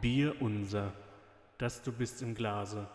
Bier 0.00 0.40
unser, 0.40 0.94
das 1.58 1.82
du 1.82 1.92
bist 1.92 2.22
im 2.22 2.34
Glase, 2.34 2.88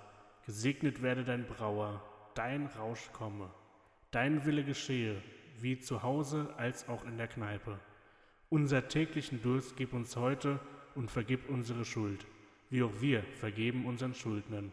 gesegnet 0.45 1.03
werde 1.03 1.23
dein 1.23 1.45
Brauer, 1.45 2.01
dein 2.33 2.65
Rausch 2.65 3.11
komme, 3.13 3.51
dein 4.09 4.43
Wille 4.45 4.63
geschehe, 4.63 5.21
wie 5.59 5.77
zu 5.77 6.01
Hause 6.01 6.51
als 6.57 6.89
auch 6.89 7.05
in 7.05 7.17
der 7.17 7.27
Kneipe. 7.27 7.79
Unser 8.49 8.87
täglichen 8.87 9.41
Durst 9.43 9.77
gib 9.77 9.93
uns 9.93 10.15
heute 10.15 10.59
und 10.95 11.11
vergib 11.11 11.47
unsere 11.47 11.85
Schuld, 11.85 12.25
wie 12.71 12.81
auch 12.81 13.01
wir 13.01 13.21
vergeben 13.35 13.85
unseren 13.85 14.15
Schuldnern. 14.15 14.71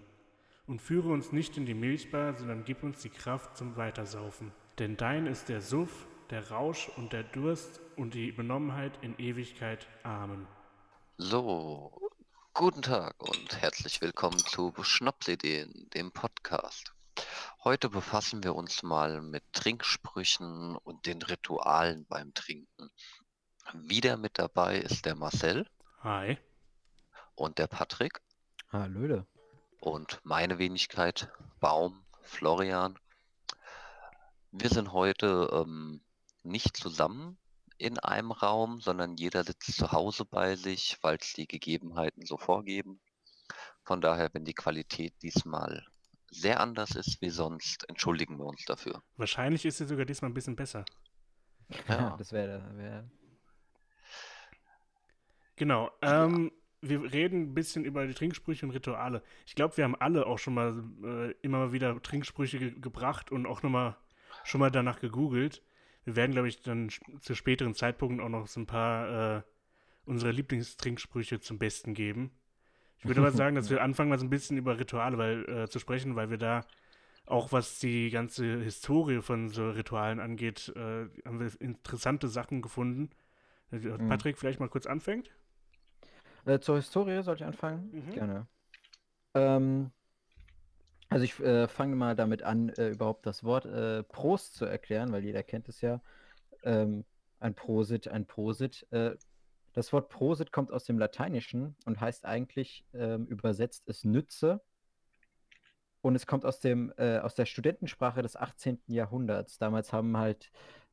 Und 0.66 0.80
führe 0.80 1.10
uns 1.10 1.32
nicht 1.32 1.58
in 1.58 1.66
die 1.66 1.74
Milchbar, 1.74 2.34
sondern 2.34 2.64
gib 2.64 2.82
uns 2.82 3.02
die 3.02 3.10
Kraft 3.10 3.58
zum 3.58 3.76
Weitersaufen. 3.76 4.52
Denn 4.78 4.96
dein 4.96 5.26
ist 5.26 5.50
der 5.50 5.60
Suff, 5.60 6.06
der 6.30 6.50
Rausch 6.50 6.88
und 6.96 7.12
der 7.12 7.24
Durst 7.24 7.80
und 7.96 8.14
die 8.14 8.32
Benommenheit 8.32 8.98
in 9.02 9.18
Ewigkeit. 9.18 9.86
Amen. 10.02 10.46
So, 11.18 11.92
guten 12.54 12.82
Tag 12.82 13.14
und 13.22 13.62
herzlich 13.62 14.02
willkommen 14.02 14.36
zu 14.38 14.74
Schnapsideen, 14.82 15.88
dem 15.94 16.12
Podcast. 16.12 16.92
Heute 17.64 17.88
befassen 17.88 18.44
wir 18.44 18.54
uns 18.54 18.82
mal 18.82 19.22
mit 19.22 19.42
Trinksprüchen 19.54 20.76
und 20.76 21.06
den 21.06 21.22
Ritualen 21.22 22.04
beim 22.06 22.34
Trinken. 22.34 22.90
Wieder 23.72 24.18
mit 24.18 24.38
dabei 24.38 24.76
ist 24.76 25.06
der 25.06 25.14
Marcel 25.14 25.66
Hi. 26.02 26.36
und 27.34 27.56
der 27.58 27.68
Patrick 27.68 28.20
Hallöle. 28.70 29.26
und 29.80 30.20
meine 30.22 30.58
Wenigkeit 30.58 31.32
Baum, 31.58 32.04
Florian. 32.20 32.98
Wir 34.50 34.68
sind 34.68 34.92
heute 34.92 35.48
ähm, 35.52 36.02
nicht 36.42 36.76
zusammen 36.76 37.38
in 37.82 37.98
einem 37.98 38.30
Raum, 38.30 38.80
sondern 38.80 39.16
jeder 39.16 39.42
sitzt 39.42 39.76
zu 39.76 39.90
Hause 39.90 40.24
bei 40.24 40.54
sich, 40.54 40.98
weil 41.02 41.16
es 41.20 41.32
die 41.32 41.48
Gegebenheiten 41.48 42.24
so 42.24 42.36
vorgeben. 42.36 43.00
Von 43.82 44.00
daher, 44.00 44.30
wenn 44.32 44.44
die 44.44 44.54
Qualität 44.54 45.14
diesmal 45.20 45.84
sehr 46.30 46.60
anders 46.60 46.94
ist 46.94 47.20
wie 47.20 47.30
sonst, 47.30 47.88
entschuldigen 47.88 48.38
wir 48.38 48.46
uns 48.46 48.64
dafür. 48.64 49.02
Wahrscheinlich 49.16 49.66
ist 49.66 49.78
sie 49.78 49.86
sogar 49.86 50.04
diesmal 50.04 50.30
ein 50.30 50.34
bisschen 50.34 50.54
besser. 50.54 50.84
Ja. 51.88 52.16
das 52.18 52.32
wäre 52.32 52.62
wär, 52.76 53.10
Genau. 55.56 55.90
Ähm, 56.02 56.52
wir 56.80 57.12
reden 57.12 57.42
ein 57.42 57.54
bisschen 57.54 57.84
über 57.84 58.06
die 58.06 58.14
Trinksprüche 58.14 58.64
und 58.64 58.72
Rituale. 58.72 59.22
Ich 59.44 59.56
glaube, 59.56 59.76
wir 59.76 59.84
haben 59.84 59.96
alle 59.96 60.26
auch 60.26 60.38
schon 60.38 60.54
mal 60.54 60.84
äh, 61.04 61.32
immer 61.42 61.72
wieder 61.72 62.00
Trinksprüche 62.00 62.58
ge 62.58 62.80
gebracht 62.80 63.32
und 63.32 63.46
auch 63.46 63.62
nochmal 63.62 63.96
schon 64.44 64.60
mal 64.60 64.70
danach 64.70 65.00
gegoogelt. 65.00 65.62
Wir 66.04 66.16
werden, 66.16 66.32
glaube 66.32 66.48
ich, 66.48 66.62
dann 66.62 66.90
zu 67.20 67.34
späteren 67.34 67.74
Zeitpunkten 67.74 68.20
auch 68.20 68.28
noch 68.28 68.46
so 68.46 68.60
ein 68.60 68.66
paar 68.66 69.38
äh, 69.38 69.42
unserer 70.04 70.32
Lieblingstrinksprüche 70.32 71.40
zum 71.40 71.58
Besten 71.58 71.94
geben. 71.94 72.32
Ich 72.98 73.06
würde 73.06 73.20
aber 73.20 73.30
sagen, 73.32 73.54
dass 73.54 73.70
wir 73.70 73.82
anfangen 73.82 74.10
mal 74.10 74.18
so 74.18 74.26
ein 74.26 74.30
bisschen 74.30 74.56
über 74.56 74.78
Rituale 74.78 75.18
weil, 75.18 75.48
äh, 75.48 75.68
zu 75.68 75.78
sprechen, 75.78 76.16
weil 76.16 76.30
wir 76.30 76.38
da 76.38 76.64
auch 77.26 77.52
was 77.52 77.78
die 77.78 78.10
ganze 78.10 78.60
Historie 78.60 79.22
von 79.22 79.48
so 79.48 79.70
Ritualen 79.70 80.18
angeht, 80.18 80.72
äh, 80.74 81.06
haben 81.24 81.40
wir 81.40 81.50
interessante 81.60 82.28
Sachen 82.28 82.62
gefunden. 82.62 83.10
Äh, 83.70 83.78
Patrick 84.08 84.38
vielleicht 84.38 84.60
mal 84.60 84.68
kurz 84.68 84.86
anfängt. 84.86 85.30
Äh, 86.44 86.58
zur 86.58 86.76
Historie 86.76 87.22
soll 87.22 87.36
ich 87.36 87.44
anfangen? 87.44 87.90
Mhm. 87.92 88.12
Gerne. 88.12 88.46
Ähm, 89.34 89.92
also 91.12 91.24
ich 91.24 91.38
äh, 91.40 91.68
fange 91.68 91.94
mal 91.94 92.16
damit 92.16 92.42
an, 92.42 92.70
äh, 92.70 92.88
überhaupt 92.88 93.26
das 93.26 93.44
Wort 93.44 93.66
äh, 93.66 94.02
Prost 94.02 94.54
zu 94.54 94.64
erklären, 94.64 95.12
weil 95.12 95.24
jeder 95.24 95.42
kennt 95.42 95.68
es 95.68 95.80
ja. 95.80 96.00
Ähm, 96.62 97.04
ein 97.38 97.54
Prosit, 97.54 98.08
ein 98.08 98.26
Prosit. 98.26 98.86
Äh, 98.90 99.16
das 99.74 99.92
Wort 99.92 100.08
Prosit 100.08 100.52
kommt 100.52 100.70
aus 100.72 100.84
dem 100.84 100.98
Lateinischen 100.98 101.76
und 101.84 102.00
heißt 102.00 102.24
eigentlich 102.24 102.86
ähm, 102.94 103.26
übersetzt 103.26 103.88
es 103.88 104.04
Nütze. 104.04 104.62
Und 106.00 106.16
es 106.16 106.26
kommt 106.26 106.44
aus 106.44 106.60
dem, 106.60 106.92
äh, 106.96 107.18
aus 107.18 107.34
der 107.34 107.46
Studentensprache 107.46 108.22
des 108.22 108.34
18. 108.34 108.80
Jahrhunderts. 108.86 109.58
Damals 109.58 109.92
haben 109.92 110.16
halt 110.16 110.50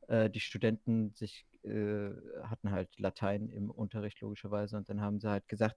äh, 0.08 0.30
die 0.30 0.40
Studenten 0.40 1.14
sich, 1.14 1.46
hatten 1.62 2.72
halt 2.72 2.98
Latein 3.00 3.50
im 3.50 3.70
Unterricht 3.70 4.22
logischerweise 4.22 4.78
und 4.78 4.88
dann 4.88 5.02
haben 5.02 5.20
sie 5.20 5.30
halt 5.30 5.46
gesagt, 5.50 5.76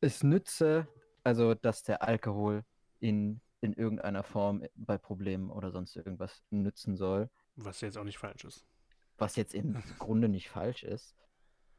es 0.00 0.22
nütze, 0.22 0.86
also 1.24 1.54
dass 1.54 1.82
der 1.82 2.02
Alkohol 2.02 2.64
in, 3.00 3.40
in 3.60 3.72
irgendeiner 3.72 4.22
Form 4.22 4.64
bei 4.74 4.98
Problemen 4.98 5.50
oder 5.50 5.70
sonst 5.70 5.96
irgendwas 5.96 6.42
nützen 6.50 6.96
soll. 6.96 7.30
Was 7.56 7.80
jetzt 7.80 7.98
auch 7.98 8.04
nicht 8.04 8.18
falsch 8.18 8.44
ist. 8.44 8.66
Was 9.18 9.36
jetzt 9.36 9.54
im 9.54 9.74
Grunde 9.98 10.28
nicht 10.28 10.48
falsch 10.48 10.82
ist, 10.82 11.14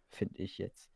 finde 0.10 0.42
ich 0.42 0.58
jetzt. 0.58 0.92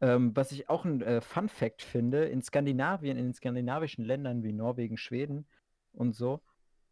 Ähm, 0.00 0.36
was 0.36 0.52
ich 0.52 0.68
auch 0.68 0.84
ein 0.84 1.00
äh, 1.00 1.20
Fun 1.22 1.48
Fact 1.48 1.80
finde, 1.80 2.26
in 2.26 2.42
Skandinavien, 2.42 3.16
in 3.16 3.26
den 3.26 3.34
skandinavischen 3.34 4.04
Ländern 4.04 4.42
wie 4.42 4.52
Norwegen, 4.52 4.98
Schweden 4.98 5.46
und 5.92 6.14
so, 6.14 6.42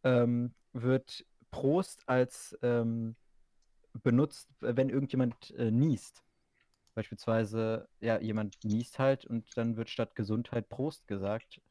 ähm, 0.03 0.55
wird 0.73 1.23
Prost 1.51 2.07
als 2.09 2.57
ähm, 2.63 3.15
benutzt, 4.01 4.49
wenn 4.59 4.89
irgendjemand 4.89 5.51
äh, 5.51 5.71
niest. 5.71 6.23
Beispielsweise, 6.95 7.87
ja, 7.99 8.19
jemand 8.19 8.57
niest 8.63 8.99
halt 8.99 9.25
und 9.25 9.55
dann 9.57 9.75
wird 9.75 9.89
statt 9.89 10.15
Gesundheit 10.15 10.69
Prost 10.69 11.07
gesagt. 11.07 11.61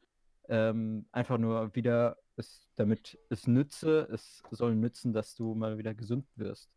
Ähm, 0.47 1.07
einfach 1.11 1.37
nur 1.37 1.73
wieder, 1.75 2.17
es, 2.35 2.69
damit 2.75 3.17
es 3.29 3.47
nütze, 3.47 4.07
es 4.11 4.43
soll 4.51 4.75
nützen, 4.75 5.13
dass 5.13 5.35
du 5.35 5.55
mal 5.55 5.77
wieder 5.77 5.93
gesund 5.93 6.25
wirst. 6.35 6.69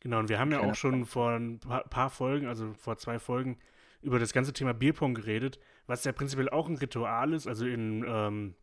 Genau, 0.00 0.18
und 0.20 0.28
wir 0.28 0.38
haben 0.38 0.50
ja 0.52 0.58
Kleiner 0.58 0.72
auch 0.72 0.76
schon 0.76 1.04
vor 1.06 1.32
ein 1.32 1.58
paar, 1.58 1.84
paar 1.84 2.10
Folgen, 2.10 2.46
also 2.46 2.72
vor 2.74 2.96
zwei 2.98 3.18
Folgen, 3.18 3.58
über 4.02 4.18
das 4.18 4.32
ganze 4.32 4.52
Thema 4.52 4.72
Bierpong 4.74 5.14
geredet, 5.14 5.58
was 5.86 6.04
ja 6.04 6.12
prinzipiell 6.12 6.48
auch 6.50 6.68
ein 6.68 6.76
Ritual 6.76 7.32
ist, 7.32 7.46
also 7.48 7.66
in, 7.66 8.04
ähm, 8.06 8.54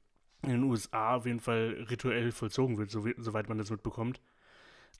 in 0.43 0.49
den 0.51 0.63
USA 0.63 1.16
auf 1.16 1.25
jeden 1.25 1.39
Fall 1.39 1.85
rituell 1.89 2.31
vollzogen 2.31 2.77
wird, 2.77 2.91
so, 2.91 3.05
wie- 3.05 3.16
soweit 3.17 3.49
man 3.49 3.57
das 3.57 3.72
mitbekommt. 3.72 4.22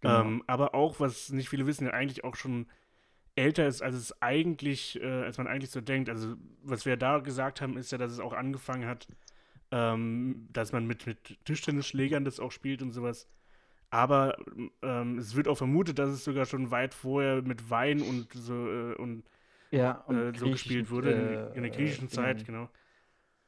Genau. 0.02 0.22
Ähm, 0.22 0.44
aber 0.48 0.76
auch, 0.76 1.00
was 1.00 1.30
nicht 1.30 1.50
viele 1.50 1.66
wissen, 1.68 1.86
ja 1.86 1.92
eigentlich 1.92 2.24
auch 2.24 2.36
schon 2.36 2.68
älter 3.36 3.68
ist, 3.68 3.82
als 3.82 3.96
es 3.96 4.22
eigentlich, 4.22 5.02
äh, 5.02 5.06
als 5.24 5.38
man 5.38 5.48
eigentlich 5.48 5.72
so 5.72 5.82
denkt. 5.82 6.10
Also, 6.10 6.36
was 6.64 6.86
wir 6.86 6.98
da 6.98 7.20
gesagt 7.20 7.62
haben, 7.62 7.78
ist 7.78 7.92
ja, 7.92 7.98
dass 7.98 8.12
es 8.12 8.20
auch 8.20 8.34
angefangen 8.34 8.88
hat, 8.88 9.08
ähm, 9.72 10.48
dass 10.54 10.72
man 10.74 10.88
mit, 10.88 11.08
mit 11.08 11.40
Tischtennisschlägern 11.46 12.26
das 12.26 12.40
auch 12.40 12.52
spielt 12.52 12.82
und 12.82 12.92
sowas. 12.94 13.28
Aber 13.92 14.38
ähm, 14.84 15.20
es 15.20 15.36
wird 15.36 15.48
auch 15.48 15.58
vermutet, 15.58 16.00
dass 16.00 16.10
es 16.12 16.24
sogar 16.26 16.46
schon 16.46 16.72
weit 16.72 16.94
vorher 16.96 17.42
mit 17.44 17.70
Wein 17.70 18.02
und 18.04 18.34
so 18.34 18.54
äh, 18.54 18.96
und 18.96 19.24
Ja, 19.72 20.06
und 20.08 20.30
äh, 20.30 20.34
so 20.36 20.50
gespielt 20.50 20.90
griechischen, 20.90 20.92
wurde, 20.92 21.12
in, 21.14 21.30
äh, 21.30 21.54
in 21.54 21.64
der 21.64 21.72
griechischen 21.72 22.10
äh, 22.12 22.16
Zeit, 22.16 22.44
in- 22.44 22.46
genau. 22.46 22.70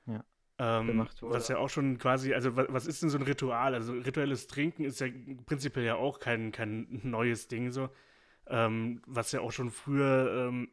Ja, 0.08 0.24
Ähm, 0.58 1.10
was 1.26 1.50
ja 1.50 1.58
auch 1.58 1.70
schon 1.70 1.98
quasi, 1.98 2.34
also 2.34 2.56
was, 2.56 2.68
was 2.70 2.88
ist 2.88 3.02
denn 3.02 3.10
so 3.10 3.18
ein 3.18 3.24
Ritual? 3.24 3.74
Also 3.76 3.92
rituelles 3.94 4.48
Trinken 4.48 4.86
ist 4.86 5.02
ja 5.02 5.08
prinzipiell 5.46 5.86
ja 5.86 5.96
auch 5.96 6.20
kein, 6.20 6.52
kein 6.54 6.88
neues 7.04 7.48
Ding 7.50 7.72
so, 7.72 7.90
ähm, 8.48 9.02
was 9.06 9.32
ja 9.32 9.42
auch 9.42 9.52
schon 9.52 9.72
früher 9.72 10.48
ähm, 10.50 10.70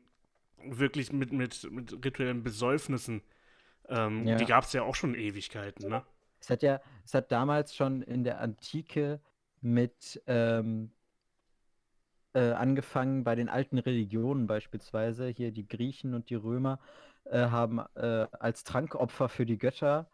wirklich 0.65 1.13
mit, 1.13 1.33
mit, 1.33 1.71
mit 1.71 2.05
rituellen 2.05 2.43
Besäufnissen, 2.43 3.23
ähm, 3.89 4.27
Ja. 4.27 4.37
die 4.37 4.45
gab 4.45 4.65
es 4.65 4.73
ja 4.73 4.83
auch 4.83 4.95
schon 4.95 5.15
Ewigkeiten, 5.15 5.89
ne? 5.89 6.05
Es 6.41 6.51
hat 6.51 6.63
ja, 6.63 6.81
es 7.05 7.15
hat 7.15 7.31
damals 7.31 7.75
schon 7.75 8.03
in 8.03 8.25
der 8.25 8.41
Antike 8.41 9.21
mit 9.61 10.21
ähm, 10.27 10.91
äh, 12.35 12.51
angefangen 12.51 13.23
bei 13.23 13.35
den 13.37 13.49
alten 13.49 13.79
Religionen 13.79 14.47
beispielsweise. 14.49 15.29
Hier 15.29 15.53
die 15.53 15.69
Griechen 15.69 16.15
und 16.15 16.31
die 16.31 16.35
Römer 16.35 16.81
äh, 17.25 17.39
haben 17.47 17.79
äh, 17.95 18.27
als 18.33 18.65
Trankopfer 18.65 19.29
für 19.29 19.47
die 19.47 19.59
Götter 19.59 20.09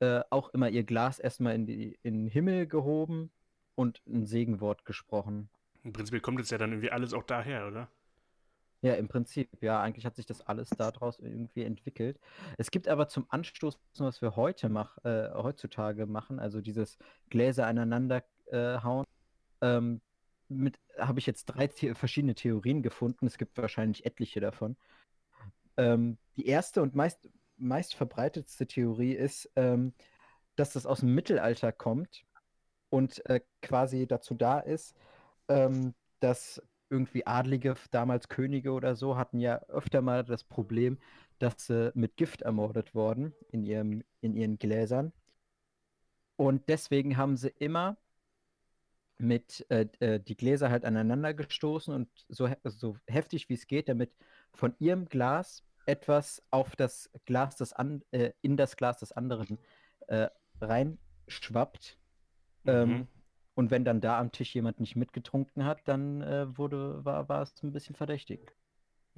äh, 0.00 0.20
auch 0.30 0.50
immer 0.50 0.68
ihr 0.68 0.84
Glas 0.84 1.18
erstmal 1.18 1.54
in, 1.54 1.66
die, 1.66 1.98
in 2.02 2.24
den 2.24 2.26
Himmel 2.26 2.66
gehoben 2.66 3.30
und 3.74 4.02
ein 4.06 4.26
Segenwort 4.26 4.84
gesprochen. 4.84 5.48
Im 5.84 5.92
Prinzip 5.92 6.22
kommt 6.22 6.40
es 6.40 6.50
ja 6.50 6.58
dann 6.58 6.72
irgendwie 6.72 6.90
alles 6.90 7.12
auch 7.12 7.22
daher, 7.22 7.66
oder? 7.66 7.88
Ja, 8.80 8.94
im 8.94 9.08
Prinzip, 9.08 9.48
ja, 9.62 9.80
eigentlich 9.80 10.04
hat 10.04 10.16
sich 10.16 10.26
das 10.26 10.42
alles 10.42 10.68
daraus 10.70 11.18
irgendwie 11.18 11.62
entwickelt. 11.62 12.18
Es 12.58 12.70
gibt 12.70 12.88
aber 12.88 13.08
zum 13.08 13.26
Anstoß, 13.28 13.78
was 13.98 14.20
wir 14.20 14.36
heute 14.36 14.68
mach, 14.68 14.98
äh, 15.04 15.30
heutzutage 15.32 16.06
machen, 16.06 16.38
also 16.38 16.60
dieses 16.60 16.98
Gläser 17.30 17.66
aneinander 17.66 18.24
äh, 18.46 18.78
hauen, 18.82 19.06
ähm, 19.62 20.00
habe 20.98 21.18
ich 21.18 21.26
jetzt 21.26 21.46
drei 21.46 21.68
The 21.68 21.94
verschiedene 21.94 22.34
Theorien 22.34 22.82
gefunden. 22.82 23.26
Es 23.26 23.38
gibt 23.38 23.56
wahrscheinlich 23.56 24.04
etliche 24.04 24.40
davon. 24.40 24.76
Ähm, 25.76 26.18
die 26.36 26.46
erste 26.46 26.82
und 26.82 26.94
meist, 26.94 27.30
meist 27.56 27.94
verbreitetste 27.94 28.66
Theorie 28.66 29.14
ist, 29.14 29.50
ähm, 29.56 29.94
dass 30.56 30.72
das 30.74 30.86
aus 30.86 31.00
dem 31.00 31.14
Mittelalter 31.14 31.72
kommt 31.72 32.24
und 32.90 33.24
äh, 33.26 33.40
quasi 33.62 34.06
dazu 34.06 34.34
da 34.34 34.60
ist, 34.60 34.94
ähm, 35.48 35.94
dass 36.20 36.62
irgendwie 36.90 37.26
Adlige, 37.26 37.74
damals 37.90 38.28
Könige 38.28 38.72
oder 38.72 38.94
so, 38.96 39.16
hatten 39.16 39.40
ja 39.40 39.60
öfter 39.68 40.02
mal 40.02 40.24
das 40.24 40.44
Problem, 40.44 40.98
dass 41.38 41.66
sie 41.66 41.90
mit 41.94 42.16
Gift 42.16 42.42
ermordet 42.42 42.94
wurden 42.94 43.34
in, 43.50 44.04
in 44.20 44.36
ihren 44.36 44.58
Gläsern. 44.58 45.12
Und 46.36 46.68
deswegen 46.68 47.16
haben 47.16 47.36
sie 47.36 47.48
immer 47.58 47.96
mit 49.18 49.64
äh, 49.70 49.86
äh, 50.00 50.20
die 50.20 50.36
Gläser 50.36 50.70
halt 50.70 50.84
aneinander 50.84 51.34
gestoßen 51.34 51.94
und 51.94 52.08
so, 52.28 52.48
so 52.64 52.96
heftig 53.06 53.48
wie 53.48 53.54
es 53.54 53.66
geht, 53.66 53.88
damit 53.88 54.12
von 54.52 54.74
ihrem 54.78 55.06
Glas 55.08 55.62
etwas 55.86 56.42
auf 56.50 56.76
das 56.76 57.10
Glas 57.24 57.56
des 57.56 57.72
an, 57.72 58.02
äh, 58.10 58.32
in 58.42 58.56
das 58.56 58.76
Glas 58.76 58.98
des 58.98 59.12
anderen 59.12 59.58
äh, 60.08 60.28
reinschwappt. 60.60 61.98
Ähm, 62.66 62.88
Mhm. 63.00 63.08
Und 63.54 63.70
wenn 63.70 63.84
dann 63.84 64.00
da 64.00 64.18
am 64.18 64.32
Tisch 64.32 64.54
jemand 64.54 64.80
nicht 64.80 64.96
mitgetrunken 64.96 65.64
hat, 65.64 65.80
dann 65.86 66.22
äh, 66.22 66.58
wurde, 66.58 67.04
war, 67.04 67.28
war 67.28 67.42
es 67.42 67.62
ein 67.62 67.72
bisschen 67.72 67.94
verdächtig. 67.94 68.52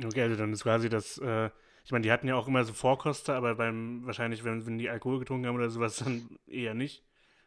Okay, 0.03 0.23
also 0.23 0.37
dann 0.37 0.53
ist 0.53 0.63
quasi 0.63 0.89
das, 0.89 1.19
äh, 1.19 1.51
ich 1.85 1.93
meine, 1.93 2.03
die 2.03 2.13
hatten 2.13 2.29
ja 2.29 2.35
auch 2.35 2.49
immer 2.49 2.65
so 2.65 2.73
Vorkoster, 2.73 3.35
aber 3.35 3.55
beim, 3.55 4.05
wahrscheinlich, 4.05 4.45
wenn, 4.45 4.67
wenn 4.67 4.79
die 4.79 4.91
Alkohol 4.91 5.21
getrunken 5.21 5.47
haben 5.47 5.57
oder 5.57 5.71
sowas, 5.71 5.97
dann 5.97 6.39
eher 6.47 6.75
nicht. 6.75 7.03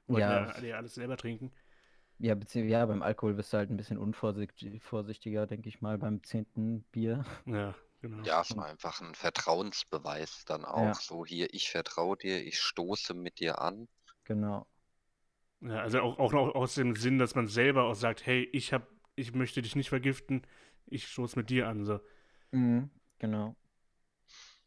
Wollten 0.07 0.29
Ja. 0.29 0.45
ja, 0.57 0.63
ja 0.63 0.77
alles 0.77 0.95
selber 0.95 1.17
trinken. 1.17 1.51
Ja, 2.17 2.35
ja, 2.53 2.85
beim 2.85 3.01
Alkohol 3.01 3.33
bist 3.33 3.53
du 3.53 3.57
halt 3.57 3.69
ein 3.69 3.77
bisschen 3.77 3.97
unvorsichtig, 3.97 4.83
vorsichtiger, 4.83 5.47
denke 5.47 5.69
ich 5.69 5.81
mal, 5.81 5.97
beim 5.97 6.21
zehnten 6.23 6.83
Bier. 6.91 7.23
Ja, 7.45 7.73
genau. 8.01 8.23
Ja, 8.25 8.41
es 8.41 8.55
war 8.57 8.65
einfach 8.65 8.99
ein 8.99 9.15
Vertrauensbeweis 9.15 10.43
dann 10.45 10.65
auch. 10.65 10.85
Ja. 10.85 10.93
So, 10.95 11.25
hier, 11.25 11.53
ich 11.53 11.69
vertraue 11.69 12.17
dir, 12.17 12.45
ich 12.45 12.59
stoße 12.59 13.13
mit 13.13 13.39
dir 13.39 13.61
an. 13.61 13.87
Genau. 14.25 14.67
Ja, 15.61 15.81
also 15.81 15.99
auch, 16.01 16.19
auch 16.19 16.31
noch 16.33 16.55
aus 16.55 16.75
dem 16.75 16.95
Sinn, 16.95 17.17
dass 17.17 17.35
man 17.35 17.47
selber 17.47 17.83
auch 17.83 17.95
sagt, 17.95 18.25
hey, 18.25 18.47
ich 18.53 18.71
hab, 18.73 18.87
ich 19.15 19.33
möchte 19.35 19.61
dich 19.61 19.75
nicht 19.75 19.89
vergiften, 19.89 20.43
ich 20.85 21.07
stoße 21.07 21.37
mit 21.37 21.49
dir 21.49 21.67
an. 21.67 21.83
So. 21.83 21.99
Mhm, 22.51 22.89
genau. 23.19 23.55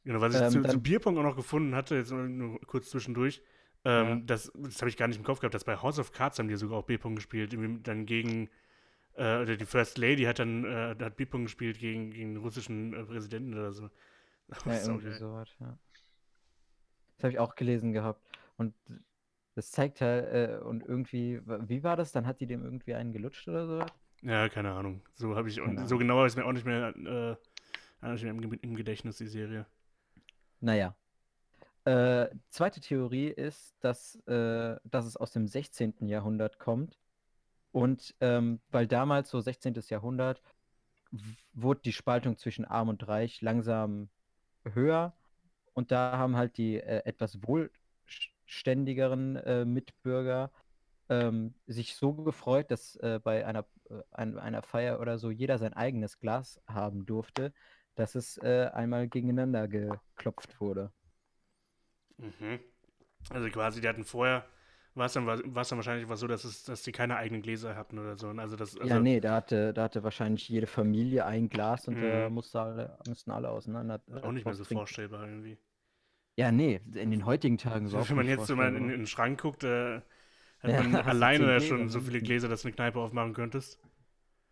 Genau, 0.05 0.21
was 0.21 0.35
ich 0.35 0.41
Ähm, 0.43 0.51
zu, 0.51 0.61
zu 0.63 0.69
dann- 0.69 0.83
Bierpong 0.83 1.17
auch 1.19 1.23
noch 1.23 1.37
gefunden 1.37 1.75
hatte, 1.75 1.97
jetzt 1.97 2.11
nur 2.11 2.61
kurz 2.67 2.91
zwischendurch, 2.91 3.41
ähm, 3.85 4.07
Ja. 4.07 4.17
das, 4.27 4.53
das 4.55 4.81
habe 4.81 4.89
ich 4.91 4.97
gar 4.97 5.09
nicht 5.09 5.17
im 5.17 5.25
Kopf 5.25 5.41
gehabt, 5.41 5.55
dass 5.55 5.65
bei 5.65 5.77
House 5.77 5.99
of 5.99 6.13
Cards 6.13 6.39
haben 6.39 6.49
die 6.49 6.57
sogar 6.57 6.79
auch 6.79 6.85
Bierpong 6.87 7.15
gespielt, 7.15 7.53
dann 7.87 8.05
gegen, 8.07 8.51
äh, 9.15 9.41
oder 9.43 9.57
die 9.57 9.65
First 9.65 9.99
Lady 9.99 10.25
hat 10.25 10.41
dann, 10.41 10.65
äh, 10.65 10.97
hat 11.01 11.17
Bierpong 11.17 11.45
gespielt 11.45 11.79
gegen, 11.79 12.11
gegen 12.11 12.35
den 12.35 12.43
russischen 12.43 12.93
äh, 12.95 13.05
Präsidenten 13.05 13.55
oder 13.55 13.73
so. 13.73 13.89
Das 14.49 14.59
Ja, 14.67 14.73
irgendwie 14.73 14.85
saugeil. 15.13 15.19
sowas, 15.19 15.57
ja. 15.61 15.79
Das 17.17 17.25
habe 17.25 17.33
ich 17.33 17.39
auch 17.39 17.55
gelesen 17.55 17.93
gehabt. 17.93 18.21
Und 18.57 18.75
das 19.55 19.71
zeigt 19.71 20.01
halt, 20.01 20.25
äh, 20.33 20.59
und 20.63 20.83
irgendwie, 20.83 21.41
wie 21.45 21.83
war 21.83 21.97
das? 21.97 22.13
Dann 22.13 22.27
hat 22.27 22.41
die 22.41 22.47
dem 22.47 22.65
irgendwie 22.65 22.95
einen 22.95 23.13
gelutscht 23.13 23.49
oder 23.49 23.67
so? 23.67 23.85
Ja, 24.23 24.49
keine 24.49 24.73
Ahnung. 24.73 25.03
So 25.15 25.37
habe 25.37 25.49
ich, 25.49 25.61
und 25.61 25.77
Keine 25.77 25.89
so 25.89 25.99
genau 25.99 26.25
es 26.25 26.37
mir 26.37 26.45
auch 26.45 26.53
nicht 26.53 26.65
mehr, 26.65 26.95
äh, 26.97 27.37
auch 28.05 28.13
nicht 28.13 28.23
mehr 28.23 28.33
im, 28.33 28.53
im 28.53 28.75
Gedächtnis, 28.77 29.19
die 29.19 29.27
Serie. 29.27 29.67
Naja. 30.61 30.95
Äh, 31.85 32.29
zweite 32.49 32.81
Theorie 32.81 33.29
ist, 33.29 33.75
dass, 33.81 34.15
äh, 34.27 34.77
dass 34.85 35.05
es 35.05 35.17
aus 35.17 35.33
dem 35.33 35.49
16. 35.49 36.07
Jahrhundert 36.07 36.59
kommt. 36.59 36.97
Und 37.73 38.15
ähm, 38.21 38.61
weil 38.71 38.87
damals, 38.87 39.31
so 39.31 39.41
16. 39.41 39.75
Jahrhundert, 39.89 40.41
wurde 41.53 41.81
die 41.85 41.93
Spaltung 41.93 42.39
zwischen 42.39 42.65
Arm 42.65 42.89
und 42.89 43.07
Reich 43.09 43.41
langsam 43.43 44.09
höher. 44.65 45.15
Und 45.75 45.91
da 45.91 46.17
haben 46.19 46.37
halt 46.37 46.57
die 46.57 46.77
äh, 46.77 47.03
etwas 47.05 47.41
wohlständigeren 48.53 49.37
äh, 49.37 49.65
Mitbürger 49.65 50.51
ähm, 51.09 51.55
sich 51.67 51.97
so 51.97 52.13
gefreut, 52.15 52.71
dass 52.71 52.97
äh, 52.97 53.19
bei 53.23 53.47
einer, 53.47 53.67
äh, 53.91 53.95
ein, 54.13 54.39
einer 54.39 54.63
Feier 54.63 55.01
oder 55.01 55.19
so 55.19 55.31
jeder 55.31 55.59
sein 55.59 55.73
eigenes 55.73 56.19
Glas 56.19 56.61
haben 56.67 57.07
durfte, 57.07 57.53
dass 57.95 58.15
es 58.15 58.37
äh, 58.39 58.71
einmal 58.73 59.09
gegeneinander 59.09 59.69
geklopft 59.69 60.61
wurde. 60.61 60.93
Mhm. 62.19 62.61
Also 63.31 63.51
quasi, 63.51 63.81
die 63.81 63.89
hatten 63.89 64.05
vorher, 64.05 64.47
war 64.95 65.07
es 65.07 65.13
dann, 65.15 65.27
war 65.27 65.63
es 65.63 65.69
dann 65.69 65.79
wahrscheinlich 65.79 66.09
was 66.09 66.21
so, 66.21 66.27
dass, 66.27 66.45
es, 66.45 66.65
dass 66.65 66.83
die 66.83 66.93
keine 66.93 67.17
eigenen 67.17 67.43
Gläser 67.43 67.77
hatten 67.77 67.99
oder 67.99 68.17
so. 68.19 68.29
Und 68.29 68.41
Also 68.41 68.57
das, 68.57 68.79
also, 68.79 68.99
ja, 68.99 69.01
nee, 69.01 69.21
da 69.21 69.37
hatte, 69.37 69.73
da 69.73 69.85
hatte 69.85 70.03
wahrscheinlich 70.03 70.49
jede 70.49 70.67
Familie 70.67 71.25
ein 71.27 71.49
Glas 71.49 71.89
und 71.89 72.01
da 72.01 72.29
Mhm. 72.29 72.31
musste 72.31 72.61
alle, 72.61 72.99
mussten 73.05 73.31
alle 73.31 73.51
auseinander. 73.51 74.03
auch 74.23 74.33
nicht 74.33 74.47
mehr 74.47 74.55
so 74.55 74.65
trinken. 74.65 74.65
vorstellbar 74.65 75.27
irgendwie. 75.27 75.59
Ja, 76.37 76.51
nee, 76.51 76.81
in 76.95 77.11
den 77.11 77.25
heutigen 77.27 77.59
Tagen 77.59 77.89
so. 77.89 77.99
Wenn 78.09 78.17
man 78.17 78.27
jetzt 78.29 78.47
so 78.47 78.57
mal 78.57 78.69
in, 78.69 78.77
in 78.77 78.89
den 78.89 79.07
Schrank 79.07 79.41
guckt, 79.41 79.65
äh, 79.65 80.01
hat 80.61 80.73
Ja, 80.73 80.79
man 80.79 80.95
alleine 81.07 81.45
Gläser, 81.47 81.61
schon 81.61 81.89
so 81.89 82.01
viele. 82.01 82.23
Gläser, 82.23 82.49
dass 82.49 82.63
du 82.63 82.69
eine 82.69 82.75
Kneipe 82.75 83.01
aufmachen 83.01 83.35
könntest. 83.35 83.79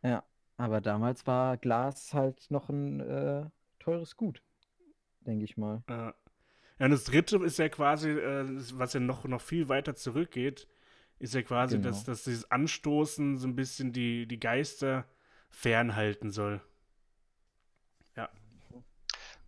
Ja, 0.02 0.24
aber 0.58 0.80
damals 0.82 1.26
war 1.26 1.56
Glas 1.56 2.12
halt 2.14 2.50
noch 2.50 2.68
ein 2.68 3.00
äh, 3.00 3.46
teures 3.78 4.16
Gut, 4.16 4.42
denke 5.22 5.44
ich 5.44 5.56
mal. 5.56 5.82
Ja. 5.88 6.14
ja, 6.78 6.86
und 6.86 6.90
das 6.92 7.04
dritte 7.04 7.38
ist 7.38 7.58
ja 7.58 7.68
quasi, 7.68 8.10
äh, 8.10 8.46
was 8.74 8.94
ja 8.94 9.00
noch, 9.00 9.24
noch 9.26 9.40
viel 9.40 9.68
weiter 9.68 9.94
zurückgeht, 9.96 10.68
ist 11.18 11.34
ja 11.34 11.42
quasi, 11.42 11.78
Genau. 11.78 11.80
dass, 11.80 12.04
dass 12.04 12.24
dieses 12.24 12.50
Anstoßen 12.50 13.38
so 13.38 13.48
ein 13.48 13.56
bisschen 13.56 13.92
die, 13.92 14.26
die 14.26 14.40
Geister 14.40 15.06
fernhalten 15.50 16.30
soll. 16.30 16.62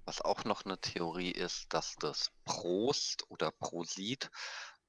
Was 0.05 0.21
auch 0.21 0.45
noch 0.45 0.65
eine 0.65 0.81
Theorie 0.81 1.31
ist, 1.31 1.73
dass 1.73 1.95
das 1.95 2.33
Prost 2.45 3.25
oder 3.31 3.53
Prosit 3.53 4.31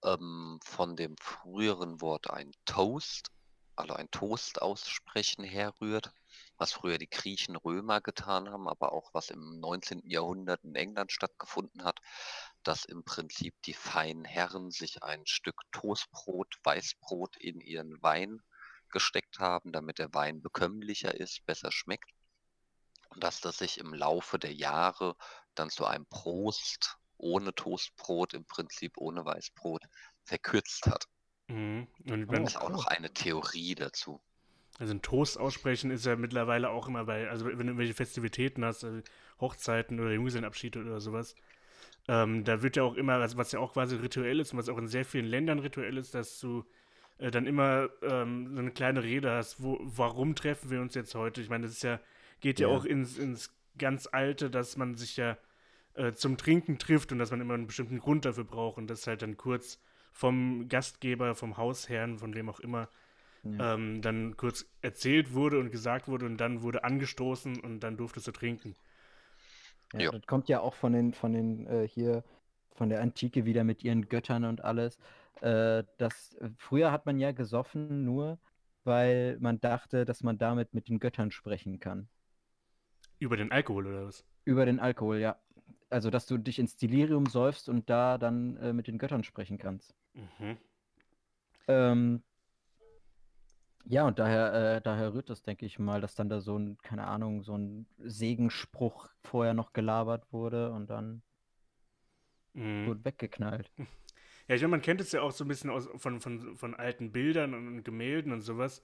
ähm, 0.03 0.59
von 0.63 0.95
dem 0.95 1.15
früheren 1.17 2.01
Wort 2.01 2.31
ein 2.31 2.51
Toast, 2.65 3.29
also 3.75 3.93
ein 3.93 4.09
Toast 4.09 4.61
aussprechen 4.63 5.43
herrührt, 5.43 6.11
was 6.57 6.73
früher 6.73 6.97
die 6.97 7.09
Griechen, 7.09 7.55
Römer 7.55 8.01
getan 8.01 8.49
haben, 8.49 8.67
aber 8.67 8.91
auch 8.91 9.13
was 9.13 9.29
im 9.29 9.59
19. 9.59 10.01
Jahrhundert 10.09 10.63
in 10.63 10.73
England 10.73 11.11
stattgefunden 11.11 11.83
hat, 11.83 11.99
dass 12.63 12.83
im 12.85 13.03
Prinzip 13.03 13.53
die 13.65 13.73
feinen 13.73 14.25
Herren 14.25 14.71
sich 14.71 15.03
ein 15.03 15.27
Stück 15.27 15.61
Toastbrot, 15.71 16.55
Weißbrot 16.63 17.37
in 17.37 17.61
ihren 17.61 18.01
Wein 18.01 18.41
gesteckt 18.89 19.37
haben, 19.37 19.71
damit 19.71 19.99
der 19.99 20.11
Wein 20.15 20.41
bekömmlicher 20.41 21.13
ist, 21.13 21.45
besser 21.45 21.71
schmeckt. 21.71 22.09
Und 23.13 23.23
dass 23.23 23.41
das 23.41 23.57
sich 23.57 23.79
im 23.79 23.93
Laufe 23.93 24.39
der 24.39 24.53
Jahre 24.53 25.15
dann 25.55 25.69
zu 25.69 25.85
einem 25.85 26.05
Prost 26.05 26.97
ohne 27.17 27.53
Toastbrot, 27.53 28.33
im 28.33 28.45
Prinzip 28.45 28.97
ohne 28.97 29.23
Weißbrot, 29.23 29.83
verkürzt 30.23 30.87
hat. 30.87 31.07
Mhm. 31.47 31.87
Und 32.09 32.31
Das 32.31 32.55
ist 32.55 32.57
auch 32.57 32.69
noch 32.69 32.87
eine 32.87 33.13
Theorie 33.13 33.75
dazu. 33.75 34.21
Also 34.79 34.93
ein 34.93 35.01
Toast 35.01 35.37
aussprechen 35.37 35.91
ist 35.91 36.05
ja 36.05 36.15
mittlerweile 36.15 36.69
auch 36.69 36.87
immer 36.87 37.05
bei, 37.05 37.29
also 37.29 37.45
wenn 37.45 37.57
du 37.57 37.65
irgendwelche 37.65 37.93
Festivitäten 37.93 38.65
hast, 38.65 38.83
also 38.83 39.01
Hochzeiten 39.39 39.99
oder 39.99 40.11
Junggesellenabschiede 40.11 40.79
oder 40.81 40.99
sowas, 40.99 41.35
ähm, 42.07 42.43
da 42.43 42.61
wird 42.63 42.75
ja 42.75 42.83
auch 42.83 42.95
immer, 42.95 43.19
was 43.37 43.51
ja 43.51 43.59
auch 43.59 43.73
quasi 43.73 43.95
rituell 43.95 44.39
ist 44.39 44.51
und 44.51 44.59
was 44.59 44.69
auch 44.69 44.77
in 44.77 44.87
sehr 44.87 45.05
vielen 45.05 45.25
Ländern 45.25 45.59
rituell 45.59 45.97
ist, 45.97 46.15
dass 46.15 46.39
du 46.39 46.65
äh, 47.19 47.29
dann 47.29 47.45
immer 47.45 47.89
ähm, 48.01 48.53
so 48.53 48.61
eine 48.61 48.71
kleine 48.71 49.03
Rede 49.03 49.31
hast, 49.31 49.61
wo, 49.61 49.77
warum 49.81 50.35
treffen 50.35 50.71
wir 50.71 50.81
uns 50.81 50.95
jetzt 50.95 51.13
heute? 51.13 51.41
Ich 51.41 51.49
meine, 51.49 51.65
das 51.65 51.73
ist 51.73 51.83
ja, 51.83 51.99
geht 52.43 52.61
ja, 52.61 52.69
Ja. 52.69 52.69
auch 52.69 52.85
ins, 52.85 53.17
ins 53.19 53.51
ganz 53.79 54.07
Alte, 54.11 54.51
dass 54.51 54.77
man 54.77 54.95
sich 54.95 55.17
ja 55.17 55.37
äh, 55.95 56.13
zum 56.13 56.37
Trinken 56.37 56.79
trifft 56.79 57.11
und 57.13 57.19
dass 57.19 57.31
man 57.31 57.41
immer 57.41 57.55
einen 57.55 57.67
bestimmten 57.67 57.99
Grund 57.99 58.25
dafür 58.25 58.45
braucht 58.45 58.77
und 58.79 58.87
das 58.89 59.07
halt 59.07 59.23
dann 59.23 59.37
kurz 59.37 59.79
vom 60.13 60.69
Gastgeber, 60.69 61.35
vom 61.35 61.57
Hausherrn, 61.57 62.19
von 62.19 62.35
wem 62.35 62.49
auch 62.49 62.61
immer, 62.61 62.89
Ja. 63.43 63.59
ähm, 63.59 64.01
dann 64.01 64.37
kurz 64.37 64.65
erzählt 64.81 65.33
wurde 65.33 65.59
und 65.59 65.71
gesagt 65.71 66.07
wurde 66.09 66.25
und 66.27 66.37
dann 66.37 66.63
wurde 66.63 66.83
angestoßen 66.85 67.59
und 67.61 67.81
dann 67.81 67.97
durftest 67.97 68.27
du 68.27 68.33
trinken. 68.33 68.75
Ja, 69.93 70.01
Ja. 70.01 70.09
das 70.09 70.25
kommt 70.25 70.49
ja 70.49 70.59
auch 70.59 70.73
von 70.75 70.93
den, 70.93 71.13
von 71.13 71.33
den 71.33 71.67
äh, 71.67 71.87
hier, 71.87 72.23
von 72.73 72.89
der 72.89 73.01
Antike 73.01 73.45
wieder 73.45 73.63
mit 73.63 73.83
ihren 73.83 74.09
Göttern 74.09 74.43
und 74.45 74.63
alles. 74.63 74.97
Äh, 75.41 75.83
das, 75.97 76.35
früher 76.57 76.91
hat 76.91 77.05
man 77.05 77.19
ja 77.19 77.31
gesoffen 77.31 78.03
nur, 78.03 78.39
weil 78.83 79.37
man 79.39 79.59
dachte, 79.61 80.05
dass 80.05 80.23
man 80.23 80.37
damit 80.37 80.73
mit 80.73 80.89
den 80.89 80.99
Göttern 80.99 81.31
sprechen 81.31 81.79
kann. 81.79 82.09
Über 83.23 83.37
den 83.37 83.53
Alkohol 83.53 83.87
oder 83.87 84.05
was? 84.05 84.25
Über 84.43 84.65
den 84.65 84.81
Alkohol, 84.81 85.19
ja. 85.19 85.37
Also, 85.89 86.09
dass 86.09 86.25
du 86.25 86.37
dich 86.37 86.59
ins 86.59 86.75
Delirium 86.75 87.25
säufst 87.25 87.69
und 87.69 87.89
da 87.89 88.17
dann 88.17 88.57
äh, 88.57 88.73
mit 88.73 88.87
den 88.87 88.97
Göttern 88.97 89.23
sprechen 89.23 89.57
kannst. 89.57 89.95
Mhm. 90.13 90.57
Ähm, 91.69 92.21
ja, 93.85 94.05
und 94.05 94.19
daher, 94.19 94.75
äh, 94.75 94.81
daher 94.81 95.13
rührt 95.13 95.29
das, 95.29 95.41
denke 95.41 95.65
ich 95.65 95.79
mal, 95.79 96.01
dass 96.01 96.15
dann 96.15 96.27
da 96.27 96.41
so 96.41 96.57
ein, 96.57 96.77
keine 96.79 97.07
Ahnung, 97.07 97.43
so 97.43 97.57
ein 97.57 97.85
Segenspruch 97.97 99.07
vorher 99.23 99.53
noch 99.53 99.71
gelabert 99.71 100.33
wurde 100.33 100.71
und 100.71 100.89
dann 100.89 101.21
Mhm. 102.53 102.87
wurde 102.87 103.05
weggeknallt. 103.05 103.71
Ja, 104.49 104.55
ich 104.55 104.61
meine, 104.61 104.71
man 104.71 104.81
kennt 104.81 104.99
es 104.99 105.13
ja 105.13 105.21
auch 105.21 105.31
so 105.31 105.45
ein 105.45 105.47
bisschen 105.47 105.69
aus, 105.69 105.87
von, 105.95 106.19
von, 106.19 106.57
von 106.57 106.75
alten 106.75 107.13
Bildern 107.13 107.53
und 107.53 107.83
Gemälden 107.85 108.33
und 108.33 108.41
sowas, 108.41 108.83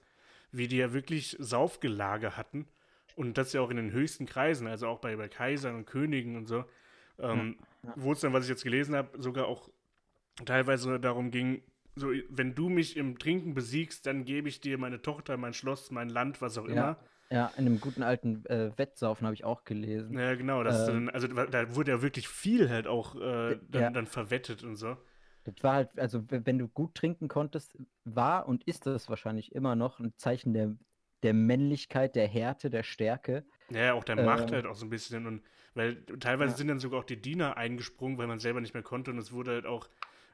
wie 0.52 0.68
die 0.68 0.78
ja 0.78 0.94
wirklich 0.94 1.36
Saufgelage 1.38 2.38
hatten. 2.38 2.66
Und 3.16 3.38
das 3.38 3.52
ja 3.52 3.60
auch 3.60 3.70
in 3.70 3.76
den 3.76 3.92
höchsten 3.92 4.26
Kreisen, 4.26 4.66
also 4.66 4.86
auch 4.88 5.00
bei, 5.00 5.16
bei 5.16 5.28
Kaisern 5.28 5.74
und 5.76 5.86
Königen 5.86 6.36
und 6.36 6.46
so. 6.46 6.64
Ähm, 7.18 7.56
ja. 7.84 7.92
Wo 7.96 8.12
es 8.12 8.20
dann, 8.20 8.32
was 8.32 8.44
ich 8.44 8.50
jetzt 8.50 8.64
gelesen 8.64 8.94
habe, 8.94 9.20
sogar 9.20 9.46
auch 9.46 9.70
teilweise 10.44 11.00
darum 11.00 11.30
ging, 11.30 11.62
so, 11.96 12.12
wenn 12.28 12.54
du 12.54 12.68
mich 12.68 12.96
im 12.96 13.18
Trinken 13.18 13.52
besiegst, 13.54 14.06
dann 14.06 14.24
gebe 14.24 14.48
ich 14.48 14.60
dir 14.60 14.78
meine 14.78 15.02
Tochter, 15.02 15.36
mein 15.36 15.52
Schloss, 15.54 15.90
mein 15.90 16.08
Land, 16.08 16.40
was 16.40 16.56
auch 16.56 16.66
Ja. 16.66 16.72
immer. 16.72 16.96
Ja, 17.32 17.46
in 17.48 17.66
einem 17.66 17.78
guten 17.80 18.02
alten 18.02 18.44
äh, 18.46 18.76
Wettsaufen 18.76 19.24
habe 19.24 19.34
ich 19.34 19.44
auch 19.44 19.64
gelesen. 19.64 20.18
Ja, 20.18 20.34
genau. 20.34 20.64
Das 20.64 20.88
Ähm. 20.88 21.06
dann, 21.06 21.10
also 21.10 21.28
da 21.28 21.74
wurde 21.76 21.92
ja 21.92 22.02
wirklich 22.02 22.26
viel 22.26 22.68
halt 22.68 22.86
auch 22.88 23.14
äh, 23.14 23.58
dann, 23.68 23.82
Ja. 23.82 23.90
dann 23.90 24.06
verwettet 24.06 24.64
und 24.64 24.74
so. 24.76 24.96
Das 25.44 25.54
war 25.62 25.74
halt, 25.74 25.98
also 25.98 26.24
wenn 26.28 26.58
du 26.58 26.68
gut 26.68 26.94
trinken 26.94 27.28
konntest, 27.28 27.76
war 28.04 28.48
und 28.48 28.64
ist 28.64 28.86
das 28.86 29.08
wahrscheinlich 29.08 29.54
immer 29.54 29.76
noch 29.76 30.00
ein 30.00 30.12
Zeichen 30.16 30.52
der 30.52 30.76
der 31.22 31.34
Männlichkeit, 31.34 32.16
der 32.16 32.28
Härte, 32.28 32.70
der 32.70 32.82
Stärke. 32.82 33.46
Ja, 33.70 33.94
auch 33.94 34.02
der 34.04 34.16
Äh, 34.16 34.22
Macht 34.24 34.50
halt 34.52 34.66
auch 34.66 34.74
so 34.74 34.84
ein 34.86 34.90
bisschen. 34.90 35.26
Und 35.26 35.42
weil 35.74 36.04
teilweise 36.04 36.52
Ja. 36.52 36.56
sind 36.56 36.68
dann 36.68 36.80
sogar 36.80 37.00
auch 37.00 37.04
die 37.04 37.20
Diener 37.20 37.56
eingesprungen, 37.56 38.18
weil 38.18 38.26
man 38.26 38.40
selber 38.40 38.60
nicht 38.60 38.74
mehr 38.74 38.82
konnte. 38.82 39.10
Und 39.12 39.18
es 39.18 39.32
wurde 39.32 39.52
halt 39.52 39.66
auch 39.66 39.88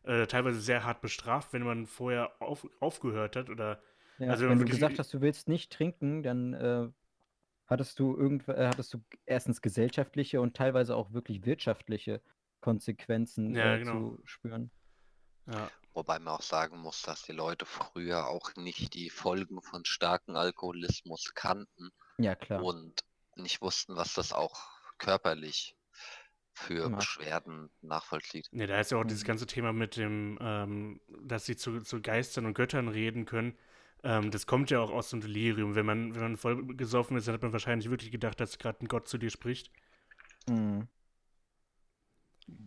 äh, 0.05 0.27
teilweise 0.27 0.61
sehr 0.61 0.85
hart 0.85 1.03
bestraft, 1.03 1.53
wenn 1.53 1.63
man 1.63 1.87
vorher 1.87 2.41
auf, 2.41 2.67
aufgehört 2.81 3.37
hat. 3.37 3.51
Oder 3.51 3.83
Ja, 4.19 4.31
Also, 4.31 4.47
wenn 4.47 4.59
du 4.59 4.67
gesagt 4.69 4.99
hast, 4.99 5.13
du 5.13 5.21
willst 5.21 5.49
nicht 5.49 5.71
trinken, 5.73 6.23
dann 6.23 6.55
äh, 6.55 6.89
hattest 7.67 7.99
du 8.01 8.17
irgendw 8.17 8.53
äh, 8.53 8.69
hattest 8.69 8.95
du 8.95 9.05
erstens 9.27 9.63
gesellschaftliche 9.63 10.41
und 10.41 10.57
teilweise 10.57 10.97
auch 10.97 11.13
wirklich 11.13 11.47
wirtschaftliche 11.47 12.23
Konsequenzen 12.61 13.55
Ja, 13.55 13.77
äh, 13.77 13.79
genau. 13.79 14.09
zu 14.13 14.21
spüren. 14.25 14.73
ja, 15.47 15.71
Wobei 15.97 16.19
man 16.19 16.35
auch 16.35 16.43
sagen 16.43 16.79
muss, 16.79 17.01
dass 17.01 17.23
die 17.23 17.33
Leute 17.33 17.65
früher 17.65 18.27
auch 18.29 18.55
nicht 18.57 18.93
die 18.93 19.09
Folgen 19.09 19.63
von 19.63 19.87
starkem 19.87 20.37
Alkoholismus 20.37 21.33
kannten 21.35 21.91
Ja, 22.19 22.35
klar. 22.35 22.61
und 22.61 23.03
nicht 23.35 23.63
wussten, 23.63 23.97
was 23.97 24.13
das 24.13 24.35
auch 24.35 24.61
körperlich 24.99 25.75
für 26.53 26.91
Macht. 26.91 26.99
Beschwerden 26.99 27.71
nachvollzieht. 27.81 28.51
Ja, 28.53 28.67
da 28.67 28.79
ist 28.81 28.91
ja 28.91 28.99
auch 28.99 29.05
dieses 29.05 29.23
Mhm. 29.23 29.27
ganze 29.27 29.47
Thema 29.47 29.73
mit 29.73 29.97
dem, 29.97 30.39
ähm, 30.41 31.01
dass 31.09 31.47
sie 31.47 31.57
zu, 31.57 31.81
zu 31.81 32.03
Geistern 32.03 32.45
und 32.47 32.55
Göttern 32.55 32.89
reden 32.89 33.25
können. 33.25 33.57
Ähm, 34.03 34.31
das 34.31 34.47
kommt 34.47 34.71
ja 34.71 34.81
auch 34.81 34.91
aus 34.91 35.11
dem 35.11 35.21
Delirium. 35.23 35.75
Wenn 35.75 35.87
man, 35.87 36.15
wenn 36.15 36.23
man 36.23 36.37
voll 36.37 36.77
gesoffen 36.77 37.17
ist, 37.17 37.27
dann 37.27 37.35
hat 37.35 37.43
man 37.43 37.53
wahrscheinlich 37.53 37.89
wirklich 37.91 38.11
gedacht, 38.11 38.39
dass 38.41 38.59
gerade 38.59 38.85
ein 38.85 38.89
Gott 38.89 39.09
zu 39.09 39.19
dir 39.19 39.31
spricht. 39.31 39.71
Mhm. 40.49 40.89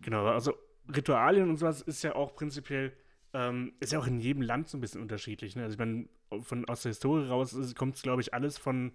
Genau, 0.01 0.25
also 0.27 0.53
Ritualien 0.93 1.50
und 1.50 1.57
sowas 1.57 1.81
ist 1.81 2.03
ja 2.03 2.15
auch 2.15 2.36
prinzipiell, 2.36 2.95
ähm, 3.33 3.74
ist 3.79 3.93
ja 3.93 4.00
auch 4.00 4.07
in 4.07 4.19
jedem 4.19 4.41
Land 4.41 4.69
so 4.69 4.77
ein 4.77 4.81
bisschen 4.81 5.01
unterschiedlich. 5.01 5.55
Ne? 5.55 5.63
Also 5.63 5.74
ich 5.74 5.79
meine, 5.79 6.07
von, 6.41 6.67
aus 6.67 6.83
der 6.83 6.91
Historie 6.91 7.27
raus 7.27 7.55
kommt 7.75 7.95
es, 7.95 8.01
glaube 8.01 8.21
ich, 8.21 8.33
alles 8.33 8.57
von, 8.57 8.91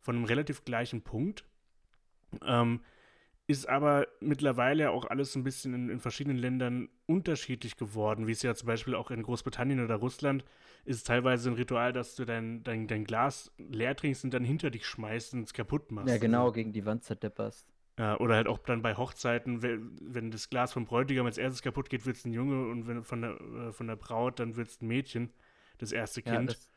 von 0.00 0.16
einem 0.16 0.24
relativ 0.24 0.64
gleichen 0.64 1.02
Punkt. 1.02 1.44
Ähm, 2.44 2.80
ist 3.46 3.68
aber 3.68 4.06
mittlerweile 4.20 4.90
auch 4.90 5.04
alles 5.04 5.34
ein 5.36 5.44
bisschen 5.44 5.74
in, 5.74 5.90
in 5.90 6.00
verschiedenen 6.00 6.38
Ländern 6.38 6.88
unterschiedlich 7.06 7.76
geworden, 7.76 8.26
wie 8.26 8.32
es 8.32 8.42
ja 8.42 8.54
zum 8.54 8.66
Beispiel 8.66 8.94
auch 8.94 9.10
in 9.10 9.22
Großbritannien 9.22 9.84
oder 9.84 9.96
Russland 9.96 10.44
ist 10.86 11.06
teilweise 11.06 11.50
ein 11.50 11.54
Ritual, 11.54 11.92
dass 11.92 12.14
du 12.14 12.24
dein, 12.24 12.62
dein, 12.62 12.86
dein 12.86 13.04
Glas 13.04 13.52
leer 13.58 13.96
trinkst 13.96 14.24
und 14.24 14.32
dann 14.32 14.44
hinter 14.44 14.70
dich 14.70 14.86
schmeißt 14.86 15.34
und 15.34 15.42
es 15.42 15.52
kaputt 15.52 15.90
machst. 15.92 16.08
Ja, 16.08 16.14
Also, 16.14 16.20
genau, 16.20 16.52
gegen 16.52 16.72
die 16.72 16.84
Wand 16.84 17.04
zerdepperst. 17.04 17.73
Ja, 17.98 18.18
oder 18.18 18.34
halt 18.36 18.48
auch 18.48 18.58
dann 18.58 18.82
bei 18.82 18.96
Hochzeiten, 18.96 19.62
wenn, 19.62 19.96
wenn 20.00 20.30
das 20.30 20.50
Glas 20.50 20.72
vom 20.72 20.84
Bräutigam 20.84 21.26
als 21.26 21.38
erstes 21.38 21.62
kaputt 21.62 21.90
geht, 21.90 22.06
wird 22.06 22.16
es 22.16 22.24
ein 22.24 22.32
Junge 22.32 22.68
und 22.70 22.86
wenn 22.88 23.04
von 23.04 23.22
der, 23.22 23.40
äh, 23.40 23.72
von 23.72 23.86
der 23.86 23.96
Braut, 23.96 24.40
dann 24.40 24.56
wird 24.56 24.68
es 24.68 24.80
ein 24.82 24.88
Mädchen, 24.88 25.32
das 25.78 25.92
erste 25.92 26.22
Ja, 26.24 26.42
Kind. 26.42 26.48
das, 26.48 26.70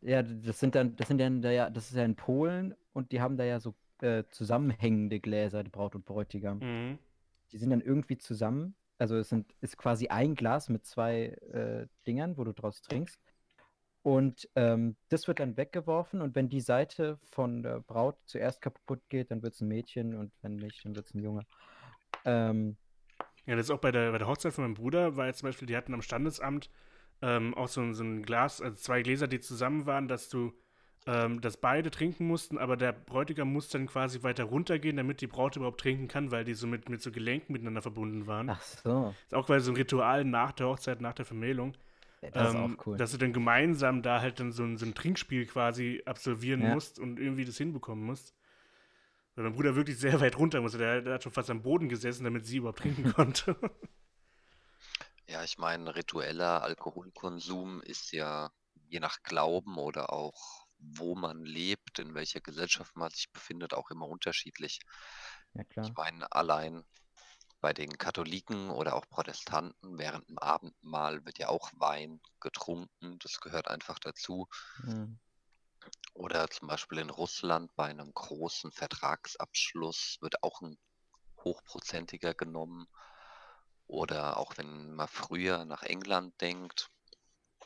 ja, 0.00 0.22
das 0.22 0.60
sind 0.60 0.74
dann, 0.74 0.96
das 0.96 1.08
sind 1.08 1.18
dann 1.18 1.42
da 1.42 1.50
ja, 1.50 1.70
das 1.70 1.90
ist 1.90 1.96
ja 1.96 2.04
in 2.04 2.16
Polen 2.16 2.74
und 2.92 3.12
die 3.12 3.20
haben 3.20 3.36
da 3.36 3.44
ja 3.44 3.60
so 3.60 3.74
äh, 4.00 4.24
zusammenhängende 4.30 5.20
Gläser, 5.20 5.64
die 5.64 5.70
Braut 5.70 5.94
und 5.94 6.04
Bräutigam. 6.04 6.64
Mhm. 6.64 6.98
Die 7.52 7.58
sind 7.58 7.70
dann 7.70 7.80
irgendwie 7.80 8.18
zusammen. 8.18 8.76
Also 8.98 9.16
es 9.16 9.30
sind, 9.30 9.54
ist 9.60 9.78
quasi 9.78 10.08
ein 10.08 10.34
Glas 10.36 10.68
mit 10.70 10.86
zwei 10.86 11.26
äh, 11.52 11.88
Dingern, 12.06 12.36
wo 12.38 12.44
du 12.44 12.52
draus 12.54 12.82
trinkst. 12.82 13.20
Und 14.04 14.50
ähm, 14.56 14.96
das 15.10 15.28
wird 15.28 15.40
dann 15.40 15.56
weggeworfen 15.58 16.22
und 16.22 16.36
wenn 16.36 16.50
die 16.50 16.60
Seite 16.62 17.18
von 17.32 17.62
der 17.64 17.80
Braut 17.80 18.18
zuerst 18.26 18.62
kaputt 18.62 19.02
geht, 19.10 19.32
dann 19.32 19.42
wird 19.42 19.54
es 19.54 19.62
ein 19.62 19.68
Mädchen 19.68 20.14
und 20.14 20.32
wenn 20.42 20.60
nicht, 20.60 20.84
dann 20.84 20.96
wird 20.96 21.06
es 21.08 21.14
ein 21.14 21.22
Junge. 21.24 21.46
Ähm, 22.24 22.76
Ja, 23.46 23.56
das 23.56 23.66
ist 23.66 23.70
auch 23.70 23.78
bei 23.80 23.92
der, 23.92 24.12
bei 24.12 24.18
der 24.18 24.26
Hochzeit 24.28 24.54
von 24.54 24.64
meinem 24.64 24.74
Bruder, 24.74 25.12
jetzt 25.26 25.40
zum 25.40 25.48
Beispiel, 25.48 25.66
die 25.66 25.76
hatten 25.76 25.94
am 25.94 26.02
Standesamt 26.02 26.70
ähm, 27.22 27.54
auch 27.54 27.68
so, 27.68 27.80
ein- 27.82 27.94
so 27.94 28.04
ein 28.04 28.22
Glas, 28.22 28.60
also 28.62 28.76
zwei 28.76 29.02
Gläser, 29.02 29.28
die 29.28 29.40
zusammen 29.40 29.86
waren, 29.86 30.08
dass 30.08 30.28
du, 30.28 30.52
ähm, 31.06 31.40
dass 31.40 31.56
beide 31.58 31.90
trinken 31.90 32.26
mussten, 32.26 32.58
aber 32.58 32.76
der 32.76 32.92
Bräutigam 32.92 33.52
musste 33.52 33.78
dann 33.78 33.86
quasi 33.88 34.22
weiter 34.22 34.44
runtergehen, 34.44 34.96
damit 34.98 35.20
die 35.22 35.26
Braut 35.28 35.56
überhaupt 35.56 35.80
trinken 35.80 36.08
kann, 36.08 36.30
weil 36.30 36.44
die 36.44 36.54
so 36.54 36.66
mit, 36.66 36.88
mit 36.90 37.02
so 37.02 37.10
Gelenken 37.12 37.52
miteinander 37.52 37.82
verbunden 37.82 38.26
waren. 38.26 38.52
ach 38.52 38.62
so, 38.62 39.16
Ist 39.26 39.34
auch 39.34 39.46
quasi 39.46 39.66
so 39.66 39.72
ein 39.72 39.76
Ritual 39.76 40.24
nach 40.24 40.52
der 40.52 40.68
Hochzeit, 40.68 41.00
nach 41.02 41.14
der 41.14 41.26
Vermählung. 41.26 41.74
Ähm, 42.32 42.76
auch 42.78 42.86
cool. 42.86 42.96
Dass 42.96 43.12
du 43.12 43.18
dann 43.18 43.32
gemeinsam 43.32 44.02
da 44.02 44.20
halt 44.20 44.40
dann 44.40 44.52
so 44.52 44.62
ein, 44.64 44.76
so 44.76 44.86
ein 44.86 44.94
Trinkspiel 44.94 45.46
quasi 45.46 46.02
absolvieren 46.06 46.60
Ja. 46.60 46.74
musst 46.74 46.98
und 46.98 47.18
irgendwie 47.18 47.44
das 47.44 47.56
hinbekommen 47.56 48.04
musst. 48.04 48.34
Weil 49.34 49.44
mein 49.44 49.54
Bruder 49.54 49.74
wirklich 49.76 49.98
sehr 49.98 50.20
weit 50.20 50.38
runter 50.38 50.60
musste. 50.60 50.78
Der, 50.78 51.02
der 51.02 51.14
hat 51.14 51.22
schon 51.24 51.32
fast 51.32 51.50
am 51.50 51.62
Boden 51.62 51.88
gesessen, 51.88 52.24
damit 52.24 52.46
sie 52.46 52.58
überhaupt 52.58 52.78
trinken 52.80 53.04
konnte. 53.14 53.56
Ja, 55.26 55.42
ich 55.44 55.58
meine, 55.58 55.94
ritueller 55.94 56.62
Alkoholkonsum 56.62 57.82
ist 57.82 58.12
ja 58.12 58.50
je 58.88 59.00
nach 59.00 59.22
Glauben 59.22 59.76
oder 59.78 60.12
auch 60.12 60.66
wo 60.78 61.14
man 61.14 61.42
lebt, 61.44 61.98
in 61.98 62.14
welcher 62.14 62.40
Gesellschaft 62.40 62.94
man 62.96 63.10
sich 63.10 63.30
befindet, 63.32 63.72
auch 63.72 63.90
immer 63.90 64.06
unterschiedlich. 64.06 64.80
ja, 65.54 65.64
klar. 65.64 65.86
Ich 65.86 65.94
meine, 65.96 66.30
allein 66.32 66.84
bei 67.64 67.72
den 67.72 67.96
Katholiken 67.96 68.68
oder 68.68 68.94
auch 68.94 69.08
Protestanten 69.08 69.98
während 69.98 70.28
dem 70.28 70.38
Abendmahl 70.38 71.24
wird 71.24 71.38
ja 71.38 71.48
auch 71.48 71.72
Wein 71.78 72.20
getrunken. 72.38 73.18
Das 73.20 73.40
gehört 73.40 73.68
einfach 73.68 73.98
dazu. 73.98 74.50
Mhm. 74.82 75.18
Oder 76.12 76.50
zum 76.50 76.68
Beispiel 76.68 76.98
in 76.98 77.08
Russland 77.08 77.74
bei 77.74 77.86
einem 77.86 78.12
großen 78.12 78.70
Vertragsabschluss 78.70 80.18
wird 80.20 80.42
auch 80.42 80.60
ein 80.60 80.76
hochprozentiger 81.42 82.34
genommen. 82.34 82.86
Oder 83.86 84.36
auch 84.36 84.58
wenn 84.58 84.94
man 84.94 85.08
früher 85.08 85.64
nach 85.64 85.84
England 85.84 86.38
denkt, 86.42 86.90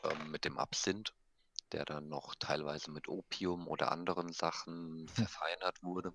ähm, 0.03 0.31
mit 0.31 0.45
dem 0.45 0.57
Absinth, 0.57 1.13
der 1.69 1.85
dann 1.85 2.09
noch 2.09 2.35
teilweise 2.35 2.91
mit 2.91 3.07
Opium 3.07 3.67
oder 3.67 3.91
anderen 3.91 4.31
Sachen 4.33 5.07
verfeinert 5.09 5.81
wurde. 5.83 6.13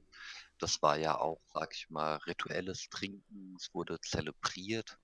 Das 0.58 0.82
war 0.82 0.96
ja 0.98 1.18
auch, 1.18 1.40
sag 1.52 1.74
ich 1.74 1.90
mal, 1.90 2.16
rituelles 2.26 2.88
Trinken. 2.90 3.56
Es 3.56 3.72
wurde 3.74 4.00
zelebriert, 4.00 4.98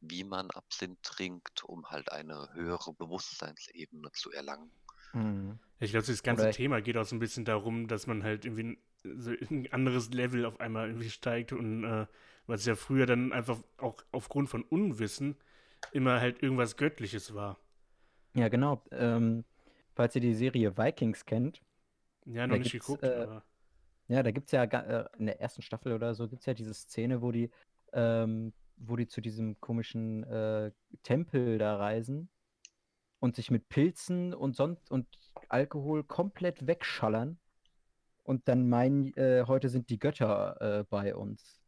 wie 0.00 0.24
man 0.24 0.50
Absinth 0.50 1.02
trinkt, 1.02 1.64
um 1.64 1.86
halt 1.90 2.12
eine 2.12 2.48
höhere 2.54 2.92
Bewusstseinsebene 2.92 4.10
zu 4.12 4.32
erlangen. 4.32 4.70
Mhm. 5.12 5.58
Ich 5.78 5.90
glaube, 5.90 6.06
das 6.06 6.22
ganze 6.22 6.44
Oder- 6.44 6.52
Thema 6.52 6.80
geht 6.80 6.96
auch 6.96 7.04
so 7.04 7.16
ein 7.16 7.20
bisschen 7.20 7.44
darum, 7.44 7.88
dass 7.88 8.06
man 8.06 8.22
halt 8.22 8.44
irgendwie 8.44 8.64
ein, 8.64 8.78
so 9.18 9.30
ein 9.30 9.68
anderes 9.72 10.10
Level 10.10 10.44
auf 10.46 10.60
einmal 10.60 10.88
irgendwie 10.88 11.10
steigt 11.10 11.52
und 11.52 11.84
äh, 11.84 12.06
was 12.46 12.64
ja 12.64 12.74
früher 12.76 13.06
dann 13.06 13.32
einfach 13.32 13.58
auch 13.78 14.02
aufgrund 14.12 14.48
von 14.48 14.62
Unwissen 14.62 15.36
immer 15.92 16.20
halt 16.20 16.42
irgendwas 16.42 16.76
Göttliches 16.76 17.34
war. 17.34 17.58
Ja, 18.34 18.48
genau. 18.48 18.82
Ähm, 18.90 19.44
falls 19.96 20.14
ihr 20.16 20.22
die 20.22 20.34
Serie 20.34 20.78
Vikings 20.78 21.26
kennt, 21.26 21.62
Ja, 22.26 22.46
noch 22.46 22.56
Da 22.56 22.58
nicht 22.58 22.72
geguckt, 22.72 23.04
äh, 23.04 23.16
aber 23.16 23.44
Ja, 24.08 24.22
da 24.22 24.30
gibt 24.32 24.46
es 24.48 24.52
ja 24.52 24.64
äh, 24.64 25.08
in 25.18 25.26
der 25.26 25.40
ersten 25.40 25.62
Staffel 25.62 25.92
oder 25.94 26.14
so 26.14 26.28
gibt 26.28 26.42
es 26.42 26.46
ja 26.46 26.54
diese 26.54 26.74
Szene, 26.74 27.22
wo 27.22 27.32
die, 27.32 27.50
ähm, 27.92 28.54
wo 28.76 28.96
die 28.96 29.08
zu 29.08 29.20
diesem 29.20 29.60
komischen 29.60 30.24
äh, 30.24 30.72
Tempel 31.02 31.58
da 31.58 31.76
reisen 31.76 32.30
und 33.20 33.36
sich 33.36 33.50
mit 33.50 33.68
Pilzen 33.68 34.34
und 34.34 34.56
sonst 34.56 34.90
und 34.90 35.08
Alkohol 35.48 36.04
komplett 36.04 36.66
wegschallern 36.66 37.38
und 38.24 38.48
dann 38.48 38.68
meinen, 38.68 39.14
äh, 39.16 39.44
heute 39.48 39.68
sind 39.70 39.90
die 39.90 39.98
Götter 40.00 40.80
äh, 40.80 40.84
bei 40.84 41.16
uns. 41.16 41.60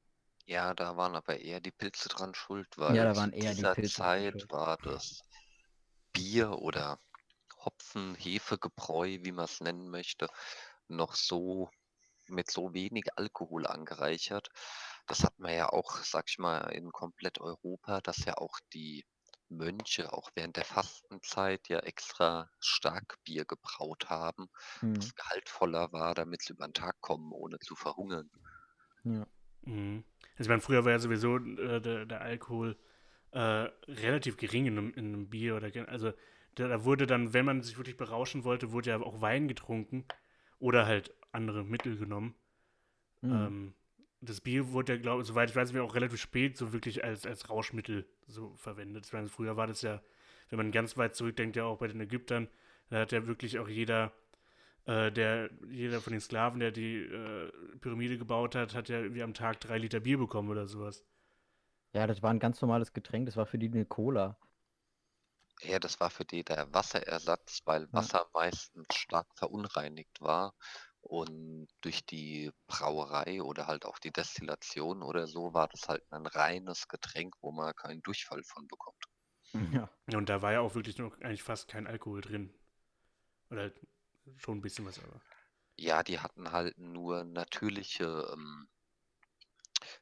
Ja, 0.47 0.75
da 0.75 0.97
waren 0.97 1.15
aber 1.15 1.39
eher 1.39 1.61
die 1.61 1.71
Pilze 1.71 2.09
dran 2.09 2.35
schuld, 2.35 2.77
weil 2.77 2.97
Ja, 2.97 3.05
da 3.05 3.15
waren 3.17 3.33
eher 3.33 3.55
die 3.55 3.65
dieser 3.65 3.73
Pilze 3.73 4.03
dran 4.03 4.25
Zeit 4.25 4.25
schuld. 4.27 4.51
war 4.51 4.77
das 4.79 5.23
Bier 6.13 6.59
oder 6.59 7.01
Hopfen, 7.69 8.15
Hefegebräu, 8.17 9.19
wie 9.23 9.33
man 9.33 9.45
es 9.47 9.61
nennen 9.61 9.91
möchte, 9.91 10.29
noch 10.89 11.15
so 11.15 11.71
mit 12.29 12.51
so 12.51 12.75
wenig 12.75 13.05
Alkohol 13.17 13.67
angereichert. 13.67 14.49
Das 15.07 15.25
hat 15.25 15.39
man 15.39 15.53
ja 15.55 15.69
auch, 15.71 15.97
sag 16.05 16.27
ich 16.29 16.39
mal, 16.39 16.61
in 16.73 16.93
komplett 16.93 17.41
Europa, 17.41 18.01
dass 18.01 18.25
ja 18.25 18.35
auch 18.39 18.59
die 18.75 19.05
Mönche 19.49 20.13
auch 20.13 20.31
während 20.35 20.57
der 20.57 20.65
Fastenzeit 20.65 21.69
ja 21.69 21.81
extra 21.81 22.51
Starkbier 22.61 23.45
gebraut 23.47 24.09
haben, 24.11 24.49
Hm, 24.81 24.99
das 24.99 25.15
gehaltvoller 25.15 25.93
war, 25.93 26.15
damit 26.15 26.43
sie 26.43 26.53
über 26.55 26.67
den 26.69 26.75
Tag 26.75 27.01
kommen, 27.01 27.33
ohne 27.33 27.59
zu 27.61 27.77
verhungern. 27.77 28.31
ja. 29.05 29.27
Mhm. 29.63 30.05
Also 30.37 30.43
ich 30.45 30.49
meine, 30.49 30.61
früher 30.61 30.85
war 30.85 30.93
ja 30.93 30.99
sowieso 30.99 31.37
äh, 31.39 31.81
der, 31.81 32.07
der 32.07 32.21
Alkohol 32.21 32.79
äh, 33.33 33.39
relativ 33.89 34.37
gering 34.37 34.67
in 34.67 34.79
einem, 34.79 34.91
in 34.95 35.07
einem 35.07 35.31
Bier 35.31 35.57
oder 35.57 35.71
also 35.89 36.13
da, 36.59 36.85
wurde 36.85 37.07
dann, 37.07 37.33
wenn 37.33 37.45
man 37.45 37.62
sich 37.62 37.77
wirklich 37.79 37.97
berauschen 37.97 38.45
wollte, 38.45 38.73
wurde 38.73 38.91
ja 38.91 39.00
auch 39.00 39.21
Wein 39.21 39.49
getrunken 39.49 40.05
oder 40.59 40.87
halt 40.87 41.15
andere 41.33 41.65
Mittel 41.65 41.97
genommen. 41.97 42.35
Hm. 43.21 43.31
Ähm, 43.31 43.75
das 44.21 44.41
Bier 44.41 44.73
wurde 44.73 44.95
ja, 44.95 44.99
glaube 44.99 45.23
ich, 45.23 45.29
soweit 45.29 45.50
ich 45.50 45.57
weiß, 45.57 45.75
auch 45.77 45.95
relativ 45.95 46.21
spät 46.21 46.57
so 46.57 46.73
wirklich 46.73 47.05
als, 47.05 47.25
als 47.25 47.49
Rauschmittel 47.49 48.07
so 48.27 48.55
verwendet. 48.57 49.07
Ich 49.07 49.12
meine, 49.12 49.29
früher 49.29 49.57
war 49.57 49.67
das 49.67 49.83
ja, 49.83 50.03
wenn 50.50 50.57
man 50.57 50.73
ganz 50.73 50.97
weit 50.97 51.15
zurückdenkt, 51.15 51.57
ja 51.57 51.65
auch 51.65 51.79
bei 51.79 51.88
den 51.88 52.00
Ägyptern, 52.00 52.49
da 52.91 53.00
hat 53.00 53.12
ja 53.12 53.27
wirklich 53.27 53.59
auch 53.59 53.69
jeder, 53.69 54.12
äh, 54.87 55.12
der, 55.12 55.50
jeder 55.71 56.00
von 56.00 56.12
den 56.12 56.21
Sklaven, 56.21 56.59
der 56.59 56.73
die 56.73 56.97
äh, 56.97 57.53
Pyramide 57.81 58.19
gebaut 58.19 58.55
hat, 58.55 58.75
hat 58.75 58.88
ja 58.88 59.00
irgendwie 59.00 59.23
am 59.23 59.35
Tag 59.35 59.61
drei 59.61 59.79
Liter 59.79 60.00
Bier 60.00 60.19
bekommen 60.19 60.49
oder 60.49 60.67
sowas. 60.67 61.05
Ja, 61.93 62.07
das 62.07 62.23
war 62.23 62.31
ein 62.31 62.41
ganz 62.41 62.61
normales 62.61 62.93
Getränk, 62.93 63.27
das 63.27 63.37
war 63.37 63.47
für 63.47 63.59
die 63.59 63.69
eine 63.69 63.85
Cola. 63.85 64.37
Ja, 65.62 65.79
das 65.79 66.00
war 66.00 66.11
für 66.11 66.25
die 66.25 66.43
der 66.43 66.73
Wasserersatz, 66.75 67.61
weil 67.65 67.93
Ja. 67.93 67.93
Wasser 67.95 68.29
meistens 68.35 68.87
stark 68.93 69.29
verunreinigt 69.37 70.21
war 70.21 70.53
und 71.00 71.69
durch 71.81 72.05
die 72.05 72.50
Brauerei 72.67 73.41
oder 73.43 73.69
halt 73.69 73.85
auch 73.85 74.00
die 74.00 74.11
Destillation 74.12 75.03
oder 75.03 75.29
so 75.29 75.55
war 75.55 75.69
das 75.69 75.88
halt 75.88 76.05
ein 76.11 76.27
reines 76.27 76.88
Getränk, 76.88 77.35
wo 77.41 77.53
man 77.53 77.73
keinen 77.77 78.03
Durchfall 78.03 78.43
von 78.43 78.67
bekommt. 78.67 79.05
Ja. 79.53 79.91
Ja, 80.11 80.19
und 80.19 80.29
da 80.31 80.41
war 80.43 80.53
ja 80.53 80.61
auch 80.61 80.75
wirklich 80.75 80.97
noch 80.99 81.21
eigentlich 81.21 81.43
fast 81.43 81.69
kein 81.69 81.87
Alkohol 81.87 82.21
drin. 82.23 82.55
Oder 83.50 83.62
halt 83.62 83.87
schon 84.37 84.59
ein 84.59 84.62
bisschen 84.62 84.87
was, 84.87 84.99
aber. 84.99 85.23
Ja, 85.81 86.03
die 86.03 86.19
hatten 86.21 86.53
halt 86.53 86.77
nur 86.77 87.25
natürliche 87.25 88.29
ähm, 88.33 88.69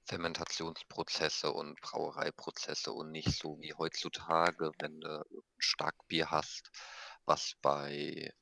Fermentationsprozesse 0.05 1.53
und 1.53 1.81
Brauereiprozesse 1.81 2.93
und 2.93 3.11
nicht 3.11 3.33
so 3.39 3.59
wie 3.61 3.75
heutzutage, 3.75 4.73
wenn 4.79 5.01
du 5.01 5.21
ein 5.21 5.43
Starkbier 5.59 6.31
hast, 6.31 6.71
was 7.25 7.55
bei 7.63 8.33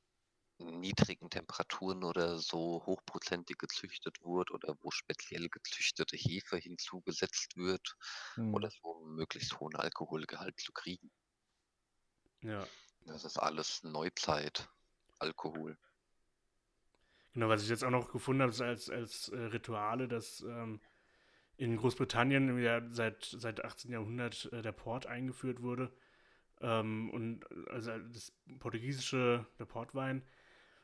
niedrigen 0.59 1.31
Temperaturen 1.31 2.05
oder 2.05 2.39
so 2.39 2.83
hochprozentig 2.87 3.59
gezüchtet 3.59 4.19
wird 4.23 4.51
oder 4.53 4.77
wo 4.81 4.91
speziell 4.91 5.49
gezüchtete 5.49 6.17
Hefe 6.17 6.57
hinzugesetzt 6.57 7.57
wird 7.57 7.97
Hm. 8.35 8.55
oder 8.55 8.71
so 8.71 8.97
einen 8.99 9.15
möglichst 9.15 9.59
hohen 9.59 9.75
Alkoholgehalt 9.77 10.59
zu 10.61 10.73
kriegen. 10.73 11.11
Ja. 12.43 12.67
Das 13.07 13.25
ist 13.25 13.37
alles 13.37 13.83
Neuzeit-Alkohol. 13.83 15.77
Genau, 17.33 17.49
was 17.49 17.63
ich 17.65 17.69
jetzt 17.69 17.83
auch 17.85 17.91
noch 17.91 18.13
gefunden 18.13 18.43
habe, 18.43 18.53
ist 18.53 18.61
als, 18.61 18.91
als 18.91 19.29
äh, 19.29 19.37
Rituale, 19.37 20.07
dass 20.07 20.41
ähm, 20.41 20.81
in 21.57 21.77
Großbritannien 21.77 22.59
ja 22.63 22.83
seit, 22.91 23.25
seit 23.25 23.65
18. 23.65 23.93
Jahrhundert 23.93 24.49
äh, 24.53 24.63
der 24.63 24.73
Port 24.73 25.07
eingeführt 25.07 25.63
wurde. 25.63 25.91
Ähm, 26.61 27.11
und 27.11 27.45
also 27.71 27.91
das 28.13 28.33
portugiesische, 28.59 29.47
der 29.59 29.65
Portwein. 29.65 30.23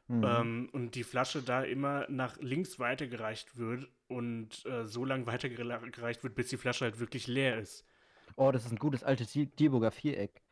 Mhm. 0.08 0.24
Ähm, 0.24 0.68
und 0.72 0.94
die 0.96 1.04
Flasche 1.04 1.42
da 1.42 1.62
immer 1.62 2.06
nach 2.08 2.36
links 2.38 2.78
weitergereicht 2.78 3.56
wird 3.56 3.88
und 4.08 4.64
äh, 4.66 4.84
so 4.86 5.04
lange 5.04 5.26
weitergereicht 5.26 6.22
wird, 6.24 6.34
bis 6.34 6.48
die 6.48 6.56
Flasche 6.56 6.84
halt 6.84 6.98
wirklich 6.98 7.26
leer 7.28 7.58
ist. 7.58 7.84
Oh, 8.36 8.50
das 8.50 8.64
ist 8.64 8.72
ein 8.72 8.78
gutes 8.78 9.04
altes 9.04 9.32
Die- 9.32 9.46
Dieburger 9.46 9.90
Viereck. 9.92 10.42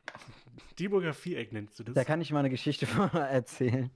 Dieburger 0.78 1.12
Viereck 1.12 1.52
nennst 1.52 1.78
du 1.78 1.84
das? 1.84 1.94
Da 1.94 2.04
kann 2.04 2.20
ich 2.20 2.30
mal 2.32 2.40
eine 2.40 2.50
Geschichte 2.50 2.86
von 2.86 3.10
erzählen. 3.10 3.90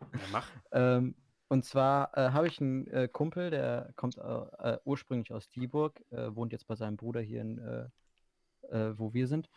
ja, 0.00 0.18
mach. 0.32 0.48
Ähm, 0.72 1.14
und 1.48 1.64
zwar 1.64 2.16
äh, 2.16 2.30
habe 2.32 2.46
ich 2.48 2.60
einen 2.60 2.86
äh, 2.88 3.08
Kumpel, 3.08 3.50
der 3.50 3.92
kommt 3.96 4.16
äh, 4.18 4.20
äh, 4.22 4.78
ursprünglich 4.84 5.32
aus 5.32 5.48
Dieburg, 5.50 6.00
äh, 6.10 6.34
wohnt 6.34 6.52
jetzt 6.52 6.66
bei 6.66 6.76
seinem 6.76 6.96
Bruder 6.96 7.20
hier, 7.20 7.40
in, 7.42 7.58
äh, 7.58 8.98
wo 8.98 9.12
wir 9.14 9.26
sind. 9.26 9.48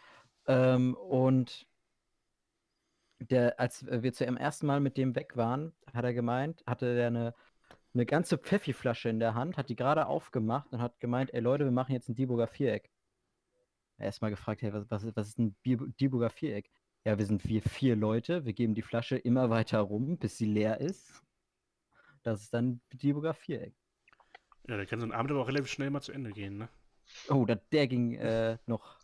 Ähm, 0.47 0.95
und 0.95 1.67
der, 3.19 3.59
als 3.59 3.85
wir 3.85 4.11
zum 4.13 4.35
ersten 4.37 4.65
Mal 4.67 4.79
mit 4.79 4.97
dem 4.97 5.15
weg 5.15 5.35
waren, 5.37 5.73
hat 5.93 6.03
er 6.03 6.13
gemeint, 6.13 6.63
hatte 6.65 6.95
der 6.95 7.07
eine, 7.07 7.33
eine 7.93 8.05
ganze 8.05 8.37
Pfeffi-Flasche 8.37 9.09
in 9.09 9.19
der 9.19 9.35
Hand, 9.35 9.57
hat 9.57 9.69
die 9.69 9.75
gerade 9.75 10.07
aufgemacht 10.07 10.71
und 10.73 10.81
hat 10.81 10.99
gemeint, 10.99 11.33
ey 11.33 11.41
Leute, 11.41 11.65
wir 11.65 11.71
machen 11.71 11.93
jetzt 11.93 12.09
ein 12.09 12.15
Dieburger 12.15 12.47
Viereck. 12.47 12.89
Erstmal 13.97 14.31
gefragt, 14.31 14.61
hey, 14.63 14.73
was, 14.73 14.89
was, 14.89 15.03
ist- 15.03 15.15
was 15.15 15.27
ist 15.29 15.39
ein 15.39 15.55
Dieburger 15.63 16.29
Viereck? 16.29 16.69
Ja, 17.05 17.17
wir 17.17 17.25
sind 17.25 17.45
wir 17.47 17.61
vier 17.61 17.95
Leute, 17.95 18.45
wir 18.45 18.53
geben 18.53 18.75
die 18.75 18.81
Flasche 18.81 19.17
immer 19.17 19.49
weiter 19.49 19.79
rum, 19.79 20.17
bis 20.17 20.37
sie 20.37 20.45
leer 20.45 20.79
ist. 20.81 21.23
Das 22.23 22.41
ist 22.41 22.53
dann 22.53 22.81
Dieburger 22.93 23.33
Viereck. 23.33 23.75
Ja, 24.67 24.77
da 24.77 24.85
kann 24.85 24.99
so 24.99 25.05
ein 25.05 25.11
Abend 25.11 25.31
aber 25.31 25.41
auch 25.41 25.47
relativ 25.47 25.71
schnell 25.71 25.89
mal 25.89 26.01
zu 26.01 26.11
Ende 26.11 26.31
gehen, 26.31 26.57
ne? 26.57 26.69
Oh, 27.29 27.45
da, 27.45 27.55
der 27.55 27.87
ging 27.87 28.15
äh, 28.15 28.57
noch. 28.65 28.97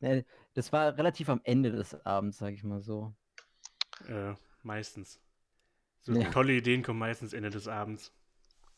Ne, 0.00 0.24
das 0.54 0.72
war 0.72 0.96
relativ 0.96 1.28
am 1.28 1.40
Ende 1.44 1.70
des 1.70 1.94
Abends, 2.04 2.38
sag 2.38 2.52
ich 2.54 2.64
mal 2.64 2.80
so. 2.80 3.14
Äh, 4.08 4.34
meistens. 4.62 5.20
So 6.02 6.12
Ja. 6.14 6.30
tolle 6.30 6.54
Ideen 6.54 6.82
kommen 6.82 6.98
meistens 6.98 7.32
Ende 7.32 7.50
des 7.50 7.68
Abends. 7.68 8.12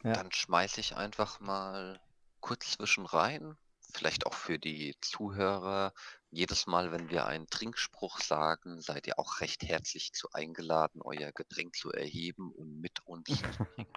Ja. 0.02 0.12
Dann 0.12 0.30
schmeiße 0.30 0.80
ich 0.80 0.96
einfach 0.96 1.40
mal 1.40 1.98
kurz 2.40 2.72
zwischen 2.72 3.06
rein, 3.06 3.56
vielleicht 3.96 4.26
auch 4.26 4.34
für 4.34 4.58
die 4.58 4.96
Zuhörer. 5.00 5.92
Jedes 6.30 6.66
Mal, 6.66 6.90
wenn 6.92 7.10
wir 7.10 7.26
einen 7.26 7.46
Trinkspruch 7.48 8.20
sagen, 8.20 8.80
seid 8.80 9.06
ihr 9.06 9.18
auch 9.18 9.40
recht 9.40 9.62
herzlich 9.62 10.12
zu 10.12 10.30
eingeladen, 10.32 11.00
euer 11.02 11.32
Getränk 11.32 11.76
zu 11.76 11.92
erheben 11.92 12.52
und 12.52 12.80
mit 12.80 13.00
uns 13.06 13.28
zu 13.28 13.34
trinken. 13.76 13.92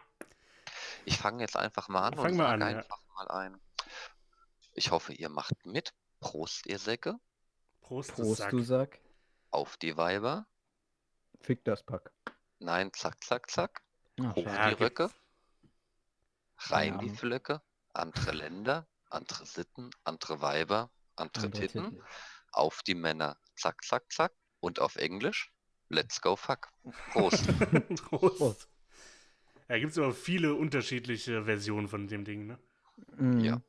Ich 1.06 1.18
fange 1.18 1.42
jetzt 1.42 1.58
einfach 1.58 1.88
mal 1.88 2.08
an 2.08 2.16
Fang 2.16 2.32
und 2.32 2.38
mal 2.38 2.60
sage 2.60 2.66
an, 2.66 2.72
ja. 2.72 2.78
einfach 2.78 3.02
mal 3.16 3.28
ein. 3.30 3.62
Ich 4.74 4.92
hoffe, 4.92 5.14
ihr 5.14 5.30
macht 5.30 5.66
mit. 5.66 5.94
Prost, 6.20 6.66
ihr 6.66 6.80
Säcke. 6.80 7.16
Prost, 7.82 8.14
Prost, 8.14 8.38
Sack. 8.38 8.52
du 8.52 8.62
Sack. 8.62 9.00
Auf 9.52 9.78
die 9.78 9.98
Weiber. 9.98 10.48
Fick 11.42 11.64
das 11.64 11.84
Pack. 11.84 12.12
Nein, 12.60 12.92
zack, 12.94 13.24
zack, 13.24 13.50
zack. 13.50 13.82
Ah, 14.20 14.36
Hoch 14.36 14.44
schade. 14.44 14.76
die 14.76 14.84
Röcke. 14.84 15.12
Rein 16.58 17.00
die. 17.00 17.10
Flöcke. 17.10 17.62
Andere 17.94 18.32
Länder, 18.32 18.88
andere 19.10 19.46
Sitten, 19.46 19.90
andere 20.04 20.42
Weiber, 20.42 20.90
andere 21.16 21.46
Andere 21.46 21.62
Titten. 21.62 21.90
Titel. 21.92 22.04
Auf 22.52 22.82
die 22.84 22.96
Männer. 22.96 23.38
Zack, 23.56 23.84
zack, 23.84 24.12
zack. 24.12 24.34
Und 24.60 24.80
auf 24.80 24.96
Englisch. 24.96 25.52
Let's 25.90 26.22
go 26.22 26.36
fuck. 26.36 26.70
Prost. 27.12 27.48
Prost. 28.10 28.38
Prost. 28.38 28.70
Ja, 29.70 29.80
gibt 29.80 29.92
es 29.92 29.98
aber 29.98 30.14
viele 30.14 30.56
unterschiedliche 30.56 31.44
Versionen 31.44 31.88
von 31.88 32.08
dem 32.08 32.24
Ding, 32.24 32.48
ne? 32.48 32.60
Mhm. 33.18 33.40
Ja. 33.40 33.62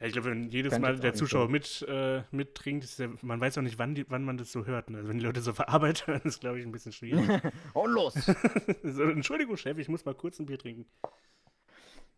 Ja, 0.00 0.06
ich 0.06 0.12
glaube, 0.12 0.30
wenn 0.30 0.50
jedes 0.50 0.72
Kann 0.72 0.82
Mal 0.82 0.98
der 0.98 1.14
Zuschauer 1.14 1.48
mit, 1.48 1.82
äh, 1.88 2.22
mittrinkt, 2.30 2.84
ist 2.84 2.98
der, 2.98 3.10
man 3.22 3.40
weiß 3.40 3.56
auch 3.58 3.62
nicht, 3.62 3.78
wann, 3.78 3.94
die, 3.94 4.04
wann 4.10 4.24
man 4.24 4.36
das 4.36 4.52
so 4.52 4.66
hört. 4.66 4.90
Ne? 4.90 4.98
Also 4.98 5.08
wenn 5.08 5.18
die 5.18 5.24
Leute 5.24 5.40
so 5.40 5.52
verarbeitet 5.54 6.06
hören, 6.06 6.22
ist 6.24 6.40
glaube 6.40 6.58
ich 6.58 6.66
ein 6.66 6.72
bisschen 6.72 6.92
schwierig. 6.92 7.42
Und 7.72 7.90
los! 7.94 8.14
so, 8.82 9.02
Entschuldigung, 9.04 9.56
Chef, 9.56 9.78
ich 9.78 9.88
muss 9.88 10.04
mal 10.04 10.14
kurz 10.14 10.38
ein 10.38 10.46
Bier 10.46 10.58
trinken. 10.58 10.86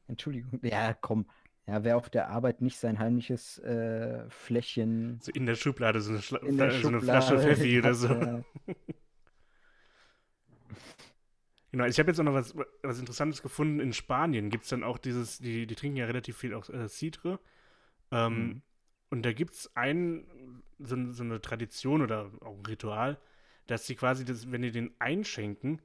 Entschuldigung. 0.08 0.60
Ja, 0.62 0.94
komm. 0.94 1.26
Ja, 1.66 1.82
wer 1.82 1.96
auf 1.96 2.08
der 2.08 2.28
Arbeit 2.28 2.60
nicht 2.60 2.78
sein 2.78 2.98
heimliches 3.00 3.58
äh, 3.58 4.30
Fläschchen 4.30 5.18
So 5.20 5.32
in 5.32 5.46
der 5.46 5.56
Schublade 5.56 6.00
so 6.00 6.12
eine, 6.12 6.22
Schla 6.22 6.38
der 6.38 6.70
so 6.80 6.88
eine 6.88 7.00
Flasche 7.00 7.40
Pfeffi 7.40 7.78
oder 7.80 7.94
so. 7.94 8.44
Genau, 11.72 11.84
ich 11.84 11.98
habe 11.98 12.08
jetzt 12.10 12.18
auch 12.18 12.24
noch 12.24 12.32
was, 12.32 12.54
was 12.82 12.98
Interessantes 12.98 13.42
gefunden. 13.42 13.80
In 13.80 13.92
Spanien 13.92 14.48
gibt 14.48 14.64
es 14.64 14.70
dann 14.70 14.82
auch 14.82 14.96
dieses, 14.96 15.38
die, 15.38 15.66
die 15.66 15.74
trinken 15.74 15.98
ja 15.98 16.06
relativ 16.06 16.38
viel 16.38 16.54
auch 16.54 16.68
äh, 16.70 16.88
Citre. 16.88 17.38
Ähm, 18.10 18.34
Mhm. 18.38 18.62
Und 19.08 19.22
da 19.24 19.32
gibt 19.32 19.54
es 19.54 19.70
ein, 19.76 20.24
so, 20.78 20.96
so 21.12 21.22
eine 21.22 21.40
Tradition 21.40 22.02
oder 22.02 22.30
auch 22.40 22.56
ein 22.56 22.66
Ritual, 22.66 23.18
dass 23.66 23.86
sie 23.86 23.94
quasi, 23.94 24.24
das, 24.24 24.50
wenn 24.50 24.62
die 24.62 24.72
den 24.72 24.94
einschenken, 24.98 25.80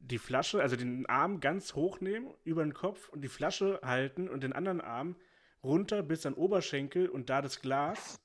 die 0.00 0.18
Flasche, 0.18 0.60
also 0.62 0.76
den 0.76 1.06
Arm 1.06 1.40
ganz 1.40 1.74
hoch 1.74 2.00
nehmen, 2.00 2.32
über 2.44 2.62
den 2.62 2.74
Kopf 2.74 3.08
und 3.08 3.22
die 3.22 3.28
Flasche 3.28 3.80
halten 3.82 4.28
und 4.28 4.42
den 4.42 4.52
anderen 4.52 4.80
Arm 4.80 5.16
runter 5.62 6.02
bis 6.02 6.24
an 6.26 6.34
Oberschenkel 6.34 7.08
und 7.08 7.30
da 7.30 7.42
das 7.42 7.60
Glas 7.60 8.20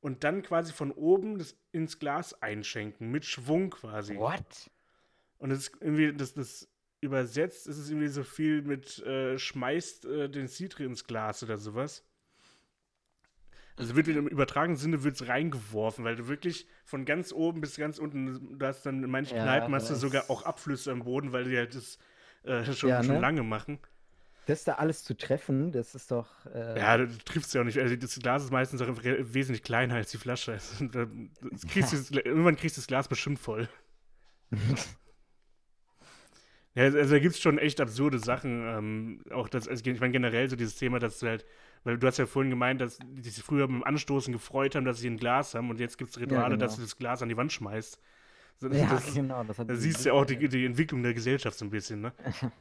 und 0.00 0.24
dann 0.24 0.42
quasi 0.42 0.72
von 0.72 0.90
oben 0.92 1.38
das 1.38 1.56
ins 1.72 1.98
Glas 1.98 2.40
einschenken, 2.42 3.10
mit 3.10 3.24
Schwung 3.24 3.70
quasi. 3.70 4.16
What? 4.16 4.70
Und 5.38 5.50
es 5.50 5.68
ist 5.68 5.76
irgendwie, 5.80 6.12
das, 6.12 6.34
das 6.34 6.68
übersetzt 7.00 7.66
ist 7.66 7.78
es 7.78 7.90
irgendwie 7.90 8.08
so 8.08 8.24
viel 8.24 8.62
mit 8.62 8.98
äh, 9.00 9.38
schmeißt 9.38 10.06
äh, 10.06 10.28
den 10.28 10.48
Citre 10.48 10.84
ins 10.84 11.04
Glas 11.04 11.42
oder 11.42 11.58
sowas. 11.58 12.04
Also 13.78 13.94
wird 13.94 14.08
im 14.08 14.26
übertragenen 14.26 14.76
Sinne 14.78 15.04
wird 15.04 15.16
es 15.16 15.28
reingeworfen, 15.28 16.04
weil 16.04 16.16
du 16.16 16.28
wirklich 16.28 16.66
von 16.84 17.04
ganz 17.04 17.32
oben 17.32 17.60
bis 17.60 17.76
ganz 17.76 17.98
unten, 17.98 18.58
du 18.58 18.66
hast 18.66 18.86
dann 18.86 19.04
in 19.04 19.10
manchen 19.10 19.36
Ja, 19.36 19.36
Kneipen 19.38 19.74
hast 19.74 19.90
du 19.90 19.94
sogar 19.94 20.30
auch 20.30 20.42
Abflüsse 20.44 20.90
am 20.92 21.04
Boden, 21.04 21.32
weil 21.32 21.44
die 21.44 21.56
halt 21.56 21.74
das 21.74 21.98
äh, 22.44 22.64
schon, 22.72 22.90
Ja, 22.90 23.02
schon 23.02 23.16
ne? 23.16 23.20
lange 23.20 23.42
machen. 23.42 23.78
Das 24.46 24.64
da 24.64 24.74
alles 24.74 25.02
zu 25.04 25.16
treffen, 25.16 25.72
das 25.72 25.94
ist 25.94 26.10
doch. 26.10 26.46
Äh, 26.46 26.50
Ja, 26.76 26.98
du 26.98 27.08
triffst 27.24 27.54
ja 27.54 27.62
auch 27.62 27.64
nicht. 27.64 27.78
Also 27.78 27.96
das 27.96 28.18
Glas 28.18 28.44
ist 28.44 28.50
meistens 28.52 28.82
auch 28.82 28.88
wesentlich 29.02 29.62
kleiner 29.62 29.94
als 29.94 30.10
die 30.10 30.18
Flasche. 30.18 30.52
Also, 30.52 30.86
da- 30.88 31.06
kriegst 31.68 31.92
du 31.92 31.96
das, 31.96 32.10
irgendwann 32.10 32.56
kriegst 32.56 32.76
du 32.76 32.80
das 32.80 32.86
Glas 32.86 33.08
bestimmt 33.08 33.38
voll. 33.38 33.68
Ja, 36.74 36.84
also 36.84 36.98
also 36.98 37.14
da 37.14 37.18
gibt 37.20 37.34
es 37.34 37.40
schon 37.40 37.58
echt 37.58 37.80
absurde 37.80 38.18
Sachen. 38.18 38.62
Ähm, 38.66 39.20
auch 39.30 39.48
das, 39.48 39.66
also 39.68 39.84
ich 39.86 40.00
meine 40.00 40.12
generell 40.12 40.48
so 40.50 40.56
dieses 40.56 40.76
Thema, 40.76 40.98
dass 40.98 41.18
du 41.18 41.26
halt, 41.28 41.44
weil 41.86 41.98
du 41.98 42.06
hast 42.08 42.16
ja 42.16 42.26
vorhin 42.26 42.50
gemeint, 42.50 42.80
dass 42.80 42.98
die 43.00 43.30
sich 43.30 43.44
früher 43.44 43.68
beim 43.68 43.84
Anstoßen 43.84 44.32
gefreut 44.32 44.74
haben, 44.74 44.84
dass 44.84 44.98
sie 44.98 45.08
ein 45.08 45.18
Glas 45.18 45.54
haben 45.54 45.70
und 45.70 45.78
jetzt 45.78 45.98
gibt 45.98 46.10
es 46.10 46.18
Rituale, 46.18 46.58
dass 46.58 46.72
genau. 46.72 46.76
du 46.78 46.82
das 46.82 46.98
Glas 46.98 47.22
an 47.22 47.28
die 47.28 47.36
Wand 47.36 47.52
schmeißt. 47.52 48.00
So, 48.58 48.68
ja, 48.68 48.90
das, 48.90 49.14
genau. 49.14 49.44
Das 49.44 49.60
hat 49.60 49.70
da 49.70 49.76
siehst 49.76 50.04
du 50.04 50.08
ja 50.08 50.14
auch 50.14 50.24
die, 50.24 50.48
die 50.48 50.64
Entwicklung 50.64 51.04
der 51.04 51.14
Gesellschaft 51.14 51.56
so 51.56 51.64
ein 51.64 51.70
bisschen, 51.70 52.00
ne? 52.00 52.12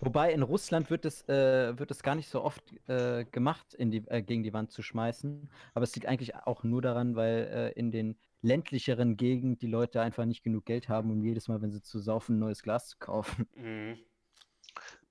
Wobei 0.00 0.32
in 0.32 0.42
Russland 0.42 0.88
wird 0.88 1.04
es, 1.04 1.28
äh, 1.28 1.78
wird 1.78 1.90
es 1.90 2.02
gar 2.02 2.14
nicht 2.14 2.30
so 2.30 2.42
oft 2.42 2.62
äh, 2.88 3.26
gemacht, 3.26 3.74
in 3.74 3.90
die, 3.90 4.02
äh, 4.08 4.22
gegen 4.22 4.42
die 4.42 4.54
Wand 4.54 4.72
zu 4.72 4.82
schmeißen. 4.82 5.50
Aber 5.74 5.84
es 5.84 5.94
liegt 5.94 6.06
eigentlich 6.06 6.34
auch 6.34 6.64
nur 6.64 6.80
daran, 6.80 7.14
weil 7.14 7.72
äh, 7.76 7.78
in 7.78 7.90
den 7.92 8.16
ländlicheren 8.40 9.18
Gegenden 9.18 9.58
die 9.58 9.68
Leute 9.68 10.00
einfach 10.00 10.24
nicht 10.24 10.42
genug 10.42 10.64
Geld 10.64 10.88
haben, 10.88 11.10
um 11.10 11.22
jedes 11.22 11.46
Mal, 11.48 11.60
wenn 11.60 11.72
sie 11.72 11.82
zu 11.82 12.00
saufen, 12.00 12.36
ein 12.36 12.38
neues 12.38 12.62
Glas 12.62 12.88
zu 12.88 12.96
kaufen. 12.98 13.46
Mhm. 13.54 13.98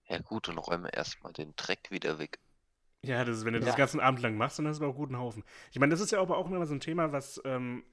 Ja 0.07 0.19
gut, 0.19 0.49
und 0.49 0.57
räume 0.57 0.89
erstmal 0.93 1.31
den 1.31 1.53
Dreck 1.55 1.91
wieder 1.91 2.19
weg. 2.19 2.39
Ja, 3.07 3.23
das 3.25 3.37
ist, 3.37 3.45
wenn 3.45 3.53
du 3.53 3.59
das 3.59 3.69
Ja. 3.69 3.73
den 3.73 3.79
ganzen 3.79 3.99
Abend 3.99 4.21
lang 4.21 4.37
machst, 4.37 4.59
dann 4.59 4.67
hast 4.67 4.79
du 4.79 4.85
auch 4.85 4.95
guten 4.95 5.17
Haufen. 5.17 5.43
Ich 5.71 5.79
meine, 5.79 5.91
das 5.91 6.01
ist 6.01 6.11
ja 6.11 6.19
aber 6.21 6.37
auch 6.37 6.49
immer 6.49 6.65
so 6.65 6.73
ein 6.73 6.79
Thema, 6.79 7.11
was, 7.11 7.41
ähm, 7.45 7.83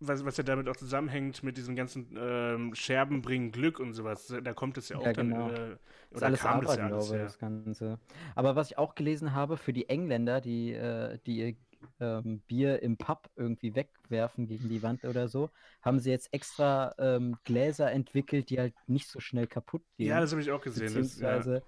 was, 0.00 0.24
was 0.24 0.36
ja 0.36 0.44
damit 0.44 0.68
auch 0.68 0.76
zusammenhängt 0.76 1.42
mit 1.42 1.56
diesem 1.56 1.76
ganzen 1.76 2.16
ähm, 2.18 2.74
Scherben 2.74 3.22
bringen 3.22 3.52
Glück 3.52 3.78
und 3.78 3.92
sowas. 3.92 4.34
Da 4.42 4.52
kommt 4.52 4.78
es 4.78 4.88
ja 4.88 4.98
auch 4.98 5.06
Ja, 5.06 5.12
dann, 5.12 5.30
genau. 5.30 5.50
äh, 5.50 5.72
ist 5.72 6.16
oder 6.16 6.26
alles 6.26 6.40
kam 6.40 6.60
das 6.64 6.76
ja 6.76 6.86
alles, 6.86 7.10
ja. 7.10 7.18
das 7.18 7.38
Ganze. 7.38 7.98
Aber 8.34 8.56
was 8.56 8.70
ich 8.70 8.78
auch 8.78 8.94
gelesen 8.94 9.34
habe, 9.34 9.56
für 9.56 9.72
die 9.72 9.88
Engländer, 9.88 10.40
die, 10.40 10.72
äh, 10.72 11.18
die 11.26 11.38
ihr 11.38 11.56
ähm, 12.00 12.40
Bier 12.46 12.82
im 12.82 12.96
Pub 12.96 13.28
irgendwie 13.36 13.74
wegwerfen 13.74 14.46
gegen 14.46 14.68
die 14.68 14.82
Wand 14.82 15.04
oder 15.04 15.28
so, 15.28 15.50
haben 15.82 15.98
sie 15.98 16.10
jetzt 16.10 16.32
extra 16.32 16.94
ähm, 16.98 17.36
Gläser 17.44 17.90
entwickelt, 17.90 18.50
die 18.50 18.58
halt 18.58 18.74
nicht 18.86 19.08
so 19.08 19.20
schnell 19.20 19.46
kaputt 19.46 19.82
gehen. 19.96 20.08
Ja, 20.08 20.20
das 20.20 20.30
habe 20.32 20.42
ich 20.42 20.50
auch 20.50 20.62
gesehen. 20.62 20.86
Das, 20.86 20.94
ja. 20.94 21.00
beziehungsweise, 21.00 21.62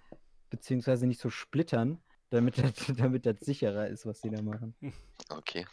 beziehungsweise 0.51 1.07
nicht 1.07 1.21
so 1.21 1.31
splittern, 1.31 1.99
damit 2.35 2.59
das, 2.59 2.75
damit 2.97 3.27
das 3.27 3.41
sicherer 3.41 3.89
ist, 3.89 4.07
was 4.07 4.21
sie 4.21 4.31
da 4.31 4.43
machen. 4.43 4.75
Okay. 5.31 5.67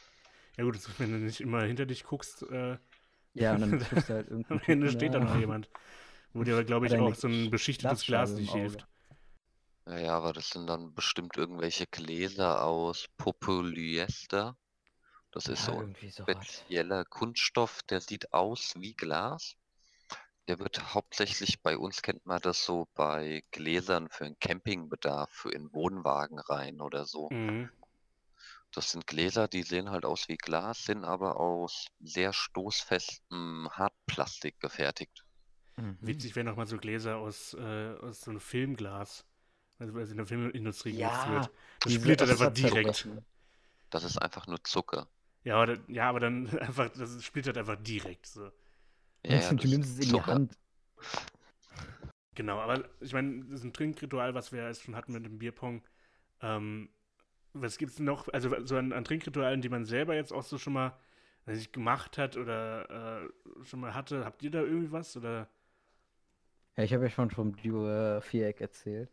ja 0.57 0.63
gut, 0.63 0.77
wenn 0.99 1.11
du 1.11 1.17
nicht 1.19 1.41
immer 1.41 1.63
hinter 1.63 1.85
dich 1.85 2.03
guckst, 2.03 2.43
äh, 2.43 2.77
Ja, 3.33 3.53
und 3.55 3.61
dann 3.61 3.79
triffst 3.79 4.09
du 4.09 4.13
halt 4.13 4.29
irgendwie. 4.29 4.53
am 4.53 4.61
Ende 4.67 4.91
steht 4.91 5.13
da 5.13 5.19
noch 5.19 5.35
jemand. 5.35 5.69
Wo 6.33 6.43
dir 6.43 6.53
aber, 6.53 6.63
glaube 6.63 6.87
ich, 6.87 6.97
auch 6.99 7.15
so 7.15 7.27
ein 7.27 7.49
beschichtetes 7.51 8.05
Glas 8.05 8.35
nicht 8.37 8.51
hilft. 8.53 8.87
Ja, 9.85 10.17
aber 10.17 10.33
das 10.33 10.49
sind 10.49 10.65
dann 10.65 10.95
bestimmt 10.95 11.37
irgendwelche 11.37 11.85
Gläser 11.85 12.63
aus 12.63 13.07
Polyester. 13.17 14.57
Das 15.31 15.47
ist 15.47 15.63
Ja, 15.63 15.65
so 15.65 15.81
ein 15.81 15.95
spezieller 15.95 17.05
Kunststoff, 17.05 17.83
der 17.83 18.01
sieht 18.01 18.33
aus 18.33 18.73
wie 18.77 18.93
Glas. 18.95 19.55
Der 20.51 20.59
wird 20.59 20.93
hauptsächlich, 20.93 21.61
bei 21.61 21.77
uns 21.77 22.01
kennt 22.01 22.25
man 22.25 22.41
das 22.41 22.65
so 22.65 22.89
bei 22.93 23.41
Gläsern 23.51 24.09
für 24.09 24.25
den 24.25 24.37
Campingbedarf, 24.37 25.29
für 25.31 25.49
in 25.53 25.71
Wohnwagen 25.71 26.39
rein 26.39 26.81
oder 26.81 27.05
so. 27.05 27.31
Mhm. 27.31 27.69
Das 28.73 28.91
sind 28.91 29.07
Gläser, 29.07 29.47
die 29.47 29.63
sehen 29.63 29.91
halt 29.91 30.03
aus 30.03 30.27
wie 30.27 30.35
Glas, 30.35 30.83
sind 30.83 31.05
aber 31.05 31.37
aus 31.39 31.85
sehr 32.01 32.33
stoßfestem 32.33 33.69
Hartplastik 33.71 34.59
gefertigt. 34.59 35.23
Mhm. 35.77 35.97
Witzig 36.01 36.35
wäre 36.35 36.45
nochmal 36.45 36.67
so 36.67 36.77
Gläser 36.77 37.17
aus, 37.17 37.53
äh, 37.53 37.95
aus 38.01 38.21
so 38.21 38.31
einem 38.31 38.39
Filmglas. 38.39 39.25
Also, 39.79 39.93
weil 39.93 40.03
es 40.03 40.11
in 40.11 40.17
der 40.17 40.25
Filmindustrie 40.25 40.93
genutzt 40.93 41.25
Ja, 41.25 41.33
wird. 41.33 41.51
Das 41.81 41.93
splittert 41.93 42.29
einfach 42.29 42.53
direkt. 42.53 43.07
Das 43.91 44.03
ist 44.03 44.17
einfach 44.17 44.47
nur 44.47 44.63
Zucker. 44.63 45.07
Ja, 45.43 45.61
aber, 45.61 45.77
ja, 45.87 46.09
aber 46.09 46.19
dann 46.19 46.47
einfach, 46.59 46.89
das 46.89 47.23
splittert 47.23 47.57
einfach 47.57 47.77
direkt. 47.81 48.25
So. 48.27 48.51
Ja, 49.25 49.37
ja, 49.37 49.53
du 49.53 49.67
nimmst 49.67 49.99
es 49.99 50.05
in 50.05 50.13
die. 50.13 50.21
Hand. 50.21 50.57
Genau, 52.35 52.59
aber 52.59 52.85
ich 53.01 53.13
meine, 53.13 53.43
das 53.45 53.59
ist 53.59 53.65
ein 53.65 53.73
Trinkritual, 53.73 54.33
was 54.33 54.51
wir 54.51 54.65
jetzt 54.65 54.83
schon 54.83 54.95
hatten 54.95 55.13
mit 55.13 55.25
dem 55.25 55.37
Bierpong. 55.37 55.83
Ähm, 56.41 56.89
was 57.53 57.77
gibt's 57.77 57.99
noch? 57.99 58.29
Also 58.29 58.55
so 58.65 58.77
an, 58.77 58.93
an 58.93 59.03
Trinkritualen, 59.03 59.61
die 59.61 59.69
man 59.69 59.85
selber 59.85 60.15
jetzt 60.15 60.31
auch 60.31 60.43
so 60.43 60.57
schon 60.57 60.73
mal 60.73 60.97
ich, 61.47 61.71
gemacht 61.71 62.17
hat 62.17 62.37
oder 62.37 63.25
äh, 63.25 63.65
schon 63.65 63.81
mal 63.81 63.93
hatte. 63.93 64.25
Habt 64.25 64.43
ihr 64.43 64.51
da 64.51 64.61
irgendwie 64.61 64.91
was? 64.91 65.17
Oder? 65.17 65.49
Ja, 66.77 66.83
ich 66.83 66.93
habe 66.93 67.03
ja 67.03 67.09
schon 67.09 67.31
vom 67.31 67.55
Duo-Viereck 67.55 68.61
erzählt. 68.61 69.11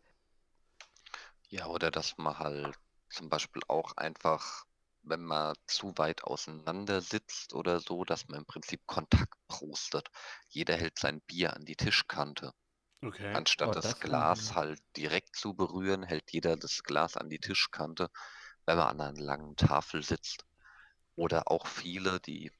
Ja, 1.49 1.67
oder 1.67 1.91
dass 1.91 2.17
man 2.17 2.37
halt 2.37 2.75
zum 3.09 3.29
Beispiel 3.29 3.61
auch 3.67 3.97
einfach, 3.97 4.65
wenn 5.09 5.23
man 5.23 5.55
zu 5.67 5.97
weit 5.97 6.23
auseinander 6.23 7.01
sitzt 7.01 7.53
oder 7.53 7.79
so, 7.79 8.03
dass 8.05 8.27
man 8.27 8.39
im 8.39 8.45
Prinzip 8.45 8.81
Kontakt 8.87 9.33
prostet. 9.47 10.09
Jeder 10.49 10.75
hält 10.77 10.99
sein 10.99 11.21
Bier 11.21 11.55
an 11.55 11.65
die 11.65 11.75
Tischkante. 11.75 12.51
Okay. 13.03 13.33
Anstatt 13.33 13.69
Oh, 13.69 13.73
das, 13.73 13.85
das 13.85 13.99
Glas 13.99 14.55
halt 14.55 14.79
direkt 14.97 15.35
zu 15.35 15.53
berühren, 15.55 16.03
hält 16.03 16.31
jeder 16.31 16.57
das 16.57 16.83
Glas 16.83 17.17
an 17.17 17.29
die 17.29 17.39
Tischkante, 17.39 18.09
wenn 18.65 18.77
man 18.77 18.87
an 18.89 19.01
einer 19.01 19.19
langen 19.19 19.55
Tafel 19.55 20.03
sitzt. 20.03 20.45
Oder 21.15 21.51
auch 21.51 21.67
viele, 21.67 22.19
die 22.21 22.51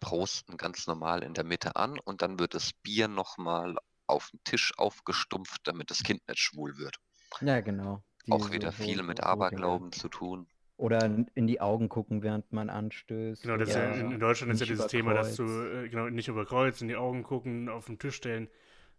prosten 0.00 0.56
ganz 0.56 0.86
normal 0.86 1.24
in 1.24 1.34
der 1.34 1.44
Mitte 1.44 1.74
an 1.76 1.98
und 1.98 2.22
dann 2.22 2.38
wird 2.38 2.54
das 2.54 2.72
Bier 2.82 3.08
nochmal 3.08 3.76
auf 4.06 4.30
den 4.30 4.40
Tisch 4.44 4.72
aufgestumpft, 4.78 5.60
damit 5.64 5.90
das 5.90 6.02
Kind 6.04 6.26
nicht 6.28 6.38
schwul 6.40 6.78
wird. 6.78 6.96
Ja, 7.40 7.60
genau. 7.60 8.02
Auch 8.28 8.40
Diese 8.48 8.52
wieder 8.52 8.70
so- 8.70 8.76
viel 8.84 9.02
mit. 9.02 9.22
Aberglauben 9.22 9.92
zu 9.92 10.10
tun. 10.10 10.46
Oder 10.76 11.04
in 11.34 11.46
die 11.46 11.60
Augen 11.60 11.88
gucken, 11.88 12.22
während 12.22 12.52
man 12.52 12.68
anstößt. 12.68 13.42
Genau, 13.42 13.56
das 13.56 13.68
ist 13.68 13.76
ja, 13.76 13.92
in, 13.92 14.10
in 14.12 14.18
Deutschland 14.20 14.52
ist 14.52 14.60
ja 14.60 14.66
dieses 14.66 14.88
Thema, 14.88 15.14
dass 15.14 15.36
du 15.36 15.44
äh, 15.44 15.88
genau 15.88 16.08
nicht 16.08 16.26
über 16.28 16.44
Kreuz 16.44 16.80
in 16.80 16.88
die 16.88 16.96
Augen 16.96 17.22
gucken, 17.22 17.68
auf 17.68 17.86
den 17.86 17.98
Tisch 17.98 18.16
stellen. 18.16 18.48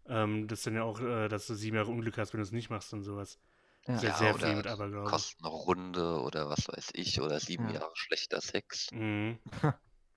Ähm, 0.08 0.48
das 0.48 0.60
ist 0.60 0.66
dann 0.66 0.74
ja 0.74 0.84
auch, 0.84 1.00
äh, 1.00 1.28
dass 1.28 1.46
du 1.46 1.54
sieben 1.54 1.76
Jahre 1.76 1.90
Unglück 1.90 2.16
hast, 2.16 2.32
wenn 2.32 2.38
du 2.38 2.44
es 2.44 2.52
nicht 2.52 2.70
machst 2.70 2.94
und 2.94 3.02
sowas. 3.02 3.38
Ja. 3.86 3.94
Das 3.94 4.02
ist 4.02 4.02
ja, 4.04 4.08
Ja, 4.10 4.16
sehr 4.16 4.34
oder 4.34 4.46
viel 4.46 4.56
mit 4.56 4.66
Aberglauben. 4.66 5.10
Kostenrunde 5.10 6.20
oder 6.22 6.48
was 6.48 6.66
weiß 6.66 6.90
ich, 6.94 7.20
oder 7.20 7.40
sieben 7.40 7.68
Ja. 7.68 7.74
Jahre 7.80 7.90
schlechter 7.94 8.40
Sex. 8.40 8.90
Mhm. 8.92 9.38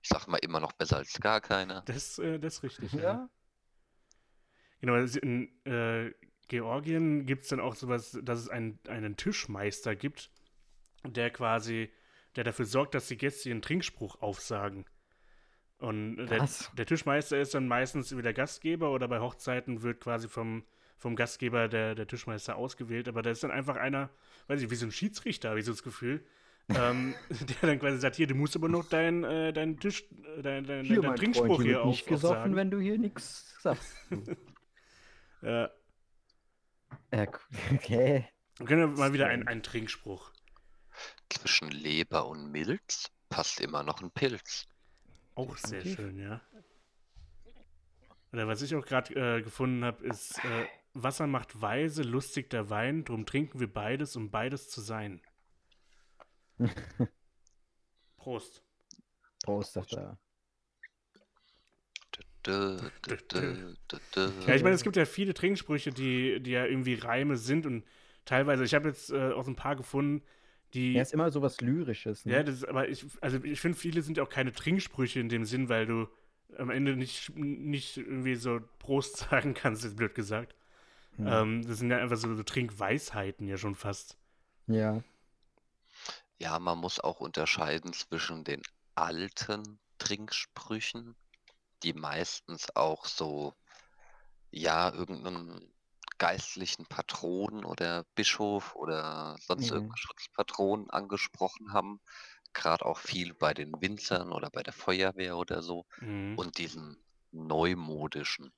Ich 0.02 0.08
sag 0.08 0.28
mal 0.28 0.38
immer 0.38 0.60
noch 0.60 0.72
besser 0.72 0.96
als 0.96 1.20
gar 1.20 1.42
keiner. 1.42 1.82
Das, 1.82 2.18
äh, 2.18 2.38
das 2.38 2.54
ist 2.54 2.62
richtig. 2.62 2.92
Ja. 2.94 3.00
Ja. 3.02 3.28
Genau, 4.80 4.94
also 4.94 5.18
in 5.20 5.50
äh, 5.66 6.10
Georgien 6.48 7.26
gibt 7.26 7.42
es 7.42 7.50
dann 7.50 7.60
auch 7.60 7.74
sowas, 7.74 8.18
dass 8.22 8.40
es 8.40 8.48
einen, 8.48 8.78
einen 8.88 9.16
Tischmeister 9.16 9.94
gibt, 9.94 10.30
der 11.06 11.30
quasi, 11.30 11.90
der 12.36 12.44
dafür 12.44 12.64
sorgt, 12.64 12.94
dass 12.94 13.08
die 13.08 13.16
Gäste 13.16 13.48
ihren 13.48 13.62
Trinkspruch 13.62 14.20
aufsagen. 14.20 14.84
Und 15.78 16.18
äh, 16.18 16.26
der, 16.26 16.48
der 16.76 16.86
Tischmeister 16.86 17.40
ist 17.40 17.54
dann 17.54 17.66
meistens 17.66 18.16
wieder 18.16 18.32
Gastgeber 18.32 18.92
oder 18.92 19.08
bei 19.08 19.20
Hochzeiten 19.20 19.82
wird 19.82 20.00
quasi 20.00 20.28
vom, 20.28 20.64
vom 20.96 21.16
Gastgeber 21.16 21.68
der, 21.68 21.94
der 21.94 22.06
Tischmeister 22.06 22.56
ausgewählt, 22.56 23.08
aber 23.08 23.22
da 23.22 23.30
ist 23.30 23.42
dann 23.42 23.50
einfach 23.50 23.76
einer, 23.76 24.10
weiß 24.48 24.60
ich, 24.60 24.70
wie 24.70 24.74
so 24.74 24.86
ein 24.86 24.92
Schiedsrichter, 24.92 25.48
habe 25.48 25.58
ich 25.58 25.64
so 25.64 25.72
das 25.72 25.82
Gefühl, 25.82 26.24
ähm, 26.68 27.14
der 27.30 27.68
dann 27.68 27.78
quasi 27.80 27.98
sagt, 27.98 28.16
hier, 28.16 28.26
du 28.26 28.34
musst 28.34 28.54
aber 28.54 28.68
noch 28.68 28.88
deinen 28.88 29.22
dein 29.22 29.54
deinen 29.54 29.80
Tisch, 29.80 30.04
äh, 30.36 30.42
dein, 30.42 30.64
dein, 30.64 30.84
Hier, 30.84 31.00
dein 31.00 31.16
Trinkspruch 31.16 31.56
Freund, 31.56 31.66
hier 31.66 31.80
auf, 31.80 31.86
nicht 31.86 32.06
gesoffen, 32.06 32.36
aufsagen. 32.36 32.56
wenn 32.56 32.70
du 32.70 32.78
hier 32.78 32.98
nichts 32.98 33.56
sagst. 33.60 33.96
Ja. 35.42 35.70
ja, 37.14 37.22
okay. 37.72 38.26
Wir 38.58 38.66
können 38.66 38.80
ja 38.80 38.86
mal 38.88 39.14
wieder 39.14 39.28
einen, 39.28 39.48
einen 39.48 39.62
Trinkspruch. 39.62 40.32
Zwischen 41.28 41.70
Leber 41.70 42.26
und 42.26 42.50
Milz 42.50 43.10
passt 43.28 43.60
immer 43.60 43.82
noch 43.82 44.02
ein 44.02 44.10
Pilz. 44.10 44.66
Auch 45.34 45.56
sehr 45.56 45.84
schön, 45.84 46.18
ja. 46.18 46.40
Oder 48.32 48.46
was 48.46 48.62
ich 48.62 48.74
auch 48.74 48.84
gerade 48.84 49.38
äh, 49.38 49.42
gefunden 49.42 49.84
habe, 49.84 50.06
ist 50.06 50.38
äh, 50.44 50.66
Wasser 50.94 51.26
macht 51.26 51.60
weise, 51.60 52.02
lustig 52.02 52.50
der 52.50 52.70
Wein, 52.70 53.04
drum 53.04 53.26
trinken 53.26 53.60
wir 53.60 53.72
beides, 53.72 54.16
um 54.16 54.30
beides 54.30 54.68
zu 54.68 54.80
sein. 54.80 55.20
Prost. 58.16 58.62
Prost, 59.42 59.72
sagt 59.72 59.92
er. 59.94 60.18
Ja, 62.46 64.54
ich 64.54 64.62
meine, 64.62 64.74
es 64.74 64.82
gibt 64.82 64.96
ja 64.96 65.04
viele 65.04 65.34
Trinksprüche, 65.34 65.90
die, 65.90 66.42
die 66.42 66.52
ja 66.52 66.64
irgendwie 66.64 66.94
Reime 66.94 67.36
sind 67.36 67.66
und 67.66 67.84
teilweise, 68.24 68.64
ich 68.64 68.74
habe 68.74 68.88
jetzt 68.88 69.10
äh, 69.10 69.32
auch 69.32 69.44
so 69.44 69.50
ein 69.50 69.56
paar 69.56 69.76
gefunden, 69.76 70.24
die. 70.74 70.94
Ja, 70.94 71.02
ist 71.02 71.12
immer 71.12 71.30
sowas 71.30 71.60
Lyrisches. 71.60 72.24
Ne? 72.24 72.34
Ja, 72.34 72.42
das 72.42 72.56
ist, 72.56 72.68
aber 72.68 72.88
ich, 72.88 73.04
also 73.20 73.42
ich 73.42 73.60
finde, 73.60 73.78
viele 73.78 74.02
sind 74.02 74.16
ja 74.16 74.22
auch 74.22 74.30
keine 74.30 74.52
Trinksprüche 74.52 75.20
in 75.20 75.28
dem 75.28 75.44
Sinn, 75.44 75.68
weil 75.68 75.86
du 75.86 76.08
am 76.58 76.70
Ende 76.70 76.96
nicht, 76.96 77.34
nicht 77.36 77.96
irgendwie 77.96 78.34
so 78.34 78.60
Prost 78.78 79.16
sagen 79.30 79.54
kannst, 79.54 79.84
ist 79.84 79.96
blöd 79.96 80.14
gesagt. 80.14 80.54
Hm. 81.16 81.26
Ähm, 81.26 81.66
das 81.66 81.78
sind 81.78 81.90
ja 81.90 81.98
einfach 81.98 82.16
so, 82.16 82.34
so 82.34 82.42
Trinkweisheiten 82.42 83.46
ja 83.46 83.56
schon 83.56 83.74
fast. 83.74 84.16
ja. 84.66 85.02
Ja, 86.42 86.58
man 86.58 86.78
muss 86.78 87.00
auch 87.00 87.20
unterscheiden 87.20 87.92
zwischen 87.92 88.44
den 88.44 88.62
alten 88.94 89.78
Trinksprüchen, 89.98 91.14
die 91.82 91.92
meistens 91.92 92.74
auch 92.74 93.04
so, 93.04 93.54
ja, 94.50 94.90
irgendeinen 94.90 95.70
geistlichen 96.20 96.86
Patron 96.86 97.64
oder 97.66 98.04
Bischof 98.14 98.76
oder 98.76 99.36
sonst 99.40 99.70
Mhm. 99.70 99.72
irgendeinen 99.72 99.98
Schutzpatron 99.98 100.90
angesprochen 100.90 101.74
haben. 101.74 102.00
Gerade 102.54 102.86
auch 102.86 102.98
viel 103.00 103.34
bei 103.34 103.54
den 103.54 103.80
Winzern 103.82 104.32
oder 104.32 104.50
bei 104.50 104.62
der 104.62 104.74
Feuerwehr 104.74 105.38
oder 105.38 105.62
so. 105.62 105.86
Mhm. 106.02 106.36
Und 106.36 106.58
diesen 106.58 107.04
neumodischen 107.32 108.52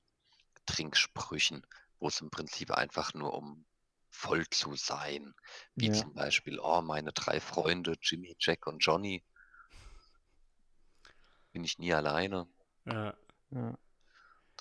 Trinksprüchen, 0.65 1.65
wo 1.99 2.09
es 2.09 2.21
im 2.21 2.29
Prinzip 2.31 2.71
einfach 2.71 3.13
nur 3.15 3.33
um 3.33 3.65
voll 4.09 4.47
zu 4.49 4.75
sein. 4.75 5.33
Wie 5.77 5.89
Ja. 5.89 5.91
zum 5.91 6.13
Beispiel, 6.13 6.59
oh, 6.59 6.81
meine 6.81 7.13
drei 7.13 7.39
Freunde, 7.41 7.95
Jimmy, 8.01 8.35
Jack 8.39 8.67
und 8.67 8.79
Johnny. 8.79 9.23
Bin 11.53 11.63
ich 11.63 11.79
nie 11.79 11.93
alleine. 11.93 12.47
ja. 12.85 13.13
ja. 13.51 13.77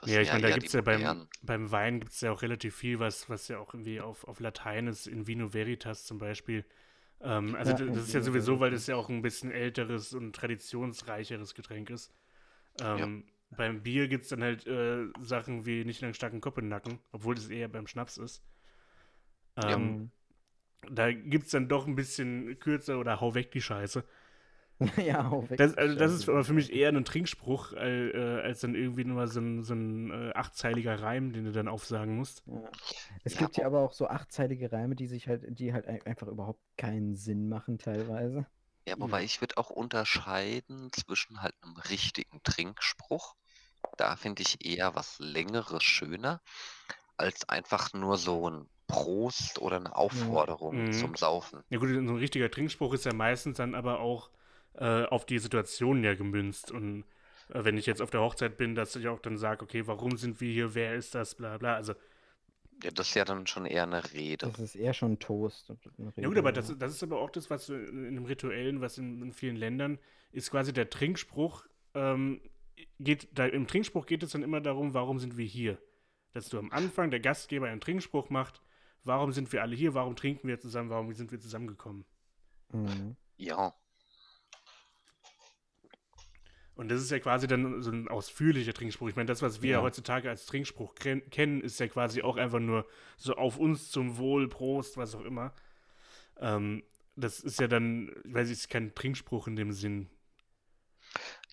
Das 0.02 0.10
ja, 0.10 0.20
ich 0.20 0.32
meine, 0.32 0.42
da 0.42 0.50
gibt 0.50 0.66
es 0.66 0.72
ja 0.72 0.80
beim, 0.82 1.28
beim 1.42 1.70
Wein 1.70 2.00
gibt 2.00 2.12
es 2.12 2.20
ja 2.20 2.32
auch 2.32 2.42
relativ 2.42 2.74
viel, 2.74 2.98
was, 2.98 3.28
was 3.30 3.48
ja 3.48 3.58
auch 3.58 3.72
irgendwie 3.72 4.00
auf, 4.00 4.24
auf 4.24 4.40
Latein 4.40 4.88
ist, 4.88 5.06
in 5.06 5.26
Vino 5.26 5.54
Veritas 5.54 6.04
zum 6.04 6.18
Beispiel. 6.18 6.64
Ähm, 7.20 7.54
also 7.54 7.72
Ja, 7.72 7.78
das 7.86 8.04
ist 8.08 8.12
ja 8.12 8.20
sowieso, 8.20 8.60
weil 8.60 8.72
das 8.72 8.86
ja 8.88 8.96
auch 8.96 9.08
ein 9.08 9.22
bisschen 9.22 9.52
älteres 9.52 10.12
und 10.12 10.34
traditionsreicheres 10.34 11.54
Getränk 11.54 11.90
ist. 11.90 12.12
Ähm, 12.80 13.24
Beim 13.50 13.82
Bier 13.82 14.08
gibt 14.08 14.24
es 14.24 14.30
dann 14.30 14.42
halt 14.42 14.66
äh, 14.66 15.06
Sachen 15.20 15.66
wie 15.66 15.84
nicht 15.84 16.00
lang 16.00 16.14
starken 16.14 16.40
Kopf 16.40 16.58
im 16.58 16.68
Nacken, 16.68 16.98
obwohl 17.12 17.34
das 17.34 17.48
eher 17.48 17.68
beim 17.68 17.86
Schnaps 17.86 18.16
ist. 18.16 18.42
Ja. 19.62 19.76
Ähm, 19.76 20.10
da 20.90 21.12
gibt 21.12 21.46
es 21.46 21.52
dann 21.52 21.68
doch 21.68 21.86
ein 21.86 21.94
bisschen 21.94 22.58
kürzer 22.58 22.98
oder 22.98 23.20
hau 23.20 23.34
weg 23.34 23.52
die 23.52 23.62
Scheiße. 23.62 24.04
ja, 24.96 25.30
weg. 25.50 25.58
Das, 25.58 25.76
also 25.76 25.96
das 25.96 26.12
ist 26.12 26.28
aber 26.28 26.44
für 26.44 26.52
mich 26.54 26.72
eher 26.72 26.88
ein 26.90 27.04
Trinkspruch, 27.04 27.72
als, 27.74 28.14
äh, 28.14 28.40
als 28.42 28.60
dann 28.60 28.74
irgendwie 28.74 29.04
nur 29.04 29.26
so 29.28 29.40
ein, 29.40 29.62
so 29.64 29.74
ein 29.74 30.10
äh, 30.10 30.32
achtzeiliger 30.34 31.00
Reim, 31.02 31.32
den 31.32 31.44
du 31.44 31.52
dann 31.52 31.68
aufsagen 31.68 32.16
musst. 32.16 32.42
Ja. 32.46 32.70
Es 33.24 33.36
Ja, 33.36 33.36
gibt 33.36 33.56
ja 33.56 33.66
aber 33.66 33.80
auch 33.80 33.92
so 33.92 34.06
achtzeilige 34.08 34.70
Reime, 34.72 34.94
die 34.96 35.06
sich 35.08 35.26
halt, 35.28 35.44
die 35.58 35.72
halt 35.72 35.86
ein- 35.86 36.02
einfach 36.06 36.26
überhaupt 36.28 36.60
keinen 36.76 37.14
Sinn 37.14 37.48
machen 37.48 37.78
teilweise. 37.78 38.46
Ja, 38.86 38.94
wobei 39.00 39.24
ich 39.24 39.40
würde 39.40 39.56
auch 39.58 39.70
unterscheiden 39.70 40.90
zwischen 40.92 41.42
halt 41.42 41.54
einem 41.62 41.76
richtigen 41.76 42.40
Trinkspruch. 42.44 43.34
Da 43.96 44.16
finde 44.16 44.42
ich 44.42 44.64
eher 44.64 44.94
was 44.96 45.18
Längeres 45.20 45.82
schöner, 45.84 46.42
als 47.16 47.48
einfach 47.48 47.92
nur 47.94 48.18
so 48.18 48.50
ein 48.50 48.68
Prost 48.88 49.60
oder 49.60 49.76
eine 49.76 49.96
Aufforderung 49.96 50.84
Mhm. 50.84 50.90
zum 50.90 51.16
Saufen. 51.16 51.64
Ja 51.70 51.78
gut, 51.78 51.90
so 51.90 51.98
ein 51.98 52.08
richtiger 52.16 52.50
Trinkspruch 52.50 52.94
ist 52.94 53.04
ja 53.06 53.12
meistens 53.14 53.58
dann 53.58 53.74
aber 53.74 54.00
auch 54.00 54.30
äh, 54.74 55.04
auf 55.04 55.26
die 55.26 55.38
Situation 55.38 56.02
ja 56.04 56.14
gemünzt. 56.14 56.70
Und 56.70 57.04
äh, 57.48 57.64
wenn 57.64 57.76
ich 57.78 57.86
jetzt 57.86 58.02
auf 58.02 58.10
der 58.10 58.20
Hochzeit 58.20 58.56
bin, 58.56 58.74
dass 58.74 58.96
ich 58.96 59.08
auch 59.08 59.20
dann 59.20 59.36
sage, 59.38 59.62
okay, 59.64 59.86
warum 59.86 60.16
sind 60.16 60.40
wir 60.40 60.52
hier, 60.52 60.74
wer 60.74 60.94
ist 60.94 61.14
das, 61.14 61.34
bla 61.34 61.58
bla. 61.58 61.74
Also, 61.76 61.94
Ja, 62.82 62.90
das 62.90 63.08
ist 63.08 63.14
ja 63.14 63.24
dann 63.24 63.46
schon 63.46 63.66
eher 63.66 63.84
eine 63.84 64.12
Rede. 64.12 64.46
Das 64.46 64.58
ist 64.58 64.74
eher 64.74 64.94
schon 64.94 65.18
Toast. 65.18 65.72
Ja 66.16 66.28
gut, 66.28 66.38
aber 66.38 66.52
das, 66.52 66.76
das 66.78 66.92
ist 66.94 67.02
aber 67.02 67.20
auch 67.20 67.30
das, 67.30 67.50
was 67.50 67.68
in 67.68 68.06
in 68.06 68.14
dem 68.16 68.24
Rituellen, 68.24 68.80
was 68.80 68.98
in, 68.98 69.22
in 69.22 69.32
vielen 69.32 69.56
Ländern 69.56 69.98
ist 70.32 70.50
quasi 70.50 70.72
der 70.72 70.90
Trinkspruch. 70.90 71.66
Ähm, 71.94 72.40
geht, 72.98 73.28
da, 73.32 73.46
Im 73.46 73.66
Trinkspruch 73.66 74.06
geht 74.06 74.22
es 74.22 74.30
dann 74.32 74.42
immer 74.42 74.60
darum, 74.60 74.94
warum 74.94 75.18
sind 75.18 75.36
wir 75.36 75.44
hier? 75.46 75.78
Dass 76.32 76.48
du 76.48 76.58
am 76.58 76.70
Anfang 76.72 77.10
der 77.10 77.20
Gastgeber 77.20 77.68
einen 77.68 77.80
Trinkspruch 77.80 78.30
macht, 78.30 78.62
warum 79.04 79.32
sind 79.32 79.52
wir 79.52 79.62
alle 79.62 79.76
hier, 79.76 79.94
warum 79.94 80.16
trinken 80.16 80.48
wir 80.48 80.58
zusammen, 80.58 80.90
warum 80.90 81.12
sind 81.12 81.30
wir 81.30 81.38
zusammengekommen? 81.40 82.04
Mhm. 82.72 83.16
Ja, 83.36 83.74
Und 86.82 86.90
das 86.90 87.00
ist 87.02 87.10
ja 87.10 87.18
quasi 87.20 87.46
dann 87.46 87.82
so 87.82 87.90
ein 87.90 88.08
ausführlicher 88.08 88.72
Trinkspruch. 88.74 89.08
Ich 89.08 89.16
meine, 89.16 89.26
das, 89.26 89.42
was 89.42 89.62
wir 89.62 89.80
ja. 89.80 89.82
Heutzutage 89.82 90.28
als 90.28 90.46
Trinkspruch 90.46 90.94
ken- 90.96 91.28
kennen, 91.30 91.60
ist 91.60 91.78
ja 91.80 91.88
quasi 91.88 92.22
auch 92.22 92.36
einfach 92.36 92.58
nur 92.60 92.86
so 93.16 93.34
auf 93.36 93.58
uns 93.58 93.90
zum 93.90 94.18
Wohl, 94.18 94.48
Prost, 94.48 94.96
was 94.96 95.14
auch 95.14 95.24
immer. 95.24 95.54
Ähm, 96.40 96.84
das 97.16 97.40
ist 97.40 97.60
ja 97.60 97.68
dann, 97.68 98.10
ich 98.24 98.34
weiß 98.34 98.48
nicht, 98.48 98.58
ist 98.58 98.70
kein 98.70 98.94
Trinkspruch 98.94 99.48
in 99.48 99.56
dem 99.56 99.72
Sinn. 99.72 100.10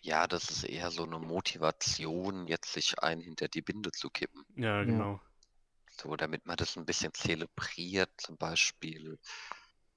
ja, 0.01 0.27
das 0.27 0.49
ist 0.49 0.63
eher 0.63 0.91
so 0.91 1.03
eine 1.03 1.19
Motivation, 1.19 2.47
jetzt 2.47 2.73
sich 2.73 2.99
einen 2.99 3.21
hinter 3.21 3.47
die 3.47 3.61
Binde 3.61 3.91
zu 3.91 4.09
kippen. 4.09 4.45
Ja, 4.55 4.83
genau. 4.83 5.19
So, 6.01 6.15
damit 6.15 6.45
man 6.47 6.57
das 6.57 6.77
ein 6.77 6.85
bisschen 6.85 7.13
zelebriert, 7.13 8.09
zum 8.17 8.37
Beispiel, 8.37 9.19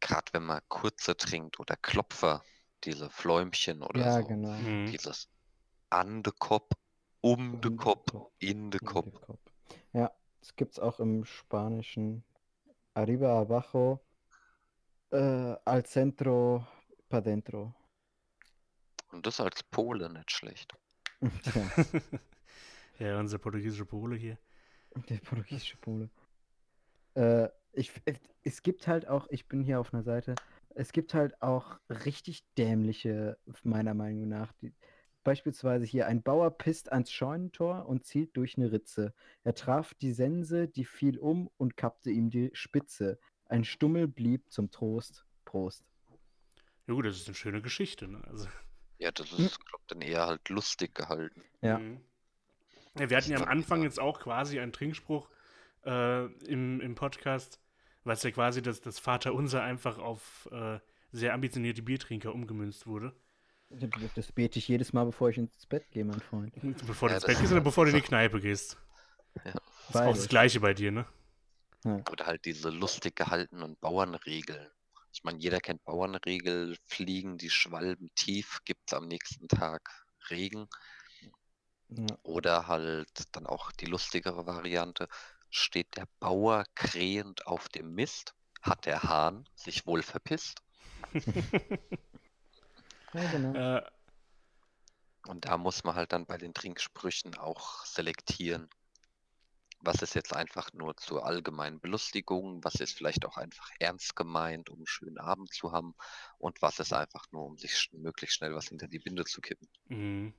gerade 0.01 0.33
wenn 0.35 0.45
man 0.45 0.61
kurze 0.69 1.17
trinkt 1.17 1.61
oder 1.61 1.77
Klopfer, 1.77 2.45
diese 2.85 3.11
Fläumchen 3.11 3.83
oder 3.83 4.01
Ja, 4.01 4.21
so. 4.21 4.27
genau. 4.27 4.51
Mhm. 4.53 4.87
Dieses 4.87 5.29
an 5.91 6.23
de 6.23 6.33
Kopf, 6.39 6.73
um 7.21 7.61
de 7.61 7.75
Kopf, 7.77 8.13
in 8.39 8.71
de 8.71 8.81
Kopf. 8.81 9.13
Ja, 9.93 10.11
das 10.41 10.57
gibt's 10.57 10.79
auch 10.79 11.01
im 11.01 11.25
Spanischen. 11.25 12.25
Arriba, 12.95 13.41
abajo, 13.41 14.01
äh, 15.11 15.57
al 15.65 15.85
centro, 15.85 16.67
pa 17.09 17.21
dentro. 17.21 17.75
Und 19.11 19.27
das 19.27 19.41
als 19.41 19.63
Pole 19.63 20.09
nicht 20.11 20.31
schlecht. 20.31 20.75
Ja, 22.99 23.19
unser 23.19 23.39
portugiesischer 23.39 23.87
Pole 23.87 24.17
hier. 24.17 24.39
der 25.09 25.17
portugiesische 25.19 25.77
Pole. 25.79 26.11
Äh, 27.15 27.49
ich, 27.73 27.91
es- 28.05 28.21
es 28.45 28.63
gibt 28.63 28.87
halt 28.87 29.09
auch, 29.09 29.27
ich 29.31 29.49
bin 29.49 29.63
hier 29.63 29.81
auf 29.81 29.93
einer 29.93 30.03
Seite, 30.03 30.35
es 30.77 30.93
gibt 30.93 31.15
halt 31.15 31.41
auch 31.43 31.79
richtig 31.89 32.45
dämliche, 32.59 33.39
meiner 33.63 33.95
Meinung 33.95 34.29
nach. 34.29 34.53
Die, 34.61 34.73
beispielsweise 35.25 35.85
hier, 35.85 36.07
ein 36.07 36.23
Bauer 36.23 36.51
pisst 36.57 36.91
ans 36.93 37.11
Scheunentor 37.13 37.87
und 37.87 38.05
zielt 38.07 38.37
durch 38.37 38.57
eine 38.57 38.73
Ritze. 38.73 39.15
Er 39.45 39.55
traf 39.55 39.95
die 39.95 40.13
Sense, 40.13 40.69
die 40.69 40.85
fiel 40.85 41.19
um 41.19 41.49
und 41.57 41.77
kappte 41.77 42.11
ihm 42.11 42.31
die 42.31 42.51
Spitze. 42.55 43.19
Ein 43.47 43.65
Stummel 43.65 44.09
blieb 44.09 44.51
zum 44.51 44.71
Trost. 44.71 45.27
Prost. 45.45 45.85
Ja 46.87 46.95
gut, 46.95 47.07
das 47.07 47.17
ist 47.17 47.29
eine 47.29 47.35
schöne 47.35 47.63
Geschichte. 47.63 48.09
Ne? 48.09 48.23
Also, 48.27 48.49
Ja, 48.99 49.11
das 49.11 49.31
Hm. 49.37 49.47
ist, 49.47 49.65
glaub 49.67 49.81
dann 49.89 50.01
eher 50.01 50.27
halt 50.27 50.49
lustig 50.49 50.95
gehalten. 50.95 51.43
Ja. 51.61 51.79
Mhm. 51.79 52.01
ja, 52.99 53.11
wir 53.11 53.17
hatten 53.17 53.33
ja 53.33 53.39
am 53.39 53.49
Anfang 53.49 53.83
jetzt 53.83 53.99
auch 53.99 54.21
quasi 54.21 54.61
einen 54.61 54.73
Trinkspruch 54.73 55.29
äh, 55.85 56.27
im, 56.45 56.81
im 56.81 56.95
Podcast, 56.95 57.59
was 58.05 58.23
ja 58.23 58.31
quasi 58.31 58.63
das, 58.63 58.81
das 58.81 58.99
Vaterunser 58.99 59.63
einfach 59.63 59.99
auf 59.99 60.49
äh, 60.53 60.79
sehr 61.13 61.35
ambitionierte 61.35 61.83
Biertrinker 61.83 62.35
umgemünzt 62.35 62.87
wurde. 62.87 63.15
Das 64.15 64.33
bete 64.33 64.59
ich 64.59 64.69
jedes 64.69 64.93
Mal, 64.93 65.05
bevor 65.05 65.31
ich 65.31 65.39
ins 65.39 65.67
Bett 65.67 65.91
gehe, 65.91 66.05
mein 66.05 66.21
Freund. 66.21 66.53
Bevor 66.87 67.09
du 67.09 67.15
Ja, 67.15 67.17
ins 67.17 67.25
das 67.25 67.27
Bett 67.27 67.41
gehst 67.41 67.53
oder 67.53 67.63
bevor 67.63 67.85
du 67.85 67.91
in 67.91 67.97
die 67.97 68.03
Kneipe 68.03 68.41
gehst. 68.41 68.77
Ja. 69.45 69.53
Das 69.53 69.89
ist 69.89 69.97
auch 69.97 70.15
das 70.15 70.29
Gleiche 70.29 70.61
bei 70.61 70.75
dir, 70.75 70.93
ne? 70.93 71.07
Oder 71.85 72.27
halt 72.27 72.45
diese 72.45 72.71
lustig 72.71 73.17
gehaltenen 73.17 73.77
Bauernregeln. 73.81 74.71
Ich 75.13 75.25
meine, 75.25 75.39
jeder 75.39 75.61
kennt 75.61 75.85
Bauernregel, 75.85 76.77
fliegen 76.87 77.39
die 77.39 77.51
Schwalben 77.51 78.11
tief, 78.15 78.61
gibt 78.65 78.83
es 78.87 78.95
am 78.97 79.09
nächsten 79.09 79.49
Tag 79.49 79.91
Regen. 80.31 80.69
Ja. 81.89 82.07
Oder 82.23 82.69
halt 82.69 83.09
dann 83.33 83.47
auch 83.47 83.73
die 83.73 83.87
lustigere 83.87 84.47
Variante, 84.47 85.09
steht 85.53 85.97
der 85.97 86.09
Bauer 86.21 86.65
krähend 86.75 87.47
auf 87.47 87.69
dem 87.71 87.95
Mist, 87.95 88.35
hat 88.63 88.87
der 88.87 89.05
Hahn 89.05 89.49
sich 89.55 89.87
wohl 89.87 90.03
verpisst. 90.03 90.63
Ja, 93.15 93.27
genau. 93.27 93.63
Äh, 93.79 93.83
Und 95.27 95.47
da 95.47 95.59
muss 95.59 95.83
man 95.85 95.97
halt 95.97 96.13
dann 96.13 96.27
bei 96.27 96.39
den 96.39 96.55
Trinksprüchen 96.55 97.37
auch 97.37 97.85
selektieren. 97.85 98.71
Was 99.81 100.03
ist 100.03 100.15
jetzt 100.15 100.35
einfach 100.35 100.73
nur 100.73 100.97
zur 100.97 101.27
allgemeinen 101.27 101.81
Belustigung, 101.81 102.65
was 102.65 102.77
ist 102.77 102.95
vielleicht 102.97 103.25
auch 103.27 103.37
einfach 103.37 103.69
ernst 103.81 104.17
gemeint, 104.17 104.71
um 104.71 104.79
einen 104.79 104.87
schönen 104.87 105.19
Abend 105.19 105.53
zu 105.53 105.73
haben 105.73 105.95
und 106.39 106.63
was 106.63 106.79
ist 106.81 106.93
einfach 106.93 107.27
nur, 107.33 107.45
um 107.47 107.59
sich 107.59 107.91
möglichst 107.93 108.37
schnell 108.37 108.55
was 108.55 108.69
hinter 108.69 108.89
die 108.89 109.01
Binde 109.01 109.25
zu 109.27 109.41
kippen. 109.41 109.69
mhm. 109.89 110.35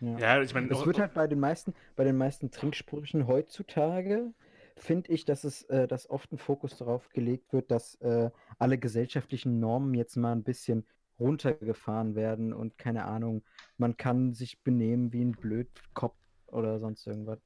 Ja. 0.00 0.18
Ja, 0.18 0.42
ich 0.42 0.54
meine, 0.54 0.72
Es 0.72 0.86
wird 0.86 0.98
halt 0.98 1.14
bei 1.14 1.26
den 1.26 1.40
meisten, 1.40 1.74
bei 1.96 2.04
den 2.04 2.16
meisten 2.16 2.50
Trinksprüchen 2.50 3.26
heutzutage, 3.26 4.32
finde 4.76 5.10
ich, 5.12 5.24
dass 5.24 5.44
es, 5.44 5.62
äh, 5.64 5.88
dass 5.88 6.08
oft 6.08 6.32
ein 6.32 6.38
Fokus 6.38 6.76
darauf 6.78 7.08
gelegt 7.10 7.52
wird, 7.52 7.70
dass 7.70 7.96
äh, 7.96 8.30
alle 8.58 8.78
gesellschaftlichen 8.78 9.58
Normen 9.58 9.94
jetzt 9.94 10.16
mal 10.16 10.32
ein 10.32 10.44
bisschen 10.44 10.86
runtergefahren 11.18 12.14
werden 12.14 12.52
und 12.52 12.78
keine 12.78 13.04
Ahnung, 13.04 13.42
man 13.76 13.96
kann 13.96 14.34
sich 14.34 14.62
benehmen 14.62 15.12
wie 15.12 15.24
ein 15.24 15.32
Blödkopf 15.32 16.16
oder 16.46 16.78
sonst 16.78 17.06
irgendwas. 17.06 17.40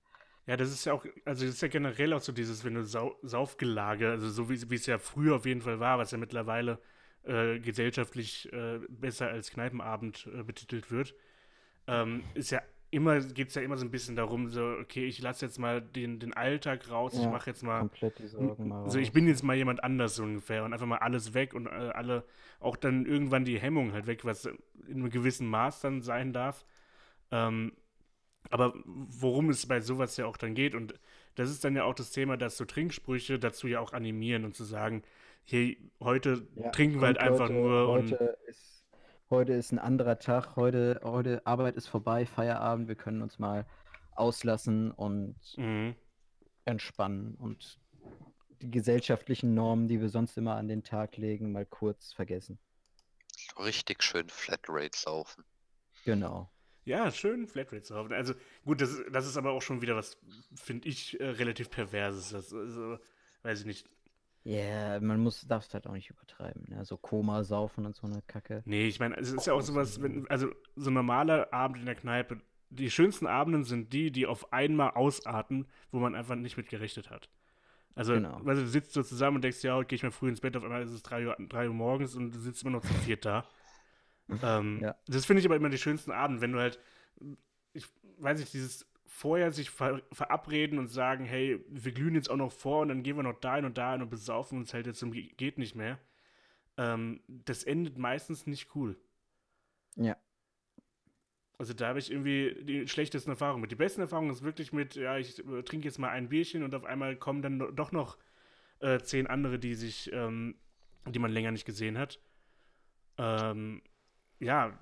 Ja, 0.46 0.56
das 0.56 0.70
ist 0.72 0.84
ja 0.84 0.92
auch, 0.92 1.06
also 1.24 1.46
das 1.46 1.54
ist 1.54 1.62
ja 1.62 1.68
generell 1.68 2.12
auch 2.12 2.20
so 2.20 2.32
dieses, 2.32 2.64
wenn 2.64 2.74
du 2.74 2.84
Sau 2.84 3.16
Saufgelage, 3.22 4.10
also 4.10 4.28
so 4.28 4.50
wie, 4.50 4.70
wie 4.70 4.74
es 4.74 4.86
ja 4.86 4.98
früher 4.98 5.36
auf 5.36 5.46
jeden 5.46 5.62
Fall 5.62 5.78
war, 5.80 5.98
was 5.98 6.10
ja 6.10 6.18
mittlerweile 6.18 6.80
äh, 7.22 7.60
gesellschaftlich 7.60 8.52
äh, 8.52 8.80
besser 8.88 9.28
als 9.28 9.50
Kneipenabend 9.50 10.28
äh, 10.34 10.42
betitelt 10.42 10.90
wird, 10.90 11.14
ähm, 11.86 12.24
ist 12.34 12.50
ja 12.50 12.62
immer, 12.90 13.20
geht 13.20 13.48
es 13.48 13.54
ja 13.54 13.62
immer 13.62 13.76
so 13.78 13.84
ein 13.84 13.90
bisschen 13.90 14.16
darum, 14.16 14.50
so, 14.50 14.62
okay, 14.80 15.06
ich 15.06 15.20
lasse 15.20 15.46
jetzt 15.46 15.58
mal 15.58 15.80
den, 15.82 16.20
den 16.20 16.34
Alltag 16.34 16.90
raus, 16.90 17.18
ich 17.18 17.26
Ja, 17.26 17.28
mache 17.28 17.50
jetzt 17.50 17.62
mal, 17.62 17.88
Komplett 17.90 18.18
die 18.18 18.26
Sorgen 18.26 18.66
mal 18.68 18.82
also 18.84 18.98
ich 18.98 19.12
raus. 19.12 19.12
bin 19.12 19.28
jetzt 19.28 19.42
mal 19.44 19.56
jemand 19.56 19.84
anders 19.84 20.16
so 20.16 20.24
ungefähr 20.24 20.64
und 20.64 20.72
einfach 20.72 20.86
mal 20.86 20.98
alles 20.98 21.34
weg 21.34 21.54
und 21.54 21.66
äh, 21.66 21.70
alle, 21.70 22.24
auch 22.60 22.76
dann 22.76 23.06
irgendwann 23.06 23.44
die 23.44 23.60
Hemmung 23.60 23.92
halt 23.92 24.06
weg, 24.06 24.24
was 24.24 24.46
in 24.46 24.58
einem 24.88 25.10
gewissen 25.10 25.46
Maß 25.48 25.80
dann 25.80 26.02
sein 26.02 26.32
darf. 26.32 26.64
Ähm, 27.30 27.72
aber 28.50 28.74
worum 28.84 29.50
es 29.50 29.66
bei 29.66 29.80
sowas 29.80 30.16
ja 30.16 30.26
auch 30.26 30.36
dann 30.36 30.54
geht, 30.54 30.74
und 30.74 30.94
das 31.36 31.50
ist 31.50 31.64
dann 31.64 31.76
ja 31.76 31.84
auch 31.84 31.94
das 31.94 32.10
Thema, 32.12 32.36
dass 32.36 32.56
so 32.56 32.64
Trinksprüche 32.64 33.38
dazu 33.38 33.68
ja 33.68 33.80
auch 33.80 33.92
animieren 33.92 34.44
und 34.44 34.56
zu 34.56 34.64
sagen, 34.64 35.02
hier, 35.44 35.76
heute 36.00 36.46
Ja, 36.54 36.72
trinken 36.72 37.00
wir 37.00 37.06
halt 37.08 37.18
einfach 37.18 37.50
Leute, 37.50 37.52
nur 37.52 37.90
und 37.90 38.16
Heute 38.16 38.38
ist, 38.46 38.71
heute 39.32 39.54
ist 39.54 39.72
ein 39.72 39.78
anderer 39.78 40.18
Tag, 40.18 40.56
heute, 40.56 41.00
heute 41.02 41.44
Arbeit 41.46 41.74
ist 41.76 41.88
vorbei, 41.88 42.26
Feierabend, 42.26 42.86
wir 42.86 42.94
können 42.94 43.22
uns 43.22 43.38
mal 43.38 43.66
auslassen 44.14 44.90
und 44.92 45.34
Mhm. 45.56 45.96
entspannen 46.66 47.34
und 47.36 47.80
die 48.60 48.70
gesellschaftlichen 48.70 49.54
Normen, 49.54 49.88
die 49.88 50.00
wir 50.00 50.10
sonst 50.10 50.36
immer 50.36 50.54
an 50.56 50.68
den 50.68 50.84
Tag 50.84 51.16
legen, 51.16 51.50
mal 51.50 51.66
kurz 51.66 52.12
vergessen. 52.12 52.58
Richtig 53.58 54.02
schön 54.02 54.28
Flatrate 54.28 54.96
saufen. 54.96 55.44
Genau. 56.04 56.50
Ja, 56.84 57.10
schön 57.10 57.46
Flatrate 57.48 57.94
haben. 57.94 58.12
Also 58.12 58.34
gut, 58.64 58.80
das, 58.80 58.90
ist- 58.90 59.04
das 59.10 59.26
ist 59.26 59.36
aber 59.36 59.52
auch 59.52 59.62
schon 59.62 59.80
wieder 59.82 59.96
was, 59.96 60.18
finde 60.54 60.88
ich, 60.88 61.18
äh, 61.20 61.24
relativ 61.30 61.70
perverses. 61.70 62.30
Das, 62.30 62.52
also, 62.52 62.98
weiß 63.42 63.60
ich 63.60 63.66
nicht. 63.66 63.88
Ja, 64.44 64.98
man 65.00 65.20
muss, 65.20 65.46
darf 65.46 65.66
es 65.66 65.72
halt 65.74 65.86
auch 65.86 65.92
nicht 65.92 66.10
übertreiben. 66.10 66.64
Ne? 66.68 66.84
So 66.84 66.96
Koma 66.96 67.44
saufen 67.44 67.86
und 67.86 67.94
so 67.94 68.06
eine 68.06 68.22
Kacke. 68.22 68.62
Nee, 68.64 68.86
ich 68.88 68.98
meine, 68.98 69.16
es 69.16 69.32
ist 69.32 69.46
ja 69.46 69.52
auch 69.52 69.60
sowas, 69.60 70.02
wenn, 70.02 70.28
also 70.28 70.48
so 70.74 70.90
ein 70.90 70.94
normaler 70.94 71.52
Abend 71.52 71.78
in 71.78 71.86
der 71.86 71.94
Kneipe, 71.94 72.40
die 72.70 72.90
schönsten 72.90 73.26
Abenden 73.26 73.64
sind 73.64 73.92
die, 73.92 74.10
die 74.10 74.26
auf 74.26 74.52
einmal 74.52 74.90
ausarten, 74.92 75.66
wo 75.90 75.98
man 76.00 76.14
einfach 76.14 76.34
nicht 76.34 76.56
mit 76.56 76.68
gerechnet 76.68 77.10
hat. 77.10 77.28
Also, 77.94 78.14
Genau. 78.14 78.40
weißt 78.44 78.62
du, 78.62 78.66
sitzt 78.66 78.94
so 78.94 79.02
zusammen 79.02 79.36
und 79.36 79.44
denkst, 79.44 79.62
ja, 79.62 79.74
heute 79.74 79.88
gehe 79.88 79.96
ich 79.96 80.02
mal 80.02 80.10
früh 80.10 80.28
ins 80.30 80.40
Bett, 80.40 80.56
auf 80.56 80.64
einmal 80.64 80.82
ist 80.82 80.92
es 80.92 81.02
3 81.02 81.26
Uhr, 81.26 81.36
3 81.38 81.68
Uhr 81.68 81.74
morgens 81.74 82.16
und 82.16 82.32
du 82.34 82.38
sitzt 82.38 82.62
immer 82.62 82.72
noch 82.72 82.82
zu 82.82 82.94
viert 82.94 83.24
da. 83.24 83.46
ähm, 84.42 84.80
Ja. 84.80 84.96
Das 85.06 85.26
finde 85.26 85.40
ich 85.40 85.46
aber 85.46 85.56
immer 85.56 85.68
die 85.68 85.78
schönsten 85.78 86.10
Abend, 86.10 86.40
wenn 86.40 86.52
du 86.52 86.58
halt, 86.58 86.80
ich 87.74 87.86
weiß 88.18 88.40
nicht, 88.40 88.52
dieses 88.54 88.86
vorher 89.12 89.52
sich 89.52 89.70
ver 89.70 90.02
verabreden 90.10 90.78
und 90.78 90.88
sagen, 90.88 91.26
hey, 91.26 91.62
wir 91.68 91.92
glühen 91.92 92.14
jetzt 92.14 92.30
auch 92.30 92.36
noch 92.36 92.50
vor 92.50 92.80
und 92.80 92.88
dann 92.88 93.02
gehen 93.02 93.16
wir 93.16 93.22
noch 93.22 93.38
dahin 93.38 93.66
und 93.66 93.76
dahin 93.76 94.02
und 94.02 94.08
besaufen 94.08 94.58
uns 94.58 94.72
halt 94.72 94.86
jetzt 94.86 94.98
zum 94.98 95.12
Ge- 95.12 95.32
geht 95.36 95.58
nicht 95.58 95.74
mehr. 95.74 95.98
Ähm, 96.78 97.20
das 97.28 97.62
endet 97.62 97.98
meistens 97.98 98.46
nicht 98.46 98.74
cool. 98.74 98.96
Ja. 99.96 100.16
Also 101.58 101.74
da 101.74 101.88
habe 101.88 101.98
ich 101.98 102.10
irgendwie 102.10 102.56
die 102.64 102.88
schlechtesten 102.88 103.30
Erfahrungen 103.30 103.60
mit. 103.60 103.70
Die 103.70 103.76
besten 103.76 104.00
Erfahrungen 104.00 104.30
ist 104.30 104.42
wirklich 104.42 104.72
mit, 104.72 104.94
ja, 104.96 105.18
ich 105.18 105.38
äh, 105.46 105.62
trinke 105.62 105.86
jetzt 105.86 105.98
mal 105.98 106.08
ein 106.08 106.30
Bierchen 106.30 106.62
und 106.62 106.74
auf 106.74 106.84
einmal 106.84 107.14
kommen 107.14 107.42
dann 107.42 107.76
doch 107.76 107.92
noch 107.92 108.16
äh, 108.80 108.98
zehn 109.00 109.26
andere, 109.26 109.58
die 109.58 109.74
sich, 109.74 110.10
ähm, 110.12 110.56
die 111.06 111.18
man 111.18 111.30
länger 111.30 111.52
nicht 111.52 111.66
gesehen 111.66 111.98
hat. 111.98 112.18
Ähm, 113.18 113.82
ja, 114.40 114.76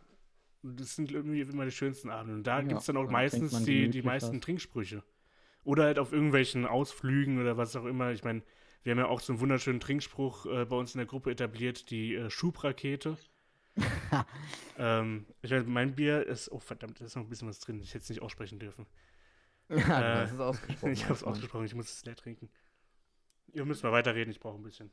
das 0.63 0.97
sind 0.97 1.11
irgendwie 1.13 1.41
immer 1.41 1.65
die 1.65 1.71
schönsten 1.73 2.11
Abende. 2.11 2.35
Und 2.37 2.45
da 2.47 2.61
Ja, 2.61 2.63
gibt 2.63 2.81
es 2.81 2.87
dann 2.87 2.97
auch 2.97 3.07
dann 3.07 3.11
meistens 3.11 3.63
die, 3.63 3.89
die 3.91 4.03
meisten 4.03 4.41
was. 4.41 4.41
Trinksprüche. 4.41 5.03
Oder 5.65 5.85
halt 5.85 5.99
auf 5.99 6.13
irgendwelchen 6.13 6.67
Ausflügen 6.67 7.41
oder 7.41 7.57
was 7.57 7.77
auch 7.77 7.87
immer. 7.87 8.13
Ich 8.13 8.25
meine, 8.25 8.43
wir 8.83 8.93
haben 8.93 8.99
ja 9.01 9.09
auch 9.09 9.21
so 9.21 9.33
einen 9.35 9.41
wunderschönen 9.41 9.81
Trinkspruch 9.81 10.47
äh, 10.47 10.65
bei 10.67 10.77
uns 10.77 10.95
in 10.95 10.99
der 10.99 11.07
Gruppe 11.07 11.31
etabliert, 11.33 11.91
die 11.91 12.15
äh, 12.15 12.31
Schubrakete. 12.31 13.19
ähm, 14.77 15.27
ich 15.43 15.51
meine, 15.51 15.65
mein 15.65 15.95
Bier 15.95 16.27
ist, 16.27 16.51
oh 16.53 16.59
verdammt, 16.59 17.01
da 17.01 17.05
ist 17.05 17.17
noch 17.17 17.23
ein 17.25 17.29
bisschen 17.29 17.49
was 17.49 17.61
drin. 17.61 17.81
Ich 17.81 17.91
hätte 17.95 18.03
es 18.05 18.09
nicht 18.11 18.23
aussprechen 18.23 18.59
dürfen. 18.59 18.87
Ja, 19.69 20.03
Äh, 20.03 20.15
das 20.23 20.33
ist 20.33 20.41
ausgesprochen. 20.41 20.93
ich 20.93 21.05
habe 21.05 21.15
es 21.15 21.25
ausgesprochen, 21.25 21.67
ich 21.67 21.75
muss 21.75 21.91
es 21.93 22.05
leer 22.05 22.17
trinken. 22.17 22.51
Ihr 23.53 23.65
müsst 23.65 23.83
mal 23.85 23.93
weiterreden, 23.93 24.33
ich 24.33 24.41
brauche 24.41 24.59
ein 24.59 24.63
bisschen. 24.65 24.91